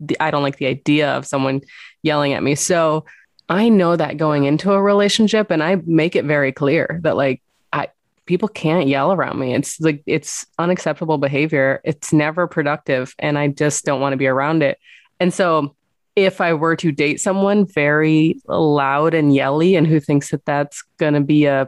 the, 0.01 0.17
I 0.19 0.29
don't 0.29 0.43
like 0.43 0.57
the 0.57 0.67
idea 0.67 1.09
of 1.09 1.25
someone 1.25 1.61
yelling 2.03 2.33
at 2.33 2.43
me. 2.43 2.53
So 2.53 3.05
I 3.49 3.69
know 3.69 3.95
that 3.95 4.17
going 4.17 4.43
into 4.43 4.73
a 4.73 4.81
relationship 4.81 5.49
and 5.49 5.63
I 5.63 5.77
make 5.85 6.15
it 6.15 6.25
very 6.25 6.51
clear 6.51 6.99
that 7.03 7.15
like 7.15 7.41
I 7.71 7.87
people 8.25 8.49
can't 8.49 8.89
yell 8.89 9.13
around 9.13 9.39
me. 9.39 9.55
It's 9.55 9.79
like 9.79 10.03
it's 10.05 10.45
unacceptable 10.59 11.17
behavior. 11.17 11.79
It's 11.85 12.11
never 12.11 12.47
productive 12.47 13.15
and 13.17 13.39
I 13.39 13.47
just 13.47 13.85
don't 13.85 14.01
want 14.01 14.11
to 14.13 14.17
be 14.17 14.27
around 14.27 14.61
it. 14.61 14.77
And 15.21 15.33
so 15.33 15.76
if 16.17 16.41
I 16.41 16.51
were 16.55 16.75
to 16.77 16.91
date 16.91 17.21
someone 17.21 17.67
very 17.67 18.41
loud 18.47 19.13
and 19.13 19.35
yelly 19.35 19.75
and 19.75 19.85
who 19.85 19.99
thinks 19.99 20.31
that 20.31 20.43
that's 20.45 20.83
going 20.97 21.13
to 21.13 21.21
be 21.21 21.45
a 21.45 21.67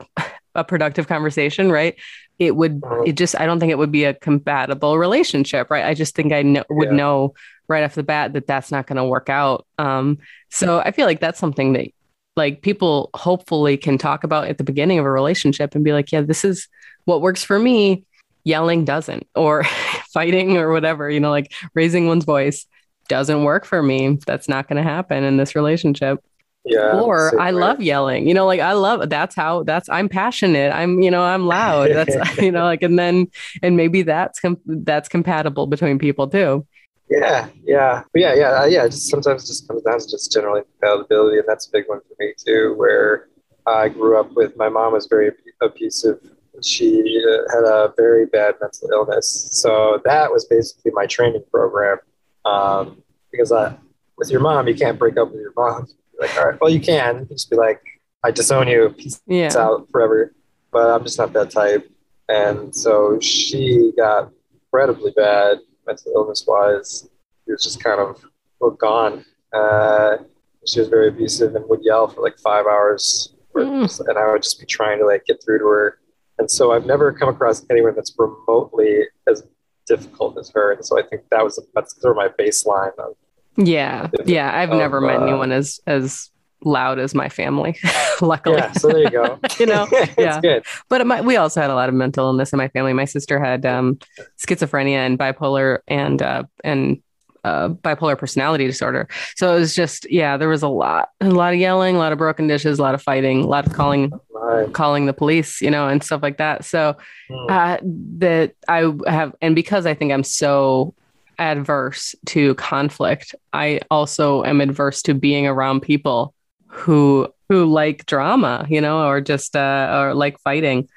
a 0.56 0.64
productive 0.64 1.08
conversation, 1.08 1.72
right? 1.72 1.96
It 2.40 2.56
would 2.56 2.82
it 3.06 3.14
just 3.14 3.40
I 3.40 3.46
don't 3.46 3.60
think 3.60 3.72
it 3.72 3.78
would 3.78 3.92
be 3.92 4.06
a 4.06 4.16
compatible 4.16 4.98
relationship, 4.98 5.70
right? 5.70 5.86
I 5.86 5.94
just 5.94 6.16
think 6.16 6.34
I 6.34 6.42
know, 6.42 6.64
would 6.68 6.90
yeah. 6.90 6.96
know 6.96 7.34
right 7.68 7.84
off 7.84 7.94
the 7.94 8.02
bat 8.02 8.34
that 8.34 8.48
that's 8.48 8.72
not 8.72 8.88
going 8.88 8.98
to 8.98 9.06
work 9.06 9.30
out. 9.30 9.68
Um, 9.78 10.18
so 10.50 10.80
I 10.80 10.90
feel 10.90 11.06
like 11.06 11.20
that's 11.20 11.40
something 11.40 11.74
that 11.74 11.90
like 12.36 12.64
people 12.64 13.12
hopefully 13.14 13.78
can 13.78 14.00
talk 14.00 14.24
about 14.24 14.48
at 14.48 14.58
the 14.58 14.64
beginning 14.64 14.98
of 14.98 15.06
a 15.06 15.12
relationship 15.12 15.76
and 15.76 15.84
be 15.84 15.94
like, 15.94 16.12
yeah, 16.12 16.22
this 16.22 16.44
is 16.44 16.68
what 17.06 17.22
works 17.22 17.44
for 17.44 17.60
me. 17.60 18.04
Yelling 18.46 18.84
doesn't, 18.84 19.28
or 19.36 19.64
fighting 20.12 20.58
or 20.58 20.72
whatever, 20.72 21.08
you 21.08 21.20
know, 21.20 21.30
like 21.30 21.54
raising 21.76 22.08
one's 22.08 22.26
voice 22.26 22.66
doesn't 23.10 23.44
work 23.44 23.66
for 23.66 23.84
me. 23.84 24.18
That's 24.26 24.48
not 24.48 24.70
going 24.70 24.82
to 24.82 24.90
happen 24.90 25.24
in 25.26 25.36
this 25.36 25.56
relationship. 25.56 26.24
Yeah. 26.64 27.00
Or 27.02 27.40
I 27.40 27.52
way. 27.52 27.60
love 27.60 27.82
yelling, 27.82 28.28
you 28.28 28.34
know, 28.34 28.46
like 28.46 28.60
I 28.60 28.74
love 28.74 29.10
that's 29.10 29.36
how 29.36 29.64
that's 29.64 29.90
I'm 29.90 30.08
passionate. 30.08 30.72
I'm, 30.72 31.02
you 31.02 31.10
know, 31.10 31.24
I'm 31.24 31.46
loud. 31.48 31.92
That's, 31.92 32.16
you 32.38 32.52
know, 32.52 32.64
like, 32.64 32.84
and 32.84 32.98
then, 32.98 33.28
and 33.64 33.76
maybe 33.76 34.04
that's, 34.04 34.40
com- 34.40 34.62
that's 34.66 35.10
compatible 35.10 35.68
between 35.68 36.00
people 36.00 36.28
too. 36.28 36.66
Yeah, 37.10 37.48
yeah, 37.64 38.04
yeah, 38.14 38.36
yeah, 38.36 38.50
uh, 38.62 38.66
yeah. 38.66 38.88
Just 38.88 39.10
sometimes 39.10 39.44
it 39.44 39.48
just 39.48 39.68
comes 39.68 39.82
down 39.82 40.00
to 40.00 40.08
just 40.08 40.32
generally 40.32 40.62
compatibility, 40.62 41.40
and 41.40 41.48
that's 41.48 41.68
a 41.68 41.72
big 41.72 41.86
one 41.88 42.02
for 42.02 42.16
me 42.20 42.34
too. 42.38 42.76
Where 42.78 43.30
I 43.66 43.90
grew 43.90 44.20
up 44.20 44.32
with 44.34 44.56
my 44.58 44.70
mom 44.70 44.94
was 44.94 45.08
very 45.08 45.32
abusive. 45.60 46.20
She 46.62 47.02
uh, 47.28 47.52
had 47.52 47.64
a 47.64 47.94
very 47.98 48.28
bad 48.28 48.56
mental 48.62 48.92
illness, 48.92 49.50
so 49.52 50.00
that 50.06 50.32
was 50.32 50.46
basically 50.46 50.92
my 50.92 51.08
training 51.08 51.44
program. 51.52 51.98
Um, 52.46 53.04
because 53.32 53.52
I, 53.52 53.76
with 54.18 54.32
your 54.32 54.42
mom, 54.42 54.68
you 54.68 54.76
can't 54.76 54.98
break 54.98 55.18
up 55.18 55.32
with 55.32 55.42
your 55.42 55.54
mom. 55.56 55.88
You're 56.14 56.28
like, 56.28 56.38
all 56.38 56.50
right, 56.50 56.62
well, 56.62 56.70
you 56.70 56.80
can. 56.80 57.20
You 57.20 57.26
just 57.26 57.50
be 57.50 57.56
like, 57.56 57.82
I 58.24 58.32
disown 58.32 58.68
you, 58.68 58.90
peace 58.98 59.22
yeah. 59.28 59.52
out 59.58 59.88
forever. 59.92 60.34
But 60.72 60.90
I'm 60.90 61.04
just 61.04 61.18
not 61.18 61.34
that 61.34 61.50
type, 61.50 61.90
and 62.28 62.76
so 62.76 63.20
she 63.20 63.92
got 63.98 64.32
incredibly 64.72 65.12
bad 65.12 65.58
mental 65.90 66.12
illness 66.16 66.46
wise, 66.48 67.10
he 67.46 67.52
was 67.52 67.64
just 67.64 67.84
kind 67.84 68.00
of 68.00 68.24
well, 68.60 68.72
gone. 68.72 69.26
Uh, 69.54 70.18
she 70.66 70.80
was 70.80 70.90
very 70.90 71.08
abusive 71.08 71.56
and 71.56 71.68
would 71.68 71.84
yell 71.84 72.08
for 72.08 72.22
like 72.22 72.38
five 72.38 72.66
hours, 72.66 73.34
mm. 73.56 74.08
and 74.08 74.18
I 74.18 74.32
would 74.32 74.44
just 74.44 74.60
be 74.60 74.66
trying 74.66 75.00
to 75.00 75.06
like 75.06 75.26
get 75.26 75.44
through 75.44 75.60
to 75.60 75.66
her. 75.66 76.00
And 76.38 76.50
so 76.50 76.72
I've 76.72 76.86
never 76.86 77.12
come 77.12 77.30
across 77.30 77.66
anyone 77.70 77.96
that's 77.96 78.14
remotely 78.18 79.00
as 79.28 79.44
difficult 79.90 80.38
as 80.38 80.50
her. 80.52 80.72
And 80.72 80.86
so 80.86 80.98
I 80.98 81.04
think 81.04 81.24
that 81.32 81.44
was 81.44 81.62
that's 81.76 82.00
sort 82.00 82.12
of 82.12 82.18
my 82.18 82.30
baseline 82.42 82.98
of 82.98 83.16
yeah, 83.58 84.08
yeah. 84.26 84.58
I've 84.58 84.72
of, 84.72 84.78
never 84.78 85.02
met 85.02 85.18
uh, 85.18 85.26
anyone 85.26 85.52
as 85.52 85.82
as 85.86 86.30
loud 86.64 87.00
as 87.00 87.14
my 87.14 87.30
family, 87.30 87.78
luckily. 88.22 88.58
Yeah, 88.58 88.72
so 88.74 88.88
there 88.90 89.00
you 89.00 89.10
go. 89.10 89.40
you 89.60 89.66
know, 89.66 89.88
yeah. 90.18 90.40
Good. 90.40 90.66
But 90.88 91.06
my, 91.06 91.22
we 91.22 91.36
also 91.36 91.62
had 91.62 91.70
a 91.70 91.76
lot 91.76 91.90
of 91.90 91.96
mental 91.96 92.28
illness 92.28 92.54
in 92.54 92.58
my 92.58 92.70
family. 92.70 92.94
My 92.94 93.06
sister 93.06 93.44
had 93.44 93.66
um, 93.66 94.00
schizophrenia 94.38 95.06
and 95.06 95.20
bipolar 95.20 95.80
and 95.88 96.22
uh, 96.22 96.44
and 96.64 97.02
uh, 97.44 97.70
bipolar 97.70 98.18
personality 98.18 98.66
disorder. 98.68 99.08
So 99.36 99.56
it 99.56 99.60
was 99.60 99.76
just, 99.76 100.10
yeah, 100.12 100.38
there 100.38 100.50
was 100.50 100.64
a 100.64 100.68
lot, 100.68 101.10
a 101.22 101.30
lot 101.30 101.54
of 101.54 101.60
yelling, 101.60 101.96
a 101.96 102.00
lot 102.00 102.12
of 102.12 102.18
broken 102.18 102.48
dishes, 102.48 102.80
a 102.80 102.82
lot 102.82 102.96
of 102.96 103.02
fighting, 103.02 103.44
a 103.44 103.48
lot 103.48 103.68
of 103.68 103.74
calling, 103.74 104.12
Right. 104.32 104.72
calling 104.74 105.06
the 105.06 105.14
police, 105.14 105.62
you 105.62 105.70
know, 105.70 105.88
and 105.88 106.04
stuff 106.04 106.24
like 106.24 106.38
that. 106.38 106.66
So 106.66 106.96
Mm. 107.30 107.52
uh, 107.52 107.78
that 108.20 108.54
I 108.68 108.92
have, 109.10 109.36
and 109.42 109.54
because 109.54 109.86
I 109.86 109.94
think 109.94 110.12
I'm 110.12 110.24
so 110.24 110.96
adverse 111.38 112.16
to 112.28 112.56
conflict, 112.56 113.36
I 113.54 113.82
also 113.92 114.44
am 114.44 114.62
adverse 114.62 115.02
to 115.04 115.14
being 115.14 115.46
around 115.48 115.82
people 115.82 116.34
who 116.68 117.28
who 117.50 117.66
like 117.66 118.06
drama, 118.06 118.66
you 118.70 118.80
know, 118.82 119.08
or 119.08 119.22
just 119.22 119.56
uh, 119.56 119.90
or 120.02 120.14
like 120.14 120.40
fighting. 120.40 120.88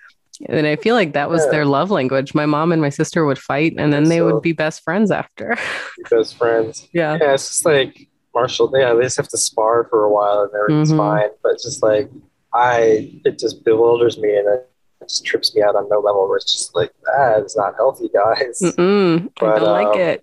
And 0.48 0.66
I 0.66 0.76
feel 0.76 0.94
like 0.94 1.12
that 1.12 1.30
was 1.30 1.44
Yeah. 1.44 1.50
their 1.52 1.64
love 1.66 1.90
language. 1.90 2.34
My 2.34 2.46
mom 2.46 2.72
and 2.72 2.80
my 2.82 2.88
sister 2.88 3.24
would 3.24 3.38
fight, 3.38 3.74
and 3.78 3.92
then 3.92 4.04
they 4.04 4.18
So- 4.18 4.26
would 4.32 4.42
be 4.42 4.52
best 4.52 4.82
friends 4.82 5.10
after. 5.10 5.56
Best 6.10 6.36
friends. 6.36 6.88
yeah. 6.92 7.16
Yeah, 7.20 7.34
it's 7.34 7.48
just 7.48 7.64
like 7.64 8.08
Marshall. 8.34 8.70
Yeah, 8.74 8.94
they 8.94 9.02
just 9.02 9.16
have 9.18 9.28
to 9.28 9.38
spar 9.38 9.84
for 9.90 10.04
a 10.04 10.10
while 10.10 10.42
and 10.42 10.50
everything's 10.54 10.92
Mhm. 10.92 10.96
fine. 10.96 11.30
But 11.42 11.52
it's 11.52 11.64
just 11.64 11.82
like 11.82 12.08
I, 12.54 13.20
it 13.24 13.38
just 13.38 13.64
bewilders 13.64 14.18
me 14.18 14.36
and 14.36 14.46
it 14.48 14.68
just 15.00 15.24
trips 15.24 15.54
me 15.54 15.62
out 15.62 15.74
on 15.76 15.88
no 15.88 16.00
level. 16.00 16.28
Where 16.28 16.36
it's 16.36 16.50
just 16.52 16.74
like 16.74 16.92
that 17.04 17.44
is 17.44 17.56
not 17.56 17.74
healthy, 17.76 18.08
guys. 18.12 18.58
Mm-mm, 18.62 19.30
I 19.40 19.58
don't 19.58 19.62
like 19.62 19.86
um, 19.86 20.00
it. 20.00 20.22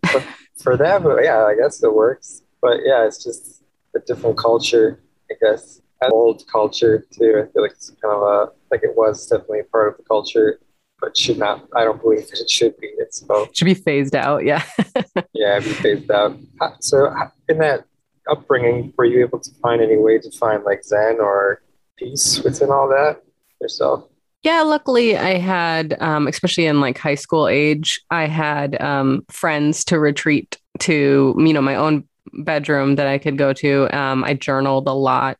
For 0.61 0.75
them, 0.77 1.05
yeah, 1.23 1.45
I 1.45 1.55
guess 1.55 1.81
it 1.83 1.93
works. 1.93 2.41
But 2.61 2.79
yeah, 2.85 3.05
it's 3.05 3.23
just 3.23 3.63
a 3.95 3.99
different 3.99 4.37
culture, 4.37 4.99
I 5.31 5.35
guess. 5.41 5.81
An 6.01 6.11
old 6.13 6.43
culture 6.51 7.05
too. 7.11 7.43
I 7.43 7.51
feel 7.51 7.61
like 7.63 7.71
it's 7.71 7.89
kind 8.01 8.13
of 8.15 8.21
a 8.21 8.51
like 8.71 8.83
it 8.83 8.95
was 8.95 9.27
definitely 9.27 9.63
part 9.71 9.89
of 9.89 9.97
the 9.97 10.03
culture, 10.03 10.59
but 10.99 11.17
should 11.17 11.37
not. 11.37 11.67
I 11.75 11.83
don't 11.83 12.01
believe 12.01 12.27
that 12.29 12.39
it 12.39 12.49
should 12.49 12.77
be. 12.77 12.87
It's 12.97 13.25
so 13.25 13.47
Should 13.53 13.65
be 13.65 13.73
phased 13.73 14.15
out. 14.15 14.45
Yeah. 14.45 14.63
yeah, 15.33 15.59
be 15.59 15.65
phased 15.65 16.11
out. 16.11 16.37
So, 16.79 17.13
in 17.47 17.57
that 17.59 17.85
upbringing, 18.29 18.93
were 18.97 19.05
you 19.05 19.21
able 19.21 19.39
to 19.39 19.51
find 19.61 19.81
any 19.81 19.97
way 19.97 20.19
to 20.19 20.31
find 20.31 20.63
like 20.63 20.83
Zen 20.83 21.19
or 21.19 21.61
peace 21.97 22.41
within 22.43 22.71
all 22.71 22.87
that 22.89 23.21
yourself? 23.61 24.05
Yeah, 24.41 24.61
luckily 24.61 25.17
I 25.17 25.37
had, 25.37 25.97
um, 25.99 26.27
especially 26.27 26.65
in 26.65 26.79
like 26.79 26.97
high 26.97 27.15
school 27.15 27.47
age, 27.47 28.01
I 28.09 28.25
had 28.25 28.81
um, 28.81 29.25
friends 29.29 29.83
to 29.85 29.99
retreat 29.99 30.57
to, 30.79 31.35
you 31.37 31.53
know, 31.53 31.61
my 31.61 31.75
own 31.75 32.07
bedroom 32.33 32.95
that 32.95 33.07
I 33.07 33.17
could 33.17 33.37
go 33.37 33.51
to. 33.53 33.97
Um, 33.97 34.23
I 34.23 34.33
journaled 34.33 34.87
a 34.87 34.93
lot. 34.93 35.37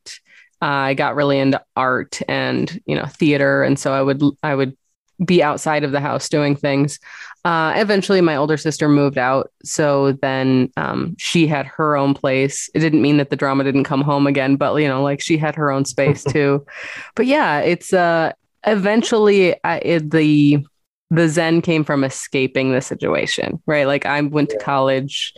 I 0.62 0.94
got 0.94 1.16
really 1.16 1.40
into 1.40 1.64
art 1.76 2.22
and 2.28 2.82
you 2.86 2.96
know 2.96 3.06
theater, 3.06 3.64
and 3.64 3.78
so 3.80 3.94
I 3.94 4.02
would 4.02 4.22
I 4.44 4.56
would 4.56 4.78
be 5.24 5.44
outside 5.44 5.84
of 5.84 5.92
the 5.92 6.00
house 6.00 6.30
doing 6.30 6.56
things. 6.56 7.00
Uh, 7.46 7.74
eventually, 7.76 8.22
my 8.22 8.36
older 8.36 8.58
sister 8.58 8.90
moved 8.90 9.18
out, 9.18 9.52
so 9.64 10.14
then 10.14 10.72
um, 10.78 11.16
she 11.18 11.48
had 11.48 11.66
her 11.66 11.96
own 11.96 12.14
place. 12.14 12.70
It 12.74 12.80
didn't 12.80 13.02
mean 13.02 13.18
that 13.18 13.30
the 13.30 13.36
drama 13.36 13.64
didn't 13.64 13.86
come 13.86 14.02
home 14.02 14.28
again, 14.28 14.56
but 14.56 14.76
you 14.76 14.88
know, 14.88 15.02
like 15.02 15.22
she 15.22 15.38
had 15.38 15.56
her 15.56 15.72
own 15.72 15.86
space 15.86 16.24
too. 16.30 16.66
But 17.16 17.26
yeah, 17.26 17.60
it's 17.60 17.94
uh 17.94 18.34
eventually 18.66 19.56
I, 19.64 19.78
it, 19.78 20.12
the 20.12 20.66
the 21.12 21.28
zen 21.28 21.62
came 21.62 21.84
from 21.84 22.04
escaping 22.04 22.72
the 22.72 22.82
situation 22.82 23.62
right? 23.66 23.88
Like 23.88 24.06
i 24.06 24.22
went 24.22 24.50
to 24.50 24.58
college 24.58 25.34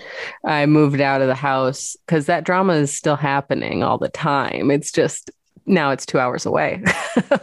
i 0.45 0.65
moved 0.65 1.01
out 1.01 1.21
of 1.21 1.27
the 1.27 1.35
house 1.35 1.95
because 2.05 2.25
that 2.25 2.43
drama 2.43 2.73
is 2.73 2.95
still 2.95 3.15
happening 3.15 3.83
all 3.83 3.97
the 3.97 4.09
time. 4.09 4.71
It's 4.71 4.91
just 4.91 5.31
now 5.65 5.91
it's 5.91 6.05
two 6.05 6.19
hours 6.19 6.45
away. 6.45 6.83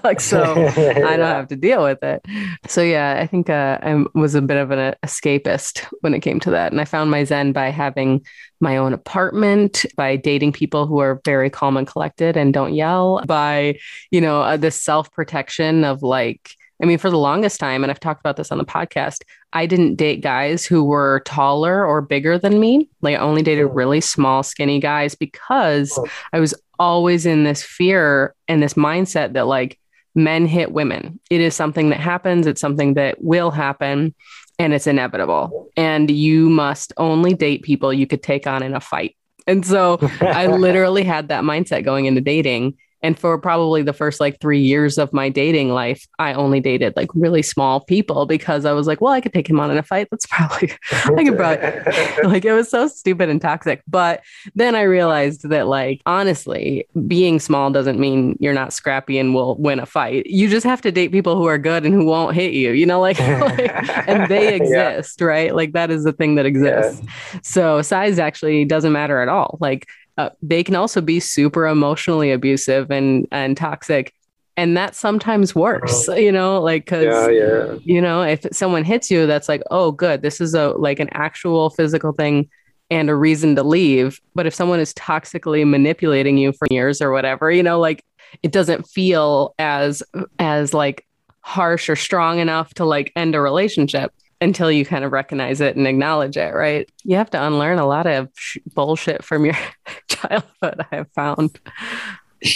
Like 0.02 0.20
so 0.20 0.42
I 0.76 1.16
don't 1.16 1.20
have 1.20 1.48
to 1.48 1.56
deal 1.56 1.82
with 1.82 2.02
it. 2.02 2.24
So 2.66 2.82
yeah, 2.82 3.18
I 3.20 3.26
think 3.26 3.50
uh, 3.50 3.78
I 3.82 4.04
was 4.14 4.34
a 4.34 4.40
bit 4.40 4.56
of 4.56 4.70
an 4.70 4.94
escapist 5.04 5.84
when 6.00 6.14
it 6.14 6.20
came 6.20 6.40
to 6.40 6.50
that, 6.52 6.72
and 6.72 6.80
I 6.80 6.86
found 6.86 7.10
my 7.10 7.24
zen 7.24 7.52
by 7.52 7.68
having 7.68 8.24
my 8.60 8.78
own 8.78 8.94
apartment, 8.94 9.84
by 9.96 10.16
dating 10.16 10.52
people 10.52 10.86
who 10.86 11.00
are 11.00 11.20
very 11.24 11.50
calm 11.50 11.76
and 11.76 11.86
collected 11.86 12.36
and 12.36 12.54
don't 12.54 12.74
yell, 12.74 13.22
by 13.26 13.78
you 14.10 14.20
know 14.22 14.40
uh, 14.40 14.56
this 14.56 14.80
self 14.80 15.12
protection 15.12 15.84
of 15.84 16.02
like. 16.02 16.54
I 16.82 16.86
mean, 16.86 16.98
for 16.98 17.10
the 17.10 17.18
longest 17.18 17.58
time, 17.58 17.82
and 17.82 17.90
I've 17.90 18.00
talked 18.00 18.20
about 18.20 18.36
this 18.36 18.52
on 18.52 18.58
the 18.58 18.64
podcast, 18.64 19.24
I 19.52 19.66
didn't 19.66 19.96
date 19.96 20.20
guys 20.20 20.64
who 20.64 20.84
were 20.84 21.22
taller 21.24 21.84
or 21.84 22.00
bigger 22.00 22.38
than 22.38 22.60
me. 22.60 22.88
Like, 23.00 23.16
I 23.16 23.20
only 23.20 23.42
dated 23.42 23.66
really 23.72 24.00
small, 24.00 24.42
skinny 24.42 24.78
guys 24.78 25.14
because. 25.14 25.98
I 26.32 26.40
was 26.40 26.54
always 26.78 27.26
in 27.26 27.44
this 27.44 27.62
fear 27.62 28.34
and 28.46 28.62
this 28.62 28.74
mindset 28.74 29.32
that, 29.32 29.46
like, 29.46 29.78
men 30.14 30.46
hit 30.46 30.72
women. 30.72 31.18
It 31.30 31.40
is 31.40 31.54
something 31.54 31.90
that 31.90 32.00
happens, 32.00 32.46
it's 32.46 32.60
something 32.60 32.94
that 32.94 33.22
will 33.22 33.50
happen, 33.50 34.14
and 34.58 34.74
it's 34.74 34.86
inevitable. 34.86 35.70
And 35.76 36.10
you 36.10 36.50
must 36.50 36.92
only 36.96 37.34
date 37.34 37.62
people 37.62 37.92
you 37.92 38.06
could 38.06 38.22
take 38.22 38.46
on 38.46 38.62
in 38.62 38.74
a 38.74 38.80
fight. 38.80 39.16
And 39.46 39.64
so 39.64 39.98
I 40.20 40.46
literally 40.58 41.04
had 41.04 41.28
that 41.28 41.44
mindset 41.44 41.84
going 41.84 42.06
into 42.06 42.20
dating. 42.20 42.76
And 43.02 43.18
for 43.18 43.38
probably 43.38 43.82
the 43.82 43.92
first 43.92 44.20
like 44.20 44.40
three 44.40 44.60
years 44.60 44.98
of 44.98 45.12
my 45.12 45.28
dating 45.28 45.70
life, 45.70 46.06
I 46.18 46.32
only 46.34 46.60
dated 46.60 46.94
like 46.96 47.08
really 47.14 47.42
small 47.42 47.80
people 47.80 48.26
because 48.26 48.64
I 48.64 48.72
was 48.72 48.86
like, 48.86 49.00
well, 49.00 49.12
I 49.12 49.20
could 49.20 49.32
take 49.32 49.48
him 49.48 49.60
on 49.60 49.70
in 49.70 49.78
a 49.78 49.82
fight. 49.82 50.08
That's 50.10 50.26
probably 50.26 50.72
I 50.92 51.24
could 51.24 51.36
probably 51.36 52.22
like 52.28 52.44
it 52.44 52.52
was 52.52 52.70
so 52.70 52.88
stupid 52.88 53.28
and 53.28 53.40
toxic. 53.40 53.82
But 53.86 54.22
then 54.54 54.74
I 54.74 54.82
realized 54.82 55.48
that 55.50 55.66
like 55.68 56.02
honestly, 56.06 56.86
being 57.06 57.38
small 57.40 57.70
doesn't 57.70 57.98
mean 57.98 58.36
you're 58.40 58.52
not 58.54 58.72
scrappy 58.72 59.18
and 59.18 59.34
will 59.34 59.56
win 59.56 59.78
a 59.78 59.86
fight. 59.86 60.26
You 60.26 60.48
just 60.48 60.66
have 60.66 60.80
to 60.82 60.92
date 60.92 61.12
people 61.12 61.36
who 61.36 61.46
are 61.46 61.58
good 61.58 61.84
and 61.84 61.94
who 61.94 62.04
won't 62.04 62.34
hit 62.34 62.52
you, 62.52 62.72
you 62.72 62.86
know, 62.86 63.00
like, 63.00 63.18
like 63.40 63.70
and 64.08 64.28
they 64.28 64.48
Yeah. 64.48 64.88
exist, 64.90 65.20
right? 65.20 65.54
Like 65.54 65.72
that 65.72 65.90
is 65.90 66.04
the 66.04 66.12
thing 66.12 66.34
that 66.34 66.46
exists. 66.46 67.00
So 67.42 67.82
size 67.82 68.18
actually 68.18 68.64
doesn't 68.64 68.92
matter 68.92 69.20
at 69.20 69.28
all. 69.28 69.58
Like 69.60 69.86
uh, 70.18 70.30
they 70.42 70.64
can 70.64 70.74
also 70.74 71.00
be 71.00 71.20
super 71.20 71.66
emotionally 71.66 72.30
abusive 72.32 72.90
and 72.90 73.26
and 73.30 73.56
toxic. 73.56 74.12
And 74.56 74.76
that's 74.76 74.98
sometimes 74.98 75.54
worse, 75.54 76.08
you 76.08 76.32
know, 76.32 76.60
like 76.60 76.84
because 76.84 77.04
yeah, 77.04 77.28
yeah. 77.28 77.74
you 77.84 78.02
know 78.02 78.22
if 78.22 78.44
someone 78.52 78.84
hits 78.84 79.10
you 79.10 79.26
that's 79.26 79.48
like 79.48 79.62
oh 79.70 79.92
good 79.92 80.20
this 80.22 80.40
is 80.40 80.54
a 80.54 80.70
like 80.70 80.98
an 80.98 81.08
actual 81.12 81.70
physical 81.70 82.12
thing 82.12 82.50
and 82.90 83.10
a 83.10 83.14
reason 83.14 83.54
to 83.54 83.62
leave 83.62 84.18
but 84.34 84.46
if 84.46 84.54
someone 84.54 84.80
is 84.80 84.94
toxically 84.94 85.68
manipulating 85.68 86.38
you 86.38 86.52
for 86.52 86.66
years 86.70 87.02
or 87.02 87.12
whatever 87.12 87.50
you 87.50 87.62
know 87.62 87.78
like 87.78 88.02
it 88.42 88.50
doesn't 88.50 88.88
feel 88.88 89.54
as 89.58 90.02
as 90.38 90.72
like 90.72 91.06
harsh 91.40 91.88
or 91.88 91.96
strong 91.96 92.38
enough 92.38 92.72
to 92.74 92.84
like 92.84 93.12
end 93.14 93.34
a 93.34 93.40
relationship 93.40 94.12
until 94.40 94.70
you 94.70 94.84
kind 94.84 95.04
of 95.04 95.12
recognize 95.12 95.60
it 95.60 95.76
and 95.76 95.86
acknowledge 95.86 96.36
it 96.36 96.54
right 96.54 96.88
you 97.04 97.16
have 97.16 97.30
to 97.30 97.42
unlearn 97.44 97.78
a 97.78 97.86
lot 97.86 98.06
of 98.06 98.28
sh- 98.36 98.58
bullshit 98.74 99.24
from 99.24 99.44
your 99.44 99.56
childhood 100.08 100.80
i 100.92 100.96
have 100.96 101.10
found 101.14 101.58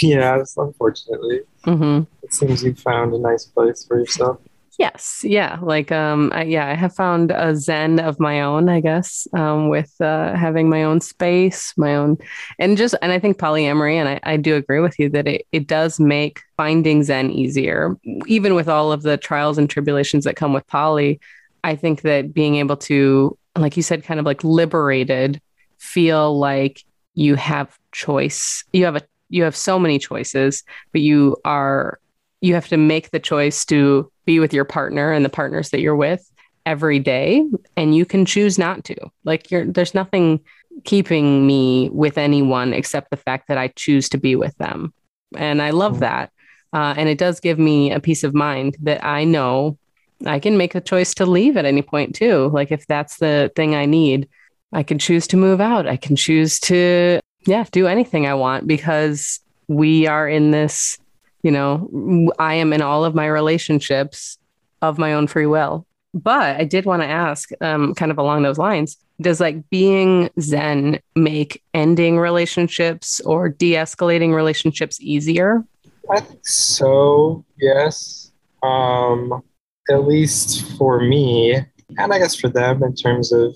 Yeah, 0.01 0.39
it's 0.41 0.57
unfortunately. 0.57 1.41
hmm 1.65 2.03
It 2.23 2.33
seems 2.33 2.63
you 2.63 2.75
found 2.75 3.15
a 3.15 3.19
nice 3.19 3.47
place 3.47 3.85
for 3.85 3.99
yourself. 3.99 4.39
Yes, 4.79 5.21
yeah, 5.23 5.59
like 5.61 5.93
um, 5.93 6.31
I, 6.35 6.45
yeah, 6.45 6.67
I 6.67 6.75
have 6.75 6.95
found 6.95 7.31
a 7.31 7.55
zen 7.55 8.01
of 8.01 8.19
my 8.19 8.41
own, 8.41 8.71
I 8.71 8.81
guess, 8.81 9.27
um, 9.35 9.69
with 9.69 9.93
uh, 10.01 10.35
having 10.35 10.71
my 10.71 10.83
own 10.85 11.01
space, 11.03 11.75
my 11.77 11.95
own, 11.95 12.17
and 12.59 12.79
just, 12.79 12.95
and 13.03 13.13
I 13.13 13.19
think 13.19 13.37
polyamory, 13.39 13.97
and 13.97 14.09
I, 14.09 14.21
I 14.23 14.37
do 14.39 14.57
agree 14.57 14.81
with 14.81 14.99
you 14.99 15.11
that 15.11 15.29
it 15.29 15.47
it 15.53 15.67
does 15.67 16.01
make 16.01 16.41
finding 16.57 17.03
zen 17.05 17.31
easier, 17.31 17.97
even 18.27 18.55
with 18.55 18.69
all 18.69 18.93
of 18.93 19.03
the 19.03 19.19
trials 19.19 19.59
and 19.59 19.69
tribulations 19.69 20.25
that 20.25 20.37
come 20.37 20.55
with 20.55 20.67
poly. 20.69 21.21
I 21.65 21.77
think 21.77 22.03
that 22.03 22.33
being 22.35 22.57
able 22.57 22.77
to, 22.79 23.37
like 23.57 23.77
you 23.77 23.83
said, 23.83 24.05
kind 24.05 24.19
of 24.21 24.27
like 24.27 24.43
liberated, 24.45 25.41
feel 25.79 26.39
like 26.39 26.83
you 27.15 27.35
have 27.37 27.77
choice, 27.93 28.65
you 28.73 28.85
have 28.85 28.97
a, 28.97 29.03
you 29.29 29.45
have 29.45 29.57
so 29.57 29.79
many 29.79 29.99
choices, 29.99 30.63
but 30.93 31.01
you 31.01 31.37
are 31.45 31.99
you 32.41 32.55
have 32.55 32.67
to 32.69 32.77
make 32.77 33.11
the 33.11 33.21
choice 33.21 33.65
to 33.67 34.11
be 34.25 34.41
with 34.41 34.53
your 34.53 34.65
partner 34.65 35.13
and 35.13 35.25
the 35.25 35.29
partners 35.29 35.71
that 35.71 35.81
you're 35.81 35.95
with 35.95 36.29
every 36.67 36.99
day 36.99 37.45
and 37.77 37.95
you 37.95 38.05
can 38.05 38.25
choose 38.25 38.59
not 38.59 38.83
to. 38.85 38.97
Like 39.25 39.51
you're 39.51 39.65
there's 39.65 39.95
nothing 39.95 40.41
keeping 40.85 41.47
me 41.47 41.89
with 41.93 42.19
anyone 42.19 42.73
except 42.73 43.11
the 43.11 43.17
fact 43.17 43.47
that 43.49 43.59
i 43.59 43.69
choose 43.77 44.09
to 44.09 44.19
be 44.19 44.35
with 44.35 44.57
them. 44.59 44.93
And 45.37 45.63
i 45.63 45.71
love 45.71 45.97
Mhm. 45.97 46.01
that. 46.01 46.33
Uh, 46.73 46.95
and 46.97 47.09
it 47.09 47.19
does 47.19 47.39
give 47.41 47.59
me 47.59 47.93
a 47.93 48.01
peace 48.01 48.25
of 48.25 48.35
mind 48.35 48.77
that 48.83 49.05
i 49.05 49.23
know 49.25 49.79
i 50.27 50.39
can 50.39 50.57
make 50.57 50.75
a 50.75 50.81
choice 50.81 51.15
to 51.15 51.27
leave 51.27 51.57
at 51.57 51.65
any 51.65 51.83
point 51.83 52.15
too. 52.15 52.51
Like 52.53 52.71
if 52.71 52.87
that's 52.87 53.19
the 53.19 53.51
thing 53.57 53.75
i 53.75 53.85
need 53.87 54.29
i 54.73 54.83
can 54.83 54.99
choose 54.99 55.27
to 55.29 55.37
move 55.37 55.61
out. 55.61 55.87
I 55.87 55.97
can 55.97 56.17
choose 56.17 56.59
to 56.61 57.21
yeah 57.47 57.65
do 57.73 57.87
anything 57.87 58.27
i 58.27 58.35
want 58.35 58.67
because 58.67 59.41
we 59.69 60.07
are 60.07 60.29
in 60.29 60.51
this 60.51 60.99
you 61.43 61.51
know 61.51 62.31
i 62.39 62.55
am 62.55 62.73
in 62.73 62.83
all 62.83 63.05
of 63.05 63.15
my 63.15 63.27
relationships 63.27 64.39
of 64.81 64.99
my 64.99 65.13
own 65.15 65.27
free 65.27 65.47
will. 65.47 65.87
But 66.15 66.57
i 66.61 66.65
did 66.65 66.85
want 66.85 67.03
to 67.03 67.09
ask 67.09 67.51
um, 67.61 67.95
kind 67.95 68.11
of 68.13 68.19
along 68.19 68.43
those 68.43 68.59
lines 68.59 68.97
does 69.23 69.41
like 69.41 69.69
being 69.71 70.29
zen 70.41 71.01
make 71.15 71.63
ending 71.73 72.19
relationships 72.19 73.21
or 73.21 73.49
de-escalating 73.49 74.35
relationships 74.35 75.01
easier? 75.01 75.65
I 76.11 76.21
think 76.21 76.47
so, 76.47 77.45
yes. 77.59 78.33
Um, 78.63 79.43
at 79.91 80.07
least 80.07 80.77
for 80.77 81.01
me, 81.01 81.57
and 81.99 82.13
I 82.13 82.19
guess 82.19 82.35
for 82.35 82.49
them 82.49 82.83
in 82.83 82.95
terms 82.95 83.33
of 83.33 83.55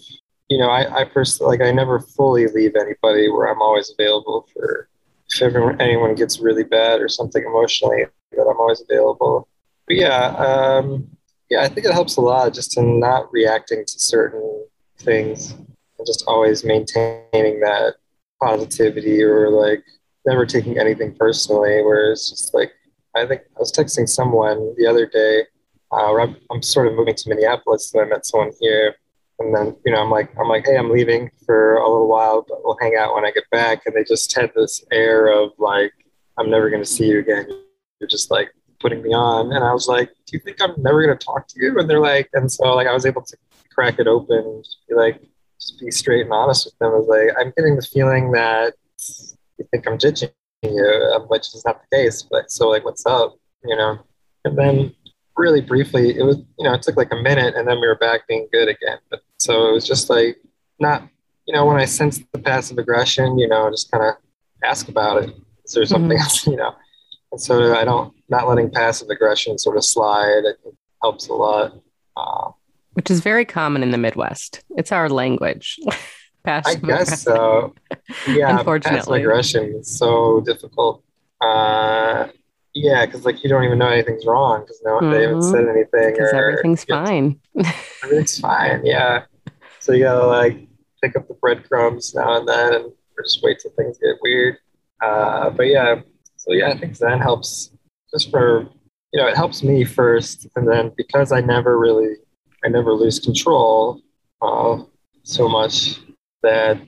you 0.48 0.58
know, 0.58 0.68
I, 0.70 1.00
I 1.00 1.04
personally, 1.04 1.58
like, 1.58 1.66
I 1.66 1.72
never 1.72 1.98
fully 1.98 2.46
leave 2.46 2.76
anybody 2.76 3.28
where 3.28 3.46
I'm 3.46 3.60
always 3.60 3.92
available 3.92 4.46
for 4.52 4.88
if 5.32 5.42
everyone, 5.42 5.80
anyone 5.80 6.14
gets 6.14 6.38
really 6.38 6.62
bad 6.62 7.00
or 7.00 7.08
something 7.08 7.44
emotionally, 7.44 8.04
that 8.32 8.42
I'm 8.42 8.60
always 8.60 8.80
available. 8.80 9.48
But 9.88 9.96
yeah, 9.96 10.26
um, 10.36 11.08
yeah, 11.50 11.62
I 11.62 11.68
think 11.68 11.86
it 11.86 11.92
helps 11.92 12.16
a 12.16 12.20
lot 12.20 12.54
just 12.54 12.76
in 12.76 13.00
not 13.00 13.32
reacting 13.32 13.84
to 13.84 13.98
certain 13.98 14.64
things 14.98 15.52
and 15.52 16.06
just 16.06 16.24
always 16.26 16.64
maintaining 16.64 17.60
that 17.60 17.94
positivity 18.40 19.22
or 19.22 19.50
like 19.50 19.82
never 20.26 20.46
taking 20.46 20.78
anything 20.78 21.14
personally. 21.14 21.82
Whereas 21.82 22.30
just 22.30 22.54
like, 22.54 22.72
I 23.16 23.26
think 23.26 23.42
I 23.56 23.58
was 23.58 23.72
texting 23.72 24.08
someone 24.08 24.74
the 24.76 24.86
other 24.86 25.06
day. 25.06 25.42
Uh, 25.92 26.16
I'm, 26.16 26.36
I'm 26.50 26.62
sort 26.62 26.88
of 26.88 26.94
moving 26.94 27.14
to 27.14 27.28
Minneapolis, 27.28 27.90
so 27.90 28.00
I 28.00 28.04
met 28.04 28.26
someone 28.26 28.52
here 28.60 28.96
and 29.38 29.54
then, 29.54 29.76
you 29.84 29.92
know, 29.92 30.02
I'm 30.02 30.10
like, 30.10 30.32
I'm 30.38 30.48
like, 30.48 30.64
hey, 30.66 30.76
I'm 30.76 30.90
leaving 30.90 31.30
for 31.44 31.76
a 31.76 31.88
little 31.88 32.08
while, 32.08 32.44
but 32.48 32.58
we'll 32.64 32.78
hang 32.80 32.96
out 32.98 33.14
when 33.14 33.24
I 33.24 33.30
get 33.30 33.44
back. 33.50 33.82
And 33.84 33.94
they 33.94 34.04
just 34.04 34.34
had 34.34 34.50
this 34.54 34.84
air 34.90 35.26
of 35.26 35.50
like, 35.58 35.92
I'm 36.38 36.50
never 36.50 36.70
going 36.70 36.82
to 36.82 36.88
see 36.88 37.06
you 37.06 37.18
again. 37.18 37.46
You're 38.00 38.08
just 38.08 38.30
like 38.30 38.50
putting 38.80 39.02
me 39.02 39.12
on. 39.12 39.52
And 39.52 39.62
I 39.62 39.72
was 39.72 39.88
like, 39.88 40.08
do 40.08 40.36
you 40.36 40.40
think 40.40 40.56
I'm 40.60 40.74
never 40.82 41.04
going 41.04 41.16
to 41.16 41.24
talk 41.24 41.48
to 41.48 41.62
you? 41.62 41.78
And 41.78 41.88
they're 41.88 42.00
like, 42.00 42.30
and 42.32 42.50
so 42.50 42.74
like 42.74 42.86
I 42.86 42.94
was 42.94 43.04
able 43.04 43.22
to 43.22 43.36
crack 43.74 43.98
it 43.98 44.06
open 44.06 44.38
and 44.38 44.64
be 44.88 44.94
like, 44.94 45.20
just 45.60 45.80
be 45.80 45.90
straight 45.90 46.22
and 46.22 46.32
honest 46.32 46.64
with 46.64 46.78
them. 46.78 46.92
I 46.92 46.96
was 46.96 47.08
like, 47.08 47.36
I'm 47.38 47.52
getting 47.56 47.76
the 47.76 47.82
feeling 47.82 48.32
that 48.32 48.74
you 49.58 49.66
think 49.70 49.86
I'm 49.86 49.98
judging 49.98 50.30
you, 50.62 51.24
which 51.28 51.54
is 51.54 51.62
not 51.66 51.82
the 51.82 51.96
case. 51.96 52.22
But 52.22 52.50
so 52.50 52.68
like, 52.68 52.86
what's 52.86 53.04
up? 53.04 53.36
You 53.64 53.76
know? 53.76 53.98
And 54.46 54.56
then 54.56 54.94
really 55.36 55.60
briefly, 55.60 56.16
it 56.16 56.22
was, 56.22 56.36
you 56.58 56.64
know, 56.64 56.74
it 56.74 56.82
took 56.82 56.96
like 56.96 57.12
a 57.12 57.16
minute 57.16 57.54
and 57.54 57.68
then 57.68 57.80
we 57.80 57.86
were 57.86 57.96
back 57.96 58.26
being 58.26 58.48
good 58.52 58.68
again. 58.68 58.98
But 59.10 59.20
so 59.38 59.68
it 59.68 59.72
was 59.72 59.86
just 59.86 60.10
like 60.10 60.38
not, 60.78 61.08
you 61.46 61.54
know, 61.54 61.64
when 61.64 61.76
I 61.76 61.84
sensed 61.84 62.22
the 62.32 62.38
passive 62.38 62.78
aggression, 62.78 63.38
you 63.38 63.48
know, 63.48 63.70
just 63.70 63.90
kind 63.90 64.04
of 64.04 64.14
ask 64.64 64.88
about 64.88 65.22
it. 65.22 65.36
Is 65.64 65.72
there 65.72 65.84
something 65.84 66.16
mm-hmm. 66.16 66.22
else, 66.22 66.46
you 66.46 66.56
know? 66.56 66.74
And 67.32 67.40
so 67.40 67.74
I 67.74 67.84
don't, 67.84 68.14
not 68.28 68.48
letting 68.48 68.70
passive 68.70 69.08
aggression 69.08 69.58
sort 69.58 69.76
of 69.76 69.84
slide, 69.84 70.42
I 70.46 70.52
think 70.62 70.76
helps 71.02 71.28
a 71.28 71.34
lot. 71.34 71.74
Uh, 72.16 72.50
Which 72.94 73.10
is 73.10 73.20
very 73.20 73.44
common 73.44 73.82
in 73.82 73.90
the 73.90 73.98
Midwest. 73.98 74.62
It's 74.76 74.92
our 74.92 75.08
language. 75.08 75.78
passive 76.44 76.84
I 76.84 76.86
guess 76.86 77.22
so. 77.22 77.74
Yeah, 78.28 78.58
Unfortunately. 78.58 78.98
passive 78.98 79.14
aggression 79.14 79.74
is 79.80 79.98
so 79.98 80.40
difficult. 80.40 81.02
Uh, 81.40 82.28
yeah, 82.76 83.06
because 83.06 83.24
like 83.24 83.42
you 83.42 83.48
don't 83.48 83.64
even 83.64 83.78
know 83.78 83.88
anything's 83.88 84.26
wrong 84.26 84.60
because 84.60 84.82
no, 84.84 85.00
mm-hmm. 85.00 85.10
they 85.10 85.22
haven't 85.22 85.42
said 85.42 85.64
mm-hmm. 85.64 85.70
anything. 85.70 86.12
Because 86.12 86.32
everything's 86.34 86.84
fine. 86.84 87.40
everything's 88.04 88.38
fine. 88.38 88.84
Yeah. 88.84 89.24
So 89.80 89.92
you 89.92 90.04
gotta 90.04 90.26
like 90.26 90.68
pick 91.02 91.16
up 91.16 91.26
the 91.26 91.34
breadcrumbs 91.34 92.14
now 92.14 92.38
and 92.38 92.46
then, 92.46 92.74
and 92.74 92.92
just 93.24 93.42
wait 93.42 93.60
till 93.60 93.70
things 93.72 93.96
get 93.98 94.16
weird. 94.20 94.58
Uh, 95.02 95.48
but 95.50 95.68
yeah, 95.68 96.02
so 96.36 96.52
yeah, 96.52 96.68
I 96.68 96.76
think 96.76 96.94
Zen 96.96 97.18
helps 97.18 97.70
just 98.12 98.30
for 98.30 98.68
you 99.12 99.22
know 99.22 99.26
it 99.26 99.36
helps 99.36 99.62
me 99.62 99.82
first, 99.82 100.46
and 100.54 100.68
then 100.68 100.92
because 100.98 101.32
I 101.32 101.40
never 101.40 101.78
really 101.78 102.16
I 102.62 102.68
never 102.68 102.92
lose 102.92 103.18
control 103.18 104.02
uh, 104.42 104.82
so 105.22 105.48
much 105.48 106.00
that 106.42 106.82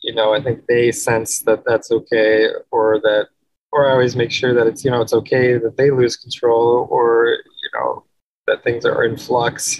you 0.00 0.14
know 0.14 0.32
I 0.32 0.40
think 0.40 0.66
they 0.68 0.92
sense 0.92 1.42
that 1.42 1.64
that's 1.66 1.90
okay 1.90 2.50
or 2.70 3.00
that 3.00 3.30
or 3.74 3.88
I 3.88 3.92
always 3.92 4.14
make 4.14 4.30
sure 4.30 4.54
that 4.54 4.68
it's 4.68 4.84
you 4.84 4.90
know 4.90 5.02
it's 5.02 5.12
okay 5.12 5.58
that 5.58 5.76
they 5.76 5.90
lose 5.90 6.16
control 6.16 6.86
or 6.90 7.26
you 7.26 7.70
know 7.74 8.04
that 8.46 8.62
things 8.62 8.86
are 8.86 9.04
in 9.04 9.16
flux 9.16 9.78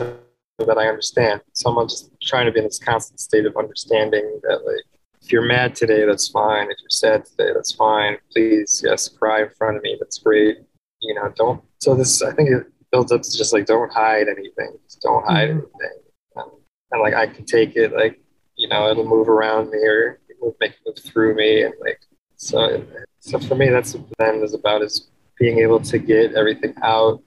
that 0.59 0.79
I 0.79 0.89
understand. 0.89 1.41
So 1.53 1.71
I'm 1.71 1.89
just 1.89 2.11
trying 2.23 2.47
to 2.47 2.53
be 2.53 2.59
in 2.59 2.65
this 2.65 2.79
constant 2.79 3.21
state 3.21 3.47
of 3.47 3.57
understanding 3.57 4.41
that 4.43 4.65
like 4.67 4.85
if 5.23 5.33
you're 5.33 5.47
mad 5.47 5.75
today, 5.75 6.05
that's 6.05 6.29
fine. 6.29 6.71
If 6.71 6.77
you're 6.81 6.91
sad 6.91 7.25
today, 7.25 7.53
that's 7.55 7.73
fine. 7.73 8.19
Please, 8.33 8.83
yes, 8.85 9.09
cry 9.09 9.43
in 9.43 9.51
front 9.51 9.77
of 9.77 9.83
me. 9.83 9.97
That's 9.99 10.19
great. 10.19 10.59
You 11.01 11.15
know, 11.15 11.33
don't. 11.37 11.63
So 11.81 11.95
this, 11.95 12.21
I 12.21 12.33
think 12.33 12.51
it 12.51 12.67
builds 12.91 13.13
up 13.13 13.23
to 13.23 13.37
just 13.37 13.53
like 13.53 13.67
don't 13.67 13.93
hide 13.93 14.27
anything. 14.29 14.77
Just 14.85 15.03
don't 15.03 15.25
hide 15.25 15.51
mm-hmm. 15.51 15.59
anything. 15.59 15.99
And, 16.37 16.51
and 16.91 17.01
like 17.01 17.15
I 17.15 17.27
can 17.29 17.45
take 17.45 17.77
it. 17.77 17.93
Like 17.93 18.21
you 18.57 18.69
know, 18.69 18.91
it'll 18.91 19.07
move 19.07 19.29
around 19.29 19.71
me 19.71 19.79
or 19.79 20.21
it 20.29 20.37
will 20.41 20.57
make 20.61 20.73
it 20.73 20.79
move 20.85 20.99
through 20.99 21.37
me, 21.37 21.63
and 21.63 21.75
like 21.81 22.01
so, 22.37 22.85
so 23.25 23.39
for 23.39 23.55
me, 23.55 23.71
that's 23.71 23.95
what 23.95 24.07
Zen 24.21 24.43
is 24.43 24.53
about: 24.53 24.83
is 24.83 25.09
being 25.39 25.59
able 25.59 25.81
to 25.81 25.99
get 25.99 26.35
everything 26.35 26.75
out 26.83 27.25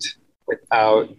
without 0.47 1.17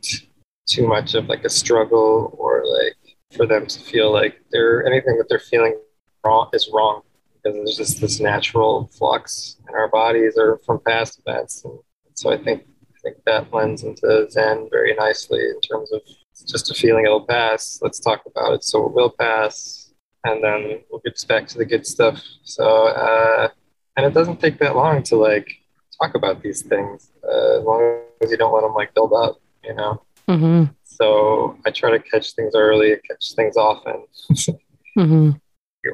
too 0.68 0.86
much 0.86 1.14
of 1.14 1.26
like 1.26 1.44
a 1.44 1.50
struggle 1.50 2.34
or 2.38 2.64
like 2.64 2.96
for 3.36 3.44
them 3.44 3.66
to 3.66 3.80
feel 3.80 4.12
like 4.12 4.40
they're 4.52 4.86
anything 4.86 5.18
that 5.18 5.28
they're 5.28 5.40
feeling 5.40 5.76
wrong 6.24 6.48
is 6.52 6.70
wrong 6.72 7.02
because 7.34 7.56
there's 7.56 7.76
just 7.76 8.00
this 8.00 8.20
natural 8.20 8.88
flux 8.96 9.56
in 9.68 9.74
our 9.74 9.88
bodies 9.88 10.34
or 10.38 10.60
from 10.64 10.78
past 10.86 11.20
events. 11.26 11.64
And 11.64 11.78
so 12.14 12.32
I 12.32 12.38
think 12.38 12.62
I 12.94 12.98
think 13.02 13.16
that 13.26 13.52
lends 13.52 13.82
into 13.82 14.28
Zen 14.30 14.68
very 14.70 14.94
nicely 14.94 15.40
in 15.40 15.60
terms 15.60 15.92
of 15.92 16.02
just 16.46 16.70
a 16.70 16.74
feeling 16.74 17.04
it'll 17.04 17.26
pass. 17.26 17.80
Let's 17.82 17.98
talk 17.98 18.22
about 18.26 18.52
it. 18.52 18.62
So 18.62 18.86
it 18.86 18.92
will 18.92 19.10
pass, 19.10 19.92
and 20.22 20.42
then 20.42 20.80
we'll 20.88 21.02
get 21.04 21.20
back 21.26 21.48
to 21.48 21.58
the 21.58 21.64
good 21.64 21.84
stuff. 21.84 22.22
So 22.44 22.86
uh, 22.86 23.48
and 23.98 24.06
it 24.06 24.14
doesn't 24.14 24.40
take 24.40 24.58
that 24.60 24.76
long 24.76 25.02
to 25.02 25.16
like 25.16 25.50
talk 26.00 26.14
about 26.14 26.40
these 26.40 26.62
things 26.62 27.10
uh, 27.24 27.58
as 27.58 27.64
long 27.64 28.00
as 28.22 28.30
you 28.30 28.36
don't 28.36 28.54
let 28.54 28.62
them 28.62 28.72
like 28.72 28.94
build 28.94 29.12
up 29.12 29.40
you 29.64 29.74
know 29.74 30.00
mm-hmm. 30.28 30.64
so 30.84 31.58
i 31.66 31.70
try 31.70 31.90
to 31.90 31.98
catch 31.98 32.32
things 32.34 32.54
early 32.54 32.94
catch 33.08 33.34
things 33.34 33.56
often 33.56 34.04
mm-hmm. 34.96 35.30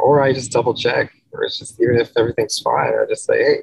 or 0.01 0.23
i 0.23 0.33
just 0.33 0.53
double 0.53 0.75
check 0.75 1.11
or 1.33 1.45
it's 1.45 1.59
just 1.59 1.81
even 1.81 1.97
if 1.97 2.11
everything's 2.17 2.59
fine 2.61 2.93
i 2.93 3.05
just 3.09 3.25
say 3.25 3.43
hey 3.43 3.57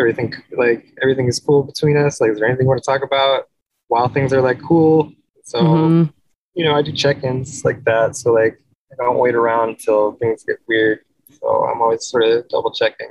everything 0.00 0.32
like 0.56 0.96
everything 1.02 1.26
is 1.26 1.40
cool 1.40 1.64
between 1.64 1.96
us 1.96 2.20
like 2.20 2.30
is 2.30 2.38
there 2.38 2.48
anything 2.48 2.64
you 2.64 2.68
want 2.68 2.82
to 2.82 2.90
talk 2.90 3.02
about 3.02 3.48
while 3.88 4.08
things 4.08 4.32
are 4.32 4.40
like 4.40 4.62
cool 4.62 5.12
so 5.42 5.60
mm-hmm. 5.60 6.10
you 6.54 6.64
know 6.64 6.76
i 6.76 6.80
do 6.80 6.92
check-ins 6.92 7.64
like 7.64 7.82
that 7.84 8.14
so 8.14 8.32
like 8.32 8.62
i 8.92 9.04
don't 9.04 9.18
wait 9.18 9.34
around 9.34 9.70
until 9.70 10.12
things 10.12 10.44
get 10.44 10.56
weird 10.68 11.00
so 11.40 11.66
i'm 11.66 11.82
always 11.82 12.06
sort 12.06 12.22
of 12.22 12.48
double 12.48 12.72
checking 12.72 13.10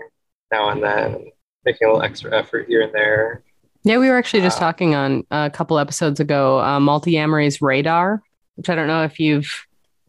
now 0.52 0.70
and 0.70 0.84
then, 0.84 1.32
making 1.66 1.88
a 1.88 1.92
little 1.92 2.04
extra 2.04 2.36
effort 2.38 2.68
here 2.68 2.82
and 2.82 2.94
there. 2.94 3.44
Yeah, 3.84 3.98
we 3.98 4.10
were 4.10 4.18
actually 4.18 4.42
just 4.42 4.58
uh, 4.58 4.62
talking 4.62 4.96
on 4.96 5.24
a 5.32 5.50
couple 5.50 5.80
episodes 5.80 6.20
ago, 6.20 6.60
uh, 6.60 6.80
Multiamory's 6.80 7.62
radar, 7.62 8.22
which 8.56 8.70
I 8.70 8.76
don't 8.76 8.88
know 8.88 9.04
if 9.04 9.20
you've. 9.20 9.50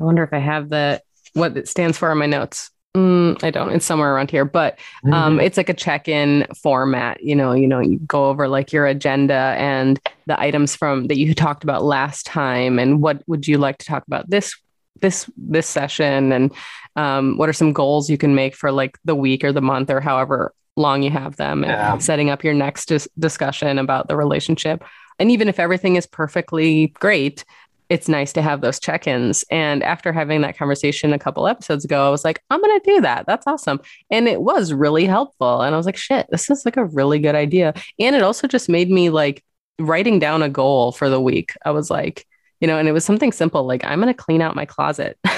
I 0.00 0.04
wonder 0.04 0.22
if 0.22 0.32
I 0.32 0.38
have 0.38 0.70
the 0.70 1.02
what 1.34 1.56
it 1.56 1.68
stands 1.68 1.96
for 1.96 2.10
in 2.10 2.18
my 2.18 2.26
notes. 2.26 2.70
Mm, 2.96 3.42
I 3.44 3.50
don't. 3.50 3.70
It's 3.70 3.86
somewhere 3.86 4.12
around 4.12 4.32
here, 4.32 4.44
but 4.44 4.80
um, 5.04 5.12
mm-hmm. 5.12 5.40
it's 5.40 5.56
like 5.56 5.68
a 5.68 5.74
check-in 5.74 6.46
format. 6.60 7.22
You 7.22 7.36
know, 7.36 7.52
you 7.52 7.68
know, 7.68 7.78
you 7.78 8.00
go 8.00 8.24
over 8.24 8.48
like 8.48 8.72
your 8.72 8.86
agenda 8.86 9.54
and 9.58 10.00
the 10.26 10.40
items 10.40 10.74
from 10.74 11.06
that 11.06 11.16
you 11.16 11.32
talked 11.32 11.62
about 11.62 11.84
last 11.84 12.26
time, 12.26 12.80
and 12.80 13.00
what 13.00 13.22
would 13.28 13.46
you 13.46 13.58
like 13.58 13.78
to 13.78 13.86
talk 13.86 14.04
about 14.08 14.28
this 14.28 14.56
this 15.00 15.28
this 15.36 15.66
session, 15.66 16.32
and 16.32 16.52
um, 16.96 17.36
what 17.36 17.48
are 17.48 17.54
some 17.54 17.72
goals 17.72 18.10
you 18.10 18.18
can 18.18 18.34
make 18.34 18.54
for 18.54 18.72
like 18.72 18.98
the 19.04 19.14
week 19.14 19.44
or 19.44 19.52
the 19.52 19.62
month 19.62 19.90
or 19.90 20.00
however 20.00 20.52
long 20.76 21.02
you 21.02 21.10
have 21.10 21.36
them 21.36 21.62
yeah. 21.62 21.92
and 21.92 22.02
setting 22.02 22.30
up 22.30 22.44
your 22.44 22.54
next 22.54 22.86
dis- 22.86 23.08
discussion 23.18 23.78
about 23.78 24.08
the 24.08 24.16
relationship. 24.16 24.84
And 25.18 25.30
even 25.30 25.48
if 25.48 25.58
everything 25.58 25.96
is 25.96 26.06
perfectly 26.06 26.88
great 26.88 27.44
it's 27.90 28.08
nice 28.08 28.32
to 28.32 28.40
have 28.40 28.60
those 28.60 28.78
check-ins. 28.78 29.44
And 29.50 29.82
after 29.82 30.12
having 30.12 30.42
that 30.42 30.56
conversation 30.56 31.12
a 31.12 31.18
couple 31.18 31.48
episodes 31.48 31.84
ago 31.84 32.06
i 32.06 32.08
was 32.08 32.24
like 32.24 32.40
i'm 32.48 32.60
going 32.60 32.80
to 32.80 32.94
do 32.94 33.00
that. 33.02 33.26
That's 33.26 33.46
awesome. 33.46 33.80
And 34.10 34.28
it 34.28 34.40
was 34.40 34.72
really 34.72 35.04
helpful. 35.04 35.60
And 35.60 35.74
i 35.74 35.76
was 35.76 35.86
like 35.86 35.96
shit 35.96 36.26
this 36.30 36.48
is 36.48 36.64
like 36.64 36.76
a 36.76 36.84
really 36.84 37.18
good 37.18 37.34
idea. 37.34 37.74
And 37.98 38.16
it 38.16 38.22
also 38.22 38.46
just 38.46 38.68
made 38.68 38.90
me 38.90 39.10
like 39.10 39.44
writing 39.78 40.18
down 40.18 40.42
a 40.42 40.48
goal 40.48 40.92
for 40.92 41.10
the 41.10 41.20
week. 41.20 41.52
I 41.64 41.72
was 41.72 41.90
like 41.90 42.26
you 42.60 42.66
know 42.66 42.78
and 42.78 42.88
it 42.88 42.92
was 42.92 43.04
something 43.04 43.32
simple 43.32 43.64
like 43.64 43.84
i'm 43.84 44.00
going 44.00 44.12
to 44.12 44.22
clean 44.22 44.42
out 44.42 44.56
my 44.56 44.66
closet. 44.66 45.18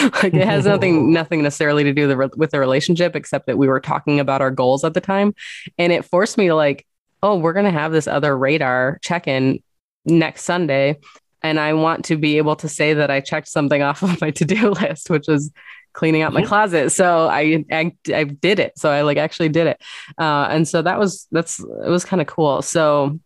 Like 0.00 0.32
it 0.32 0.46
has 0.46 0.64
nothing 0.64 1.12
nothing 1.20 1.42
necessarily 1.42 1.84
to 1.84 1.92
do 1.92 2.08
the, 2.08 2.30
with 2.36 2.50
the 2.50 2.58
relationship 2.58 3.14
except 3.14 3.46
that 3.46 3.58
we 3.58 3.68
were 3.68 3.80
talking 3.80 4.18
about 4.18 4.40
our 4.40 4.50
goals 4.50 4.82
at 4.82 4.94
the 4.94 5.00
time. 5.00 5.34
And 5.76 5.92
it 5.92 6.06
forced 6.06 6.38
me 6.38 6.48
to 6.48 6.54
like 6.54 6.86
oh 7.22 7.36
we're 7.36 7.52
going 7.52 7.66
to 7.66 7.70
have 7.70 7.92
this 7.92 8.06
other 8.06 8.36
radar 8.36 8.98
check-in 9.02 9.62
next 10.06 10.42
sunday 10.44 10.98
and 11.42 11.60
i 11.60 11.72
want 11.74 12.06
to 12.06 12.16
be 12.16 12.38
able 12.38 12.56
to 12.56 12.68
say 12.68 12.94
that 12.94 13.10
i 13.10 13.20
checked 13.20 13.48
something 13.48 13.82
off 13.82 14.02
of 14.02 14.20
my 14.20 14.30
to-do 14.30 14.70
list 14.80 15.10
which 15.10 15.26
was 15.28 15.50
cleaning 15.94 16.22
out 16.22 16.32
my 16.32 16.40
mm-hmm. 16.40 16.48
closet. 16.48 16.90
So 16.90 17.28
I, 17.28 17.64
I, 17.70 17.92
I 18.12 18.24
did 18.24 18.58
it. 18.58 18.76
So 18.76 18.90
i 18.90 19.02
like 19.02 19.16
actually 19.16 19.48
did 19.48 19.68
it. 19.68 19.82
Uh, 20.18 20.48
and 20.50 20.68
so 20.68 20.82
that 20.82 20.98
was 20.98 21.26
that's 21.30 21.60
it 21.60 21.88
was 21.88 22.04
kind 22.04 22.20
of 22.20 22.26
cool. 22.26 22.60
So 22.60 23.18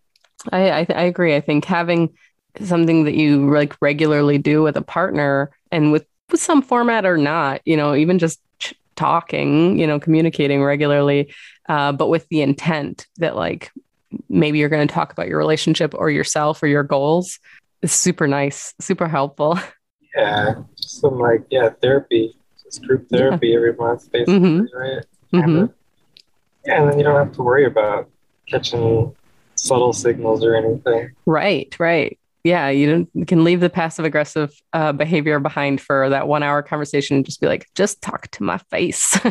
I, 0.52 0.70
I 0.70 0.86
i 0.90 1.02
agree. 1.02 1.34
I 1.34 1.40
think 1.40 1.64
having 1.64 2.14
something 2.60 3.04
that 3.04 3.14
you 3.14 3.50
like 3.52 3.76
regularly 3.80 4.38
do 4.38 4.62
with 4.62 4.76
a 4.76 4.82
partner 4.82 5.50
and 5.70 5.92
with 5.92 6.06
with 6.30 6.40
some 6.40 6.60
format 6.62 7.06
or 7.06 7.16
not, 7.16 7.60
you 7.64 7.76
know, 7.76 7.94
even 7.94 8.18
just 8.18 8.38
ch- 8.58 8.74
talking, 8.96 9.78
you 9.78 9.86
know, 9.86 9.98
communicating 9.98 10.62
regularly, 10.62 11.32
uh, 11.68 11.90
but 11.92 12.08
with 12.08 12.28
the 12.28 12.42
intent 12.42 13.06
that 13.16 13.34
like 13.36 13.70
maybe 14.28 14.58
you're 14.58 14.68
going 14.68 14.86
to 14.86 14.92
talk 14.92 15.10
about 15.12 15.28
your 15.28 15.38
relationship 15.38 15.94
or 15.94 16.10
yourself 16.10 16.62
or 16.62 16.66
your 16.66 16.82
goals 16.82 17.38
is 17.82 17.92
super 17.92 18.26
nice, 18.26 18.74
super 18.80 19.08
helpful. 19.08 19.58
Yeah, 20.16 20.62
some 20.74 21.18
like 21.18 21.42
yeah 21.50 21.68
therapy, 21.80 22.34
just 22.64 22.82
group 22.84 23.08
therapy 23.08 23.54
every 23.54 23.74
month, 23.74 24.10
basically, 24.10 24.38
Mhm. 24.40 24.66
right? 24.74 25.04
Mhm. 25.32 25.40
Kinda. 25.44 25.74
Yeah, 26.66 26.82
and 26.82 26.90
then 26.90 26.98
you 26.98 27.04
don't 27.04 27.14
have 27.14 27.32
to 27.34 27.42
worry 27.42 27.66
about 27.66 28.08
catching 28.48 29.14
subtle 29.54 29.92
signals 29.92 30.42
or 30.42 30.56
anything. 30.56 31.10
Right, 31.24 31.72
right. 31.78 32.18
Yeah, 32.48 32.70
you, 32.70 33.06
can 33.26 33.44
leave 33.44 33.60
the 33.60 33.68
passive 33.68 34.06
aggressive 34.06 34.50
uh, 34.72 34.92
behavior 34.92 35.38
behind 35.38 35.82
for 35.82 36.08
that 36.08 36.26
one 36.26 36.42
hour 36.42 36.62
conversation 36.62 37.16
and 37.16 37.26
just 37.26 37.42
be 37.42 37.46
like, 37.46 37.66
just 37.74 38.00
talk 38.00 38.28
to 38.28 38.42
my 38.42 38.58
face. 38.70 39.18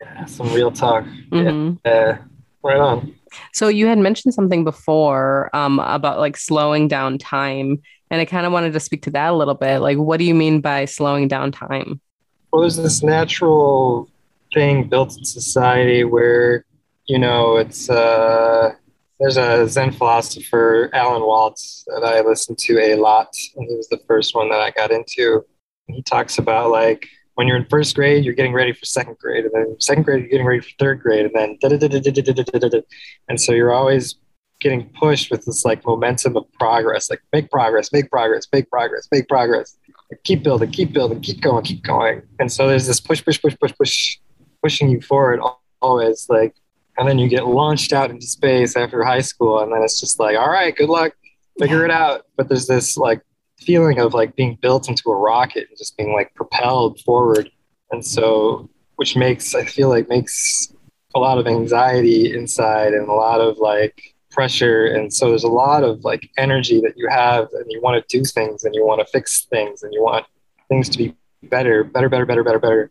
Yeah, 0.00 0.24
some 0.26 0.52
real 0.52 0.70
talk. 0.70 1.04
Mhm. 1.30 1.78
Yeah, 1.84 2.18
right 2.62 2.78
on. 2.78 3.14
So 3.52 3.66
you 3.66 3.86
had 3.86 3.98
mentioned 3.98 4.34
something 4.34 4.62
before 4.62 5.50
um, 5.52 5.80
about 5.80 6.20
like 6.20 6.36
slowing 6.36 6.86
down 6.86 7.18
time, 7.18 7.82
and 8.10 8.20
I 8.20 8.24
kind 8.24 8.46
of 8.46 8.52
wanted 8.52 8.72
to 8.74 8.80
speak 8.80 9.02
to 9.02 9.10
that 9.10 9.32
a 9.32 9.36
little 9.36 9.54
bit. 9.54 9.80
Like, 9.80 9.98
what 9.98 10.18
do 10.18 10.24
you 10.24 10.34
mean 10.34 10.60
by 10.60 10.84
slowing 10.84 11.26
down 11.28 11.50
time? 11.50 12.00
Well, 12.52 12.62
there's 12.62 12.76
this 12.76 13.02
natural 13.02 14.08
thing 14.54 14.88
built 14.88 15.18
in 15.18 15.24
society 15.24 16.04
where, 16.04 16.64
you 17.06 17.18
know, 17.18 17.56
it's 17.56 17.90
uh, 17.90 18.74
there's 19.20 19.36
a 19.36 19.68
Zen 19.68 19.92
philosopher, 19.92 20.90
Alan 20.92 21.22
Watts, 21.22 21.84
that 21.86 22.04
I 22.04 22.20
listened 22.20 22.58
to 22.58 22.78
a 22.78 22.96
lot, 22.96 23.34
and 23.56 23.68
he 23.68 23.74
was 23.74 23.88
the 23.88 24.00
first 24.06 24.34
one 24.34 24.50
that 24.50 24.60
I 24.60 24.70
got 24.70 24.90
into. 24.90 25.44
He 25.88 26.02
talks 26.02 26.38
about 26.38 26.70
like 26.70 27.08
when 27.34 27.46
you're 27.46 27.56
in 27.56 27.66
first 27.66 27.94
grade, 27.94 28.24
you're 28.24 28.34
getting 28.34 28.52
ready 28.52 28.72
for 28.72 28.84
second 28.84 29.18
grade, 29.18 29.44
and 29.44 29.54
then 29.54 29.76
second 29.80 30.04
grade, 30.04 30.20
you're 30.20 30.30
getting 30.30 30.46
ready 30.46 30.60
for 30.60 30.70
third 30.78 31.00
grade, 31.00 31.26
and 31.26 31.34
then 31.34 31.58
da 31.60 31.68
da 31.68 31.76
da 31.76 31.88
da 31.88 32.00
da 32.00 32.10
da 32.10 32.32
da 32.32 32.58
da 32.58 32.68
da. 32.68 32.80
And 33.28 33.40
so 33.40 33.52
you're 33.52 33.72
always 33.72 34.16
getting 34.60 34.88
pushed 34.98 35.30
with 35.30 35.44
this 35.44 35.64
like 35.64 35.84
momentum 35.86 36.36
of 36.36 36.50
progress, 36.54 37.10
like 37.10 37.20
make 37.32 37.50
progress, 37.50 37.92
make 37.92 38.10
progress, 38.10 38.46
make 38.52 38.70
progress, 38.70 39.06
make 39.12 39.28
progress 39.28 39.76
keep 40.24 40.42
building, 40.42 40.70
keep 40.70 40.92
building, 40.92 41.20
keep 41.20 41.40
going, 41.40 41.64
keep 41.64 41.82
going. 41.82 42.22
And 42.38 42.50
so 42.50 42.68
there's 42.68 42.86
this 42.86 43.00
push, 43.00 43.24
push, 43.24 43.40
push, 43.40 43.56
push, 43.58 43.72
push, 43.76 44.18
pushing 44.62 44.88
you 44.88 45.00
forward 45.00 45.40
al- 45.40 45.62
always. 45.82 46.26
Like, 46.28 46.54
and 46.98 47.08
then 47.08 47.18
you 47.18 47.28
get 47.28 47.46
launched 47.46 47.92
out 47.92 48.10
into 48.10 48.26
space 48.26 48.76
after 48.76 49.04
high 49.04 49.20
school, 49.20 49.60
and 49.60 49.72
then 49.72 49.82
it's 49.82 50.00
just 50.00 50.18
like, 50.18 50.36
all 50.36 50.50
right, 50.50 50.74
good 50.74 50.88
luck, 50.88 51.12
figure 51.58 51.84
it 51.84 51.90
out. 51.90 52.22
But 52.36 52.48
there's 52.48 52.66
this 52.66 52.96
like 52.96 53.22
feeling 53.58 53.98
of 53.98 54.14
like 54.14 54.36
being 54.36 54.58
built 54.60 54.88
into 54.88 55.10
a 55.10 55.16
rocket 55.16 55.66
and 55.68 55.78
just 55.78 55.96
being 55.96 56.12
like 56.12 56.34
propelled 56.34 57.00
forward. 57.00 57.50
And 57.90 58.04
so, 58.04 58.68
which 58.96 59.16
makes 59.16 59.54
I 59.54 59.64
feel 59.64 59.88
like 59.88 60.08
makes 60.08 60.72
a 61.14 61.18
lot 61.18 61.38
of 61.38 61.46
anxiety 61.46 62.34
inside 62.34 62.92
and 62.92 63.08
a 63.08 63.12
lot 63.12 63.40
of 63.40 63.58
like 63.58 64.14
pressure 64.30 64.86
and 64.88 65.10
so 65.10 65.30
there's 65.30 65.44
a 65.44 65.48
lot 65.48 65.82
of 65.82 66.04
like 66.04 66.30
energy 66.36 66.78
that 66.82 66.92
you 66.94 67.08
have 67.08 67.48
and 67.54 67.64
you 67.68 67.80
want 67.80 67.96
to 67.96 68.18
do 68.18 68.22
things 68.22 68.64
and 68.64 68.74
you 68.74 68.84
want 68.84 69.00
to 69.00 69.06
fix 69.06 69.46
things 69.46 69.82
and 69.82 69.94
you 69.94 70.02
want 70.02 70.26
things 70.68 70.90
to 70.90 70.98
be 70.98 71.16
better 71.44 71.82
better 71.82 72.10
better 72.10 72.26
better 72.26 72.44
better 72.44 72.58
better 72.58 72.90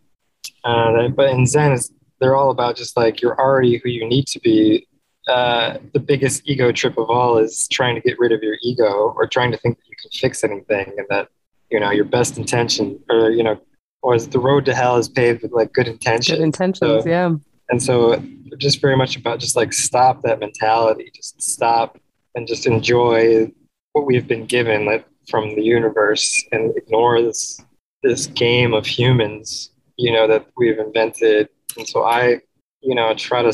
uh, 0.64 1.06
but 1.06 1.30
in 1.30 1.46
zen 1.46 1.70
is 1.70 1.92
they're 2.20 2.36
all 2.36 2.50
about 2.50 2.76
just 2.76 2.96
like 2.96 3.20
you're 3.20 3.38
already 3.38 3.78
who 3.78 3.88
you 3.88 4.06
need 4.08 4.26
to 4.28 4.40
be 4.40 4.86
uh, 5.28 5.78
the 5.92 5.98
biggest 6.00 6.42
ego 6.46 6.70
trip 6.70 6.96
of 6.98 7.10
all 7.10 7.36
is 7.38 7.66
trying 7.68 7.94
to 7.96 8.00
get 8.00 8.18
rid 8.18 8.30
of 8.32 8.42
your 8.42 8.56
ego 8.62 9.12
or 9.16 9.26
trying 9.26 9.50
to 9.50 9.58
think 9.58 9.76
that 9.76 9.84
you 9.88 9.96
can 10.00 10.10
fix 10.12 10.44
anything 10.44 10.92
and 10.96 11.06
that 11.10 11.28
you 11.70 11.80
know 11.80 11.90
your 11.90 12.04
best 12.04 12.38
intention 12.38 12.98
or 13.10 13.30
you 13.30 13.42
know 13.42 13.60
or 14.02 14.14
is 14.14 14.28
the 14.28 14.38
road 14.38 14.64
to 14.64 14.74
hell 14.74 14.96
is 14.96 15.08
paved 15.08 15.42
with 15.42 15.50
like 15.52 15.72
good 15.72 15.88
intentions 15.88 16.38
Good 16.38 16.44
intentions, 16.44 16.78
So- 16.78 17.08
yeah. 17.08 17.34
and 17.70 17.82
so 17.82 18.22
just 18.58 18.80
very 18.80 18.96
much 18.96 19.16
about 19.16 19.40
just 19.40 19.56
like 19.56 19.72
stop 19.72 20.22
that 20.22 20.38
mentality 20.38 21.10
just 21.14 21.42
stop 21.42 21.98
and 22.36 22.46
just 22.46 22.66
enjoy 22.66 23.50
what 23.92 24.06
we've 24.06 24.28
been 24.28 24.46
given 24.46 24.84
like, 24.86 25.04
from 25.28 25.54
the 25.56 25.62
universe 25.62 26.44
and 26.52 26.72
ignore 26.76 27.20
this 27.20 27.60
this 28.04 28.26
game 28.28 28.72
of 28.74 28.86
humans 28.86 29.72
you 29.96 30.12
know 30.12 30.28
that 30.28 30.46
we've 30.56 30.78
invented 30.78 31.48
and 31.76 31.88
so 31.88 32.04
i 32.04 32.40
you 32.80 32.94
know 32.94 33.14
try 33.14 33.42
to 33.42 33.52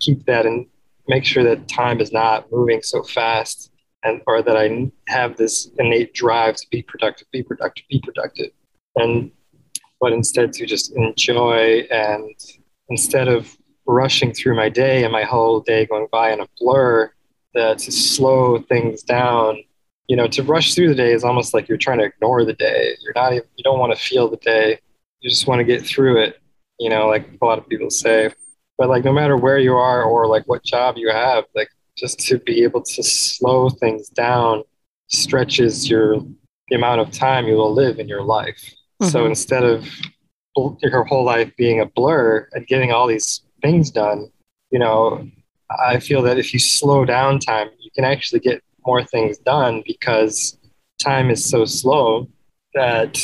keep 0.00 0.24
that 0.24 0.46
and 0.46 0.66
make 1.08 1.24
sure 1.24 1.44
that 1.44 1.68
time 1.68 2.00
is 2.00 2.12
not 2.12 2.50
moving 2.50 2.82
so 2.82 3.02
fast 3.02 3.70
and 4.04 4.20
or 4.26 4.42
that 4.42 4.56
i 4.56 4.90
have 5.08 5.36
this 5.36 5.70
innate 5.78 6.12
drive 6.14 6.56
to 6.56 6.66
be 6.70 6.82
productive 6.82 7.26
be 7.32 7.42
productive 7.42 7.84
be 7.88 8.00
productive 8.00 8.50
and 8.96 9.30
but 10.00 10.12
instead 10.12 10.52
to 10.52 10.66
just 10.66 10.94
enjoy 10.96 11.86
and 11.90 12.34
instead 12.88 13.28
of 13.28 13.56
rushing 13.86 14.32
through 14.32 14.56
my 14.56 14.68
day 14.68 15.04
and 15.04 15.12
my 15.12 15.22
whole 15.22 15.60
day 15.60 15.86
going 15.86 16.06
by 16.10 16.32
in 16.32 16.40
a 16.40 16.48
blur, 16.58 17.10
that 17.54 17.78
to 17.78 17.92
slow 17.92 18.58
things 18.58 19.02
down, 19.02 19.58
you 20.08 20.16
know, 20.16 20.26
to 20.26 20.42
rush 20.42 20.74
through 20.74 20.88
the 20.88 20.94
day 20.94 21.12
is 21.12 21.24
almost 21.24 21.54
like 21.54 21.68
you're 21.68 21.78
trying 21.78 21.98
to 21.98 22.04
ignore 22.04 22.44
the 22.44 22.54
day. 22.54 22.96
You're 23.02 23.12
not, 23.14 23.32
even, 23.32 23.48
you 23.56 23.64
don't 23.64 23.78
want 23.78 23.94
to 23.94 24.00
feel 24.00 24.28
the 24.28 24.38
day. 24.38 24.78
You 25.20 25.30
just 25.30 25.46
want 25.46 25.60
to 25.60 25.64
get 25.64 25.84
through 25.84 26.22
it, 26.22 26.41
you 26.82 26.90
know, 26.90 27.06
like 27.06 27.28
a 27.40 27.44
lot 27.44 27.58
of 27.58 27.68
people 27.68 27.90
say. 27.90 28.30
But 28.76 28.88
like, 28.88 29.04
no 29.04 29.12
matter 29.12 29.36
where 29.36 29.58
you 29.58 29.74
are 29.74 30.02
or 30.02 30.26
like 30.26 30.44
what 30.46 30.64
job 30.64 30.96
you 30.96 31.10
have, 31.10 31.44
like 31.54 31.68
just 31.96 32.18
to 32.26 32.38
be 32.38 32.64
able 32.64 32.82
to 32.82 33.02
slow 33.02 33.70
things 33.70 34.08
down 34.08 34.64
stretches 35.06 35.88
your, 35.88 36.16
the 36.68 36.74
amount 36.74 37.00
of 37.00 37.12
time 37.12 37.46
you 37.46 37.54
will 37.54 37.72
live 37.72 38.00
in 38.00 38.08
your 38.08 38.22
life. 38.22 38.62
So 39.02 39.20
Mhm. 39.20 39.28
instead 39.28 39.62
of 39.62 39.86
your 40.56 41.04
whole 41.04 41.24
life 41.24 41.50
being 41.56 41.80
a 41.80 41.86
blur 41.86 42.48
and 42.52 42.66
getting 42.66 42.90
all 42.92 43.06
these 43.06 43.42
things 43.62 43.90
done, 43.90 44.30
you 44.70 44.78
know, 44.78 45.28
I 45.86 46.00
feel 46.00 46.22
that 46.22 46.38
if 46.38 46.52
you 46.52 46.58
slow 46.58 47.04
down 47.04 47.38
time, 47.38 47.68
you 47.78 47.90
can 47.94 48.04
actually 48.04 48.40
get 48.40 48.60
more 48.86 49.04
things 49.04 49.38
done 49.38 49.82
because 49.86 50.58
time 50.98 51.30
is 51.30 51.48
so 51.48 51.64
slow 51.64 52.28
that 52.74 53.18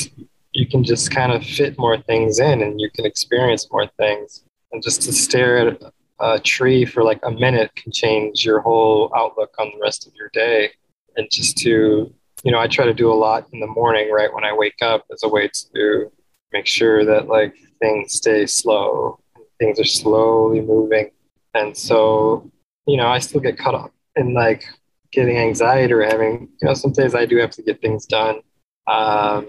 you 0.53 0.67
can 0.67 0.83
just 0.83 1.11
kind 1.11 1.31
of 1.31 1.43
fit 1.43 1.77
more 1.77 1.97
things 1.97 2.39
in 2.39 2.61
and 2.61 2.79
you 2.79 2.89
can 2.91 3.05
experience 3.05 3.67
more 3.71 3.87
things. 3.97 4.43
And 4.71 4.83
just 4.83 5.01
to 5.03 5.13
stare 5.13 5.57
at 5.57 5.81
a 6.19 6.39
tree 6.39 6.85
for 6.85 7.03
like 7.03 7.19
a 7.23 7.31
minute 7.31 7.73
can 7.75 7.91
change 7.91 8.45
your 8.45 8.59
whole 8.59 9.11
outlook 9.15 9.53
on 9.59 9.71
the 9.73 9.81
rest 9.81 10.07
of 10.07 10.13
your 10.15 10.29
day. 10.33 10.71
And 11.15 11.27
just 11.31 11.57
to, 11.59 12.13
you 12.43 12.51
know, 12.51 12.59
I 12.59 12.67
try 12.67 12.85
to 12.85 12.93
do 12.93 13.11
a 13.11 13.13
lot 13.13 13.47
in 13.53 13.59
the 13.59 13.67
morning 13.67 14.11
right 14.11 14.33
when 14.33 14.43
I 14.43 14.53
wake 14.53 14.81
up 14.81 15.05
as 15.11 15.23
a 15.23 15.29
way 15.29 15.49
to 15.75 16.11
make 16.51 16.65
sure 16.65 17.05
that 17.05 17.27
like 17.27 17.55
things 17.79 18.13
stay 18.13 18.45
slow 18.45 19.19
things 19.59 19.79
are 19.79 19.85
slowly 19.85 20.61
moving 20.61 21.11
and 21.53 21.75
so 21.75 22.49
you 22.87 22.97
know 22.97 23.07
i 23.07 23.19
still 23.19 23.41
get 23.41 23.57
caught 23.57 23.75
up 23.75 23.91
in 24.15 24.33
like 24.33 24.65
getting 25.11 25.37
anxiety 25.37 25.93
or 25.93 26.01
having 26.01 26.49
you 26.61 26.67
know 26.67 26.73
some 26.73 26.91
days 26.91 27.13
i 27.13 27.25
do 27.25 27.37
have 27.37 27.51
to 27.51 27.61
get 27.61 27.81
things 27.81 28.05
done 28.05 28.39
um, 28.87 29.47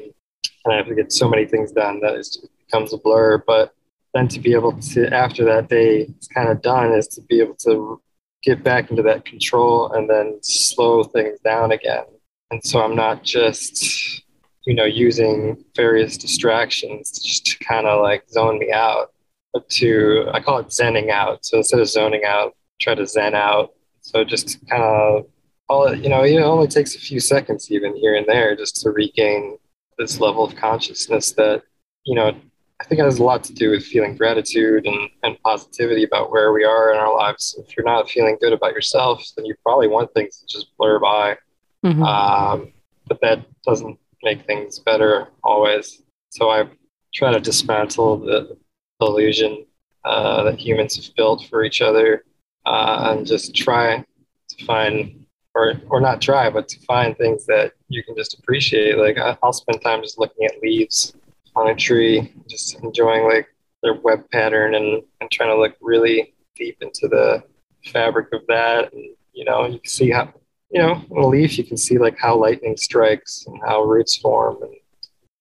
and 0.65 0.75
i 0.75 0.77
have 0.77 0.87
to 0.87 0.95
get 0.95 1.13
so 1.13 1.29
many 1.29 1.47
things 1.47 1.73
done 1.73 2.01
that 2.01 2.15
it 2.15 2.37
becomes 2.67 2.93
a 2.93 2.99
blur 2.99 3.39
but 3.47 3.75
then 4.15 4.27
to 4.27 4.41
be 4.41 4.53
able 4.53 4.73
to 4.81 5.07
after 5.15 5.45
that 5.45 5.69
day 5.69 6.01
it's 6.03 6.29
kind 6.29 6.49
of 6.49 6.61
done 6.63 6.93
is 6.93 7.07
to 7.09 7.21
be 7.23 7.41
able 7.41 7.55
to 7.55 8.01
get 8.43 8.63
back 8.65 8.91
into 8.91 9.03
that 9.03 9.25
control 9.25 9.93
and 9.93 10.09
then 10.09 10.39
slow 10.43 11.03
things 11.05 11.39
down 11.41 11.73
again 11.73 12.05
and 12.51 12.65
so 12.65 12.81
i'm 12.81 12.97
not 12.97 13.23
just 13.23 14.25
you 14.67 14.75
know, 14.75 14.85
using 14.85 15.65
various 15.75 16.17
distractions 16.17 17.11
just 17.19 17.47
to 17.47 17.59
kind 17.65 17.87
of 17.87 18.03
like 18.03 18.29
zone 18.29 18.59
me 18.59 18.71
out, 18.73 19.13
but 19.53 19.69
to, 19.71 20.29
I 20.33 20.41
call 20.41 20.59
it 20.59 20.69
zenning 20.69 21.11
out. 21.11 21.45
So 21.45 21.59
instead 21.59 21.81
of 21.81 21.89
zoning 21.89 22.25
out, 22.25 22.55
try 22.81 22.95
to 22.95 23.07
zen 23.07 23.35
out. 23.35 23.73
So 24.03 24.23
just 24.25 24.65
kind 24.69 24.83
of, 24.83 25.27
all 25.69 25.95
you 25.95 26.09
know, 26.09 26.25
it 26.25 26.37
only 26.39 26.67
takes 26.67 26.95
a 26.95 26.99
few 26.99 27.21
seconds 27.21 27.71
even 27.71 27.97
here 27.97 28.15
and 28.15 28.27
there 28.27 28.55
just 28.57 28.81
to 28.83 28.91
regain 28.91 29.57
this 30.01 30.19
level 30.19 30.43
of 30.43 30.57
consciousness 30.57 31.33
that, 31.33 31.63
you 32.05 32.15
know, 32.15 32.33
I 32.81 32.85
think 32.85 32.99
it 33.01 33.05
has 33.05 33.19
a 33.19 33.25
lot 33.25 33.45
to 33.45 33.53
do 33.53 33.71
with 33.71 33.85
feeling 33.85 34.17
gratitude 34.17 34.87
and, 34.87 35.11
and 35.23 35.41
positivity 35.43 36.05
about 36.05 36.31
where 36.33 36.51
we 36.53 36.65
are 36.65 36.93
in 36.93 36.99
our 36.99 37.15
lives. 37.15 37.55
If 37.59 37.77
you're 37.77 37.85
not 37.85 38.09
feeling 38.09 38.39
good 38.41 38.55
about 38.55 38.73
yourself, 38.73 39.23
then 39.37 39.45
you 39.45 39.55
probably 39.63 39.89
want 39.89 40.13
things 40.15 40.39
to 40.39 40.47
just 40.47 40.75
blur 40.79 40.99
by. 40.99 41.37
Mhm. 41.85 42.03
Um, 42.03 42.73
but 43.07 43.21
that 43.21 43.45
doesn't 43.67 43.99
make 44.23 44.47
things 44.47 44.79
better 44.79 45.29
always. 45.45 46.03
So 46.31 46.49
I 46.51 46.69
try 47.13 47.33
to 47.33 47.41
dismantle 47.41 48.21
the 48.21 48.57
illusion 49.01 49.67
uh, 50.05 50.45
that 50.45 50.59
humans 50.59 50.97
have 50.97 51.15
built 51.17 51.47
for 51.51 51.65
each 51.65 51.83
other 51.83 52.25
uh, 52.65 53.09
and 53.11 53.27
just 53.27 53.55
try 53.55 54.05
to 54.49 54.65
find, 54.65 55.27
or, 55.55 55.75
or 55.89 56.01
not 56.01 56.21
try, 56.21 56.49
but 56.51 56.69
to 56.69 56.79
find 56.81 57.17
things 57.17 57.47
that 57.47 57.73
you 57.89 58.03
can 58.05 58.17
just 58.17 58.39
appreciate. 58.39 58.99
Like 58.99 59.19
I- 59.19 59.37
I'll 59.43 59.53
spend 59.53 59.83
time 59.83 60.03
just 60.03 60.19
looking 60.19 60.47
at 60.47 60.63
leaves 60.63 61.15
on 61.57 61.71
a 61.71 61.75
tree, 61.75 62.33
just 62.49 62.81
enjoying 62.83 63.25
like 63.25 63.49
their 63.83 63.95
web 63.95 64.29
pattern 64.31 64.75
and, 64.75 65.03
and 65.21 65.31
trying 65.31 65.51
to 65.51 65.61
look 65.61 65.77
really 65.81 66.35
deep 66.55 66.77
into 66.81 67.09
the 67.09 67.43
fabric 67.87 68.33
of 68.33 68.43
that. 68.49 68.93
And, 68.93 69.17
you 69.33 69.45
know, 69.45 69.67
you 69.67 69.79
can 69.79 69.89
see 69.89 70.11
how, 70.11 70.33
you 70.71 70.81
know, 70.81 71.03
in 71.11 71.17
a 71.17 71.27
leaf, 71.27 71.59
you 71.59 71.65
can 71.65 71.77
see 71.77 71.99
like 71.99 72.17
how 72.19 72.37
lightning 72.37 72.77
strikes 72.77 73.45
and 73.47 73.59
how 73.67 73.83
roots 73.83 74.17
form 74.17 74.63
and, 74.63 74.75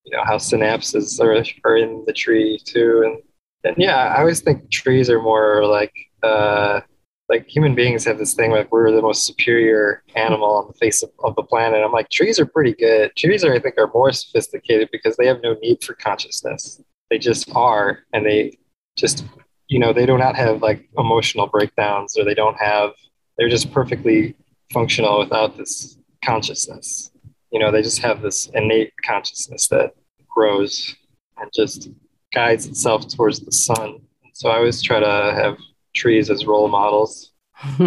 you 0.05 0.17
know, 0.17 0.23
how 0.23 0.37
synapses 0.37 1.19
are, 1.19 1.43
are 1.69 1.77
in 1.77 2.03
the 2.07 2.13
tree 2.13 2.59
too. 2.63 3.03
And, 3.05 3.21
and 3.65 3.75
yeah, 3.77 3.97
I 4.15 4.19
always 4.19 4.41
think 4.41 4.71
trees 4.71 5.09
are 5.09 5.21
more 5.21 5.65
like, 5.65 5.93
uh, 6.23 6.81
like 7.29 7.47
human 7.47 7.75
beings 7.75 8.03
have 8.05 8.17
this 8.17 8.33
thing 8.33 8.51
like 8.51 8.71
we're 8.71 8.91
the 8.91 9.01
most 9.01 9.25
superior 9.25 10.03
animal 10.15 10.55
on 10.55 10.67
the 10.67 10.73
face 10.73 11.03
of, 11.03 11.11
of 11.23 11.35
the 11.35 11.43
planet. 11.43 11.83
I'm 11.83 11.91
like, 11.91 12.09
trees 12.09 12.39
are 12.39 12.45
pretty 12.45 12.73
good. 12.73 13.15
Trees 13.15 13.45
are, 13.45 13.53
I 13.53 13.59
think, 13.59 13.75
are 13.77 13.91
more 13.93 14.11
sophisticated 14.11 14.89
because 14.91 15.15
they 15.15 15.27
have 15.27 15.41
no 15.43 15.53
need 15.61 15.83
for 15.83 15.93
consciousness. 15.93 16.81
They 17.11 17.19
just 17.19 17.49
are, 17.55 17.99
and 18.13 18.25
they 18.25 18.57
just, 18.97 19.25
you 19.67 19.79
know, 19.79 19.93
they 19.93 20.07
do 20.07 20.17
not 20.17 20.35
have 20.35 20.63
like 20.63 20.89
emotional 20.97 21.47
breakdowns, 21.47 22.17
or 22.17 22.25
they 22.25 22.33
don't 22.33 22.57
have. 22.59 22.91
They're 23.37 23.49
just 23.49 23.71
perfectly 23.71 24.35
functional 24.73 25.19
without 25.19 25.55
this 25.55 25.97
consciousness. 26.25 27.11
You 27.51 27.59
know, 27.59 27.71
they 27.71 27.81
just 27.81 27.99
have 27.99 28.21
this 28.21 28.47
innate 28.47 28.91
consciousness 29.05 29.67
that 29.69 29.93
grows 30.27 30.95
and 31.37 31.49
just 31.53 31.89
guides 32.33 32.65
itself 32.65 33.07
towards 33.07 33.39
the 33.39 33.51
sun. 33.51 34.01
So 34.33 34.49
I 34.49 34.57
always 34.57 34.81
try 34.81 34.99
to 34.99 35.05
have 35.05 35.57
trees 35.99 36.29
as 36.29 36.45
role 36.45 36.67
models. 36.67 37.31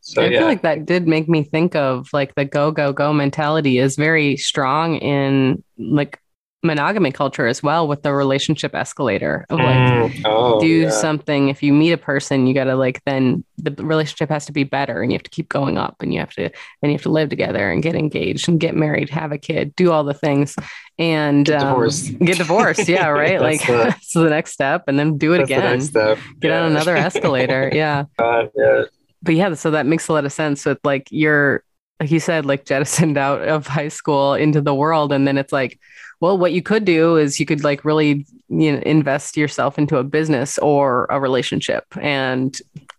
so 0.00 0.22
I 0.22 0.26
yeah. 0.26 0.38
feel 0.38 0.48
like 0.48 0.62
that 0.62 0.84
did 0.84 1.06
make 1.06 1.28
me 1.28 1.44
think 1.44 1.74
of 1.74 2.08
like 2.12 2.34
the 2.34 2.44
go 2.44 2.70
go 2.70 2.92
go 2.92 3.12
mentality 3.12 3.78
is 3.78 3.96
very 3.96 4.36
strong 4.36 4.96
in 4.96 5.62
like 5.78 6.20
monogamy 6.64 7.12
culture 7.12 7.46
as 7.46 7.62
well 7.62 7.86
with 7.86 8.02
the 8.02 8.12
relationship 8.12 8.74
escalator 8.74 9.44
of 9.50 9.58
like 9.58 9.76
mm, 9.76 10.22
oh, 10.24 10.58
do 10.60 10.66
yeah. 10.66 10.90
something. 10.90 11.48
If 11.48 11.62
you 11.62 11.72
meet 11.72 11.92
a 11.92 11.98
person 11.98 12.46
you 12.46 12.54
got 12.54 12.64
to 12.64 12.74
like 12.74 13.02
then 13.04 13.44
the 13.58 13.70
relationship 13.84 14.30
has 14.30 14.46
to 14.46 14.52
be 14.52 14.64
better 14.64 15.02
and 15.02 15.12
you 15.12 15.16
have 15.16 15.22
to 15.22 15.30
keep 15.30 15.48
going 15.48 15.78
up 15.78 15.96
and 16.00 16.12
you 16.12 16.20
have 16.20 16.32
to 16.32 16.44
and 16.44 16.90
you 16.90 16.92
have 16.92 17.02
to 17.02 17.10
live 17.10 17.28
together 17.28 17.70
and 17.70 17.82
get 17.82 17.94
engaged 17.94 18.48
and 18.48 18.58
get 18.58 18.74
married 18.74 19.10
have 19.10 19.30
a 19.30 19.38
kid 19.38 19.76
do 19.76 19.92
all 19.92 20.04
the 20.04 20.14
things. 20.14 20.56
And 20.96 21.44
get 21.44 21.58
divorced, 21.58 22.10
um, 22.10 22.18
get 22.18 22.38
divorced. 22.38 22.88
Yeah 22.88 23.08
right? 23.08 23.40
Like 23.40 23.66
the, 23.66 23.72
that's 23.84 24.12
the 24.12 24.30
next 24.30 24.52
step 24.52 24.84
and 24.86 24.98
then 24.98 25.18
do 25.18 25.34
it 25.34 25.40
again. 25.40 25.78
get 25.78 26.18
yeah. 26.42 26.60
on 26.60 26.70
another 26.70 26.96
escalator. 26.96 27.70
Yeah. 27.72 28.04
God, 28.18 28.50
yeah 28.56 28.84
but 29.24 29.34
yeah 29.34 29.54
so 29.54 29.70
that 29.70 29.86
makes 29.86 30.08
a 30.08 30.12
lot 30.12 30.24
of 30.24 30.32
sense 30.32 30.64
with 30.66 30.78
like 30.84 31.08
you're 31.10 31.64
like 31.98 32.10
you 32.10 32.20
said 32.20 32.44
like 32.44 32.64
jettisoned 32.64 33.16
out 33.16 33.40
of 33.42 33.66
high 33.66 33.88
school 33.88 34.34
into 34.34 34.60
the 34.60 34.74
world 34.74 35.12
and 35.12 35.26
then 35.26 35.38
it's 35.38 35.52
like 35.52 35.80
well, 36.20 36.38
what 36.38 36.52
you 36.52 36.62
could 36.62 36.84
do 36.84 37.16
is 37.16 37.38
you 37.40 37.46
could 37.46 37.64
like 37.64 37.84
really 37.84 38.26
you 38.48 38.72
know, 38.72 38.78
invest 38.84 39.36
yourself 39.36 39.78
into 39.78 39.96
a 39.96 40.04
business 40.04 40.58
or 40.58 41.06
a 41.10 41.20
relationship 41.20 41.84
and 42.00 42.58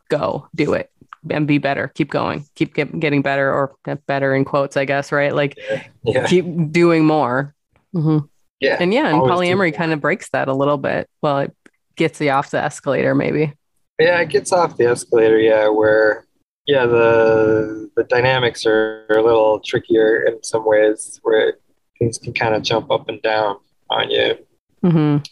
go 0.09 0.47
do 0.55 0.74
it 0.74 0.91
and 1.30 1.47
be 1.47 1.57
better. 1.57 1.88
Keep 1.95 2.11
going. 2.11 2.45
Keep 2.55 2.76
get, 2.76 2.99
getting 2.99 3.22
better 3.22 3.51
or 3.51 3.76
better 4.07 4.36
in 4.36 4.45
quotes, 4.45 4.78
I 4.78 4.86
guess, 4.86 5.11
right? 5.11 5.34
Like 5.34 5.57
yeah. 5.57 5.84
Yeah. 6.03 6.28
keep 6.28 6.72
doing 6.72 7.05
more. 7.05 7.53
Mm-hmm. 7.95 8.26
Yeah. 8.59 8.78
And 8.80 8.93
yeah, 8.93 9.09
and 9.09 9.22
polyamory 9.22 9.74
kind 9.74 9.93
of 9.93 10.01
breaks 10.01 10.30
that 10.30 10.47
a 10.47 10.53
little 10.53 10.78
bit. 10.78 11.09
Well, 11.22 11.39
it 11.39 11.55
gets 11.95 12.20
you 12.22 12.30
off 12.30 12.51
the 12.51 12.63
escalator, 12.63 13.13
maybe. 13.13 13.53
Yeah, 13.99 14.20
it 14.20 14.30
gets 14.30 14.51
off 14.51 14.78
the 14.78 14.86
escalator. 14.86 15.39
Yeah, 15.39 15.70
where 15.70 16.26
yeah 16.66 16.86
the 16.86 17.89
the 17.95 18.03
dynamics 18.05 18.66
are, 18.66 19.05
are 19.09 19.18
a 19.18 19.24
little 19.24 19.59
trickier 19.59 20.24
in 20.24 20.43
some 20.43 20.66
ways, 20.66 21.20
where 21.24 21.57
things 22.00 22.18
can 22.18 22.34
kind 22.34 22.56
of 22.56 22.64
jump 22.64 22.91
up 22.91 23.10
and 23.10 23.22
down 23.22 23.58
on 23.89 24.10
you. 24.10 24.38
Mm-hmm. 24.84 25.24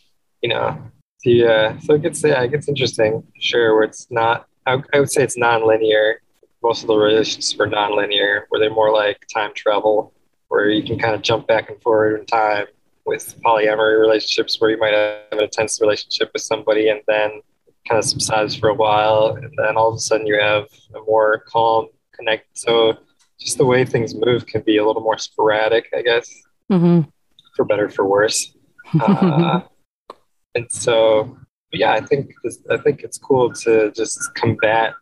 You 0.41 0.49
know, 0.49 0.81
the 1.23 1.45
uh, 1.45 1.79
so 1.79 1.93
it 1.95 2.01
gets 2.01 2.23
yeah, 2.23 2.41
it 2.43 2.51
gets 2.51 2.67
interesting. 2.67 3.23
Sure, 3.39 3.75
where 3.75 3.83
it's 3.83 4.07
not. 4.09 4.47
I, 4.65 4.81
I 4.93 4.99
would 4.99 5.11
say 5.11 5.23
it's 5.23 5.37
non-linear. 5.37 6.21
Most 6.61 6.81
of 6.81 6.87
the 6.87 6.95
relationships 6.95 7.55
were 7.57 7.67
non-linear, 7.67 8.45
where 8.49 8.59
they're 8.59 8.69
more 8.69 8.93
like 8.93 9.25
time 9.33 9.51
travel, 9.53 10.13
where 10.47 10.69
you 10.69 10.83
can 10.83 10.97
kind 10.97 11.15
of 11.15 11.21
jump 11.21 11.47
back 11.47 11.69
and 11.69 11.81
forward 11.81 12.19
in 12.19 12.25
time. 12.25 12.65
With 13.05 13.35
polyamory 13.41 13.99
relationships, 13.99 14.61
where 14.61 14.69
you 14.69 14.77
might 14.77 14.93
have 14.93 15.33
an 15.33 15.43
intense 15.43 15.81
relationship 15.81 16.29
with 16.31 16.41
somebody 16.41 16.87
and 16.87 17.01
then 17.05 17.41
kind 17.85 17.99
of 17.99 18.05
subsides 18.05 18.55
for 18.55 18.69
a 18.69 18.73
while, 18.73 19.35
and 19.35 19.51
then 19.57 19.75
all 19.75 19.89
of 19.89 19.95
a 19.95 19.99
sudden 19.99 20.25
you 20.25 20.39
have 20.39 20.67
a 20.95 21.01
more 21.05 21.43
calm 21.49 21.87
connect. 22.13 22.57
So 22.57 22.97
just 23.37 23.57
the 23.57 23.65
way 23.65 23.83
things 23.83 24.15
move 24.15 24.45
can 24.45 24.61
be 24.61 24.77
a 24.77 24.87
little 24.87 25.01
more 25.01 25.17
sporadic, 25.17 25.89
I 25.93 26.01
guess 26.01 26.33
mm-hmm. 26.73 27.09
for 27.55 27.65
better 27.65 27.89
for 27.89 28.05
worse. 28.05 28.53
Uh, 28.99 29.61
and 30.55 30.71
so, 30.71 31.37
yeah, 31.71 31.91
I 31.93 32.01
think 32.01 32.33
this, 32.43 32.59
I 32.69 32.77
think 32.77 33.01
it's 33.01 33.17
cool 33.17 33.51
to 33.53 33.91
just 33.91 34.33
combat 34.35 34.93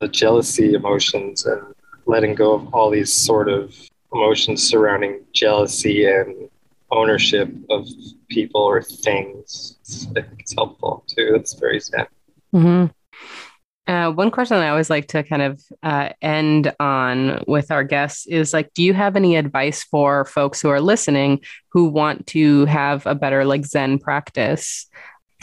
the 0.00 0.08
jealousy 0.08 0.74
emotions 0.74 1.46
and 1.46 1.62
letting 2.06 2.34
go 2.34 2.54
of 2.54 2.74
all 2.74 2.90
these 2.90 3.12
sort 3.12 3.48
of 3.48 3.74
emotions 4.12 4.62
surrounding 4.62 5.20
jealousy 5.32 6.06
and 6.06 6.48
ownership 6.90 7.50
of 7.70 7.86
people 8.28 8.60
or 8.60 8.82
things. 8.82 9.78
I 10.16 10.20
think 10.22 10.40
it's 10.40 10.54
helpful 10.54 11.04
too. 11.06 11.30
That's 11.32 11.54
very 11.54 11.80
sad. 11.80 12.08
Mm-hmm. 12.54 12.86
Uh, 13.86 14.12
one 14.12 14.30
question 14.30 14.58
I 14.58 14.68
always 14.68 14.90
like 14.90 15.08
to 15.08 15.24
kind 15.24 15.42
of 15.42 15.60
uh, 15.82 16.10
end 16.22 16.72
on 16.78 17.42
with 17.48 17.72
our 17.72 17.82
guests 17.82 18.26
is 18.26 18.52
like, 18.52 18.72
do 18.74 18.82
you 18.82 18.94
have 18.94 19.16
any 19.16 19.34
advice 19.34 19.82
for 19.82 20.24
folks 20.24 20.62
who 20.62 20.68
are 20.68 20.80
listening 20.80 21.40
who 21.70 21.88
want 21.88 22.28
to 22.28 22.64
have 22.66 23.06
a 23.06 23.14
better 23.14 23.44
like 23.44 23.66
Zen 23.66 23.98
practice? 23.98 24.86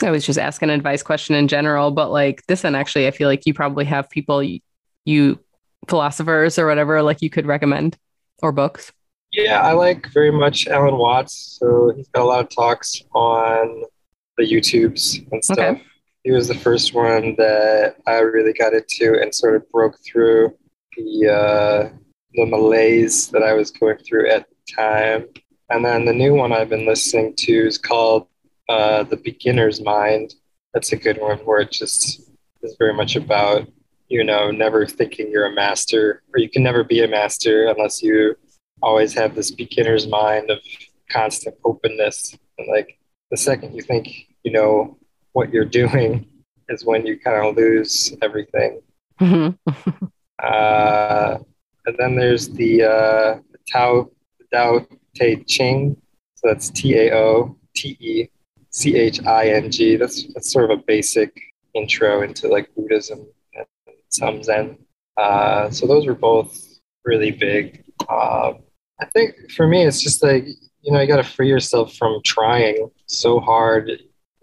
I 0.02 0.10
was 0.10 0.24
just 0.24 0.38
asking 0.38 0.70
an 0.70 0.76
advice 0.76 1.02
question 1.02 1.34
in 1.34 1.48
general, 1.48 1.90
but 1.90 2.10
like 2.10 2.42
this 2.46 2.64
one, 2.64 2.74
actually, 2.74 3.06
I 3.06 3.10
feel 3.10 3.28
like 3.28 3.44
you 3.44 3.52
probably 3.52 3.84
have 3.84 4.08
people 4.08 4.42
you, 4.42 4.60
you 5.04 5.38
philosophers 5.88 6.58
or 6.58 6.66
whatever 6.66 7.02
like 7.02 7.20
you 7.20 7.28
could 7.28 7.46
recommend 7.46 7.98
or 8.42 8.52
books. 8.52 8.90
Yeah, 9.32 9.60
I 9.60 9.72
like 9.72 10.06
very 10.14 10.32
much 10.32 10.66
Alan 10.66 10.96
Watts. 10.96 11.58
So 11.60 11.92
he's 11.94 12.08
got 12.08 12.22
a 12.22 12.24
lot 12.24 12.40
of 12.40 12.48
talks 12.48 13.02
on 13.14 13.84
the 14.38 14.44
YouTubes 14.44 15.30
and 15.30 15.44
stuff. 15.44 15.58
Okay 15.58 15.82
he 16.24 16.30
was 16.30 16.48
the 16.48 16.54
first 16.54 16.94
one 16.94 17.34
that 17.36 17.96
I 18.06 18.18
really 18.18 18.52
got 18.52 18.74
into 18.74 19.18
and 19.20 19.34
sort 19.34 19.56
of 19.56 19.70
broke 19.70 19.98
through 20.04 20.54
the 20.96 21.28
uh, 21.28 21.96
the 22.34 22.46
malaise 22.46 23.28
that 23.28 23.42
I 23.42 23.54
was 23.54 23.70
going 23.70 23.98
through 23.98 24.30
at 24.30 24.46
the 24.48 24.72
time. 24.72 25.26
And 25.70 25.84
then 25.84 26.04
the 26.04 26.12
new 26.12 26.34
one 26.34 26.52
I've 26.52 26.68
been 26.68 26.86
listening 26.86 27.34
to 27.38 27.52
is 27.52 27.78
called 27.78 28.26
uh, 28.68 29.04
The 29.04 29.16
Beginner's 29.16 29.80
Mind. 29.80 30.34
That's 30.74 30.92
a 30.92 30.96
good 30.96 31.20
one 31.20 31.38
where 31.38 31.60
it 31.60 31.70
just 31.70 32.30
is 32.62 32.76
very 32.78 32.94
much 32.94 33.16
about 33.16 33.66
you 34.08 34.24
know 34.24 34.50
never 34.50 34.86
thinking 34.86 35.30
you're 35.30 35.46
a 35.46 35.54
master 35.54 36.22
or 36.34 36.40
you 36.40 36.50
can 36.50 36.62
never 36.62 36.84
be 36.84 37.02
a 37.02 37.08
master 37.08 37.68
unless 37.68 38.02
you 38.02 38.36
always 38.82 39.14
have 39.14 39.34
this 39.34 39.50
beginner's 39.50 40.06
mind 40.06 40.50
of 40.50 40.58
constant 41.08 41.54
openness 41.64 42.36
and 42.58 42.68
like 42.68 42.98
the 43.30 43.36
second 43.36 43.74
you 43.74 43.82
think 43.82 44.26
you 44.42 44.52
know 44.52 44.98
what 45.32 45.52
you're 45.52 45.64
doing 45.64 46.26
is 46.68 46.84
when 46.84 47.06
you 47.06 47.18
kind 47.18 47.46
of 47.46 47.56
lose 47.56 48.14
everything. 48.22 48.80
Mm-hmm. 49.20 50.06
uh, 50.42 51.38
and 51.86 51.96
then 51.98 52.16
there's 52.16 52.48
the 52.48 52.82
uh, 52.84 53.38
Tao 53.70 54.10
Tao 54.52 54.86
Te 55.14 55.44
Ching. 55.44 55.96
So 56.34 56.48
that's 56.48 56.70
T 56.70 56.96
A 56.96 57.14
O 57.14 57.56
T 57.74 57.96
E 58.00 58.30
C 58.70 58.96
H 58.96 59.24
I 59.26 59.48
N 59.48 59.70
G. 59.70 59.96
That's 59.96 60.32
that's 60.32 60.52
sort 60.52 60.70
of 60.70 60.78
a 60.78 60.82
basic 60.86 61.38
intro 61.74 62.22
into 62.22 62.48
like 62.48 62.74
Buddhism 62.74 63.26
and 63.54 63.66
some 64.08 64.42
Zen. 64.42 64.78
Uh, 65.16 65.70
so 65.70 65.86
those 65.86 66.06
were 66.06 66.14
both 66.14 66.80
really 67.04 67.30
big. 67.30 67.84
Uh, 68.08 68.54
I 69.00 69.06
think 69.06 69.50
for 69.50 69.66
me, 69.66 69.84
it's 69.84 70.02
just 70.02 70.22
like 70.22 70.46
you 70.82 70.92
know 70.92 71.00
you 71.00 71.06
got 71.06 71.16
to 71.16 71.24
free 71.24 71.48
yourself 71.48 71.94
from 71.96 72.20
trying 72.24 72.90
so 73.06 73.40
hard 73.40 73.90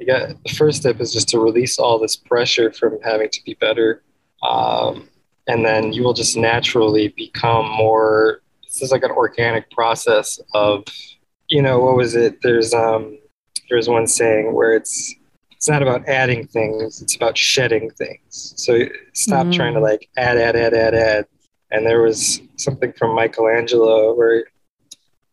got 0.05 0.43
the 0.43 0.53
first 0.53 0.81
step 0.81 0.99
is 1.01 1.11
just 1.11 1.29
to 1.29 1.39
release 1.39 1.79
all 1.79 1.97
this 1.97 2.15
pressure 2.15 2.71
from 2.71 2.99
having 3.03 3.29
to 3.29 3.43
be 3.43 3.55
better. 3.55 4.03
Um, 4.43 5.09
and 5.47 5.65
then 5.65 5.93
you 5.93 6.03
will 6.03 6.13
just 6.13 6.37
naturally 6.37 7.09
become 7.09 7.69
more 7.69 8.41
this 8.63 8.81
is 8.81 8.91
like 8.91 9.03
an 9.03 9.11
organic 9.11 9.71
process 9.71 10.39
of 10.53 10.83
you 11.47 11.61
know 11.61 11.79
what 11.79 11.95
was 11.95 12.15
it? 12.15 12.41
There's 12.41 12.73
um 12.73 13.17
there's 13.69 13.87
one 13.87 14.07
saying 14.07 14.53
where 14.53 14.73
it's 14.73 15.15
it's 15.51 15.67
not 15.67 15.81
about 15.81 16.07
adding 16.07 16.45
things 16.47 17.01
it's 17.01 17.15
about 17.15 17.37
shedding 17.37 17.89
things. 17.91 18.53
So 18.57 18.79
stop 19.13 19.47
mm-hmm. 19.47 19.51
trying 19.51 19.73
to 19.73 19.79
like 19.79 20.09
add 20.17 20.37
add 20.37 20.55
add 20.55 20.73
add 20.73 20.93
add. 20.93 21.25
And 21.71 21.85
there 21.85 22.01
was 22.01 22.41
something 22.57 22.93
from 22.93 23.15
michelangelo 23.15 24.13
where 24.13 24.45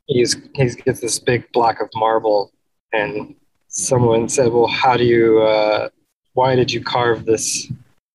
he's 0.07 0.37
he 0.55 0.69
gets 0.71 1.01
this 1.01 1.19
big 1.19 1.51
block 1.53 1.81
of 1.81 1.89
marble 1.95 2.53
and 2.93 3.35
someone 3.75 4.29
said, 4.29 4.53
"Well, 4.53 4.67
how 4.67 4.97
do 4.97 5.05
you? 5.05 5.43
Uh, 5.43 5.89
why 6.33 6.57
did 6.57 6.73
you 6.73 6.83
carve 6.83 7.27
this? 7.27 7.71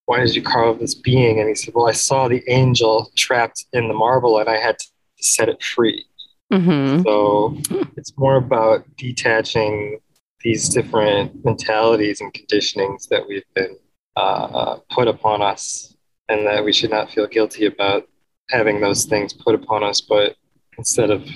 Why 0.06 0.20
did 0.22 0.36
you 0.36 0.42
carve 0.42 0.80
this 0.80 0.96
being?" 0.96 1.40
And 1.40 1.48
he 1.48 1.56
said, 1.56 1.74
"Well, 1.76 1.88
I 1.88 1.94
saw 1.94 2.28
the 2.28 2.44
angel 2.48 3.12
trapped 3.16 3.66
in 3.74 3.88
the 3.88 3.94
marble, 3.94 4.40
and 4.40 4.50
I 4.50 4.58
had 4.58 4.80
to 4.80 4.88
set 5.20 5.50
it 5.50 5.62
free." 5.62 6.06
Mm-hmm. 6.52 7.04
So 7.04 7.58
it's 7.96 8.18
more 8.18 8.38
about 8.38 8.84
detaching 8.98 10.00
these 10.42 10.70
different 10.70 11.46
mentalities 11.46 12.22
and 12.22 12.34
conditionings 12.34 13.08
that 13.10 13.28
we've 13.28 13.44
been 13.54 13.78
uh, 14.16 14.78
put 14.90 15.08
upon 15.08 15.42
us, 15.42 15.96
and 16.30 16.48
that 16.48 16.64
we 16.64 16.74
should 16.74 16.90
not 16.90 17.12
feel 17.12 17.28
guilty 17.28 17.66
about 17.66 18.08
having 18.50 18.82
those 18.82 19.06
things 19.06 19.32
put 19.32 19.54
upon 19.54 19.84
us, 19.84 20.02
but 20.02 20.36
instead 20.78 21.12
of 21.12 21.28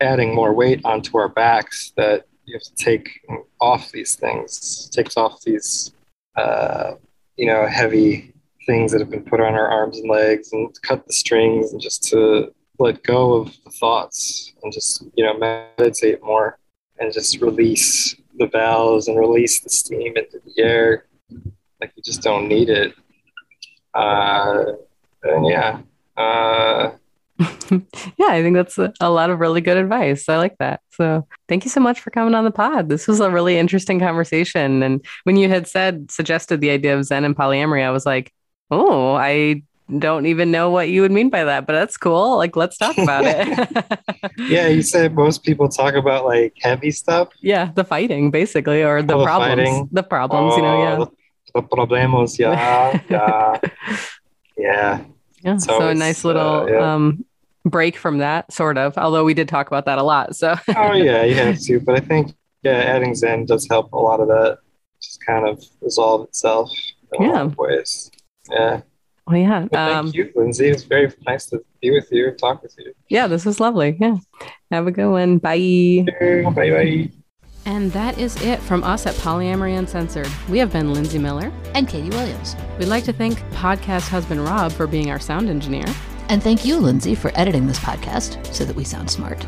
adding 0.00 0.34
more 0.34 0.52
weight 0.52 0.80
onto 0.84 1.16
our 1.16 1.28
backs, 1.28 1.92
that 1.96 2.26
you 2.48 2.54
have 2.54 2.62
to 2.62 2.74
take 2.74 3.20
off 3.60 3.92
these 3.92 4.16
things, 4.16 4.88
takes 4.90 5.16
off 5.16 5.42
these, 5.42 5.92
uh, 6.36 6.94
you 7.36 7.46
know, 7.46 7.66
heavy 7.66 8.32
things 8.66 8.90
that 8.92 9.00
have 9.00 9.10
been 9.10 9.24
put 9.24 9.40
on 9.40 9.54
our 9.54 9.68
arms 9.68 9.98
and 9.98 10.10
legs 10.10 10.52
and 10.52 10.74
cut 10.82 11.06
the 11.06 11.12
strings 11.12 11.72
and 11.72 11.80
just 11.80 12.02
to 12.04 12.52
let 12.78 13.02
go 13.02 13.34
of 13.34 13.52
the 13.64 13.70
thoughts 13.70 14.52
and 14.62 14.72
just 14.72 15.04
you 15.14 15.24
know 15.24 15.36
meditate 15.38 16.22
more 16.22 16.58
and 17.00 17.12
just 17.12 17.40
release 17.40 18.14
the 18.38 18.46
valves 18.46 19.08
and 19.08 19.18
release 19.18 19.60
the 19.60 19.70
steam 19.70 20.16
into 20.16 20.40
the 20.44 20.62
air. 20.62 21.06
Like 21.80 21.92
you 21.96 22.02
just 22.02 22.22
don't 22.22 22.48
need 22.48 22.70
it. 22.70 22.94
Uh, 23.94 24.64
and 25.22 25.46
yeah 25.46 25.80
uh, 26.18 26.90
yeah, 27.70 28.26
I 28.28 28.42
think 28.42 28.56
that's 28.56 28.78
a, 28.78 29.10
lot 29.10 29.30
of 29.30 29.38
really 29.38 29.60
good 29.60 29.76
advice. 29.76 30.28
I 30.28 30.38
like 30.38 30.58
that. 30.58 30.80
So 30.90 31.26
thank 31.48 31.64
you 31.64 31.70
so 31.70 31.80
much 31.80 32.00
for 32.00 32.10
coming 32.10 32.34
on 32.34 32.44
the 32.44 32.50
pod. 32.50 32.88
This 32.88 33.06
was 33.06 33.20
a 33.20 33.30
really 33.30 33.58
interesting 33.58 34.00
conversation. 34.00 34.82
And 34.82 35.04
when 35.22 35.36
you 35.36 35.48
had 35.48 35.68
said, 35.68 36.10
suggested 36.10 36.60
the 36.60 36.70
idea 36.70 36.96
of 36.96 37.04
Zen 37.04 37.24
and 37.24 37.36
polyamory, 37.36 37.84
I 37.84 37.90
was 37.90 38.04
like, 38.04 38.32
oh, 38.70 39.14
I 39.14 39.62
don't 39.96 40.26
even 40.26 40.50
know 40.50 40.70
what 40.70 40.88
you 40.88 41.00
would 41.02 41.12
mean 41.12 41.30
by 41.30 41.44
that, 41.44 41.66
but 41.66 41.74
that's 41.74 41.96
cool. 41.96 42.36
Like, 42.36 42.56
let's 42.56 42.76
talk 42.76 42.98
about 42.98 43.24
it. 43.24 43.86
yeah, 44.38 44.66
you 44.66 44.82
said 44.82 45.14
most 45.14 45.44
people 45.44 45.68
talk 45.68 45.94
about 45.94 46.24
like 46.24 46.54
heavy 46.60 46.90
stuff. 46.90 47.28
Yeah, 47.40 47.70
the 47.72 47.84
fighting 47.84 48.32
basically, 48.32 48.82
or 48.82 49.00
the 49.00 49.16
oh, 49.16 49.24
problems. 49.24 49.68
Fighting. 49.68 49.88
The 49.92 50.02
problems, 50.02 50.54
oh, 50.54 50.56
you 50.56 50.62
know, 50.62 50.82
yeah. 50.82 50.96
The, 50.96 51.10
the 51.54 51.62
problemos, 51.62 52.38
yeah, 52.38 53.00
yeah, 53.08 53.60
yeah. 54.56 55.04
Yeah. 55.44 55.56
So, 55.58 55.78
so 55.78 55.88
a 55.88 55.94
nice 55.94 56.24
little 56.24 56.42
uh, 56.42 56.66
yeah. 56.66 56.94
um, 56.94 57.24
break 57.64 57.96
from 57.96 58.18
that, 58.18 58.52
sort 58.52 58.78
of. 58.78 58.96
Although 58.98 59.24
we 59.24 59.34
did 59.34 59.48
talk 59.48 59.66
about 59.66 59.86
that 59.86 59.98
a 59.98 60.02
lot. 60.02 60.36
So. 60.36 60.56
oh 60.76 60.92
yeah, 60.92 61.24
you 61.24 61.34
have 61.34 61.60
to. 61.60 61.80
But 61.80 61.96
I 61.96 62.00
think 62.00 62.34
yeah, 62.62 62.72
adding 62.72 63.14
Zen 63.14 63.46
does 63.46 63.66
help 63.70 63.92
a 63.92 63.98
lot 63.98 64.20
of 64.20 64.28
that. 64.28 64.58
Just 65.02 65.24
kind 65.24 65.46
of 65.48 65.62
resolve 65.80 66.24
itself 66.28 66.70
in 67.12 67.22
yeah. 67.22 67.30
a 67.30 67.32
lot 67.32 67.46
of 67.46 67.58
ways. 67.58 68.10
Yeah. 68.50 68.80
Well, 69.26 69.36
yeah. 69.36 69.66
Well, 69.70 69.92
thank 69.92 69.96
um, 69.96 70.10
you, 70.14 70.32
Lindsay. 70.34 70.68
It's 70.68 70.84
very 70.84 71.12
nice 71.26 71.46
to 71.46 71.62
be 71.80 71.90
with 71.90 72.10
you 72.10 72.28
and 72.28 72.38
talk 72.38 72.62
with 72.62 72.74
you. 72.78 72.92
Yeah, 73.08 73.26
this 73.26 73.44
was 73.44 73.60
lovely. 73.60 73.96
Yeah. 74.00 74.16
Have 74.70 74.86
a 74.86 74.90
good 74.90 75.10
one. 75.10 75.38
Bye. 75.38 76.06
Bye 76.18 76.70
bye. 76.70 77.10
And 77.66 77.92
that 77.92 78.16
is 78.16 78.40
it 78.42 78.60
from 78.60 78.82
us 78.82 79.04
at 79.06 79.14
Polyamory 79.16 79.76
Uncensored. 79.76 80.30
We 80.48 80.58
have 80.58 80.72
been 80.72 80.94
Lindsay 80.94 81.18
Miller 81.18 81.52
and 81.74 81.86
Katie 81.86 82.08
Williams. 82.08 82.56
We'd 82.78 82.86
like 82.86 83.04
to 83.04 83.12
thank 83.12 83.38
podcast 83.50 84.08
husband 84.08 84.42
Rob 84.42 84.72
for 84.72 84.86
being 84.86 85.10
our 85.10 85.20
sound 85.20 85.50
engineer. 85.50 85.84
And 86.28 86.42
thank 86.42 86.64
you, 86.64 86.78
Lindsay, 86.78 87.14
for 87.14 87.30
editing 87.34 87.66
this 87.66 87.78
podcast 87.78 88.52
so 88.52 88.64
that 88.64 88.76
we 88.76 88.84
sound 88.84 89.10
smart. 89.10 89.46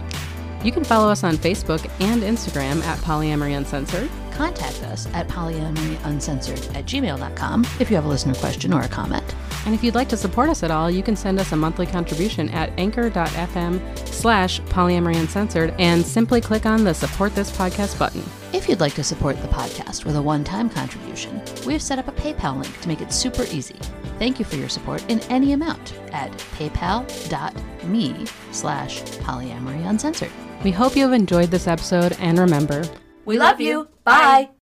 You 0.65 0.73
can 0.73 0.85
follow 0.85 1.11
us 1.11 1.25
on 1.25 1.37
Facebook 1.37 1.91
and 2.01 2.23
Instagram 2.23 2.83
at 2.83 2.99
Polyamory 2.99 3.57
Uncensored. 3.57 4.11
Contact 4.31 4.83
us 4.85 5.07
at 5.15 5.29
polyamoryuncensored 5.29 6.75
at 6.75 6.87
gmail.com 6.87 7.67
if 7.79 7.91
you 7.91 7.97
have 7.97 8.05
a 8.05 8.09
listener 8.09 8.35
question 8.35 8.73
or 8.73 8.81
a 8.83 8.89
comment. 8.89 9.35
And 9.67 9.75
if 9.75 9.85
you'd 9.85 9.95
like 9.95 10.09
to 10.09 10.17
support 10.17 10.49
us 10.49 10.63
at 10.63 10.71
all, 10.71 10.91
you 10.91 11.03
can 11.03 11.17
send 11.17 11.39
us 11.39 11.53
a 11.53 11.57
monthly 11.57 11.87
contribution 11.87 12.49
at 12.51 12.71
anchor.fm 12.79 14.09
slash 14.09 14.61
polyamory 14.63 15.17
uncensored 15.17 15.75
and 15.79 16.05
simply 16.05 16.41
click 16.41 16.65
on 16.65 16.85
the 16.85 16.95
support 16.95 17.35
this 17.35 17.55
podcast 17.55 17.99
button. 17.99 18.23
If 18.55 18.69
you'd 18.69 18.81
like 18.81 18.95
to 18.95 19.05
support 19.05 19.41
the 19.41 19.49
podcast 19.49 20.05
with 20.05 20.17
a 20.17 20.23
one-time 20.23 20.71
contribution, 20.71 21.43
we 21.67 21.75
have 21.75 21.83
set 21.83 21.99
up 21.99 22.09
a 22.09 22.13
PayPal 22.13 22.61
link 22.61 22.81
to 22.81 22.89
make 22.89 23.01
it 23.03 23.13
super 23.13 23.45
easy. 23.51 23.77
Thank 24.21 24.39
you 24.39 24.45
for 24.45 24.57
your 24.57 24.69
support 24.69 25.03
in 25.11 25.19
any 25.31 25.55
amount 25.55 25.95
at 26.13 26.31
paypal.me 26.59 28.27
slash 28.53 29.01
polyamory 29.01 29.89
uncensored. 29.89 30.31
We 30.63 30.73
hope 30.73 30.95
you 30.95 31.05
have 31.05 31.15
enjoyed 31.15 31.51
this 31.51 31.67
episode 31.67 32.15
and 32.21 32.39
remember, 32.39 32.85
we 33.25 33.39
love 33.39 33.63
you. 33.63 33.89
Bye. 34.05 34.51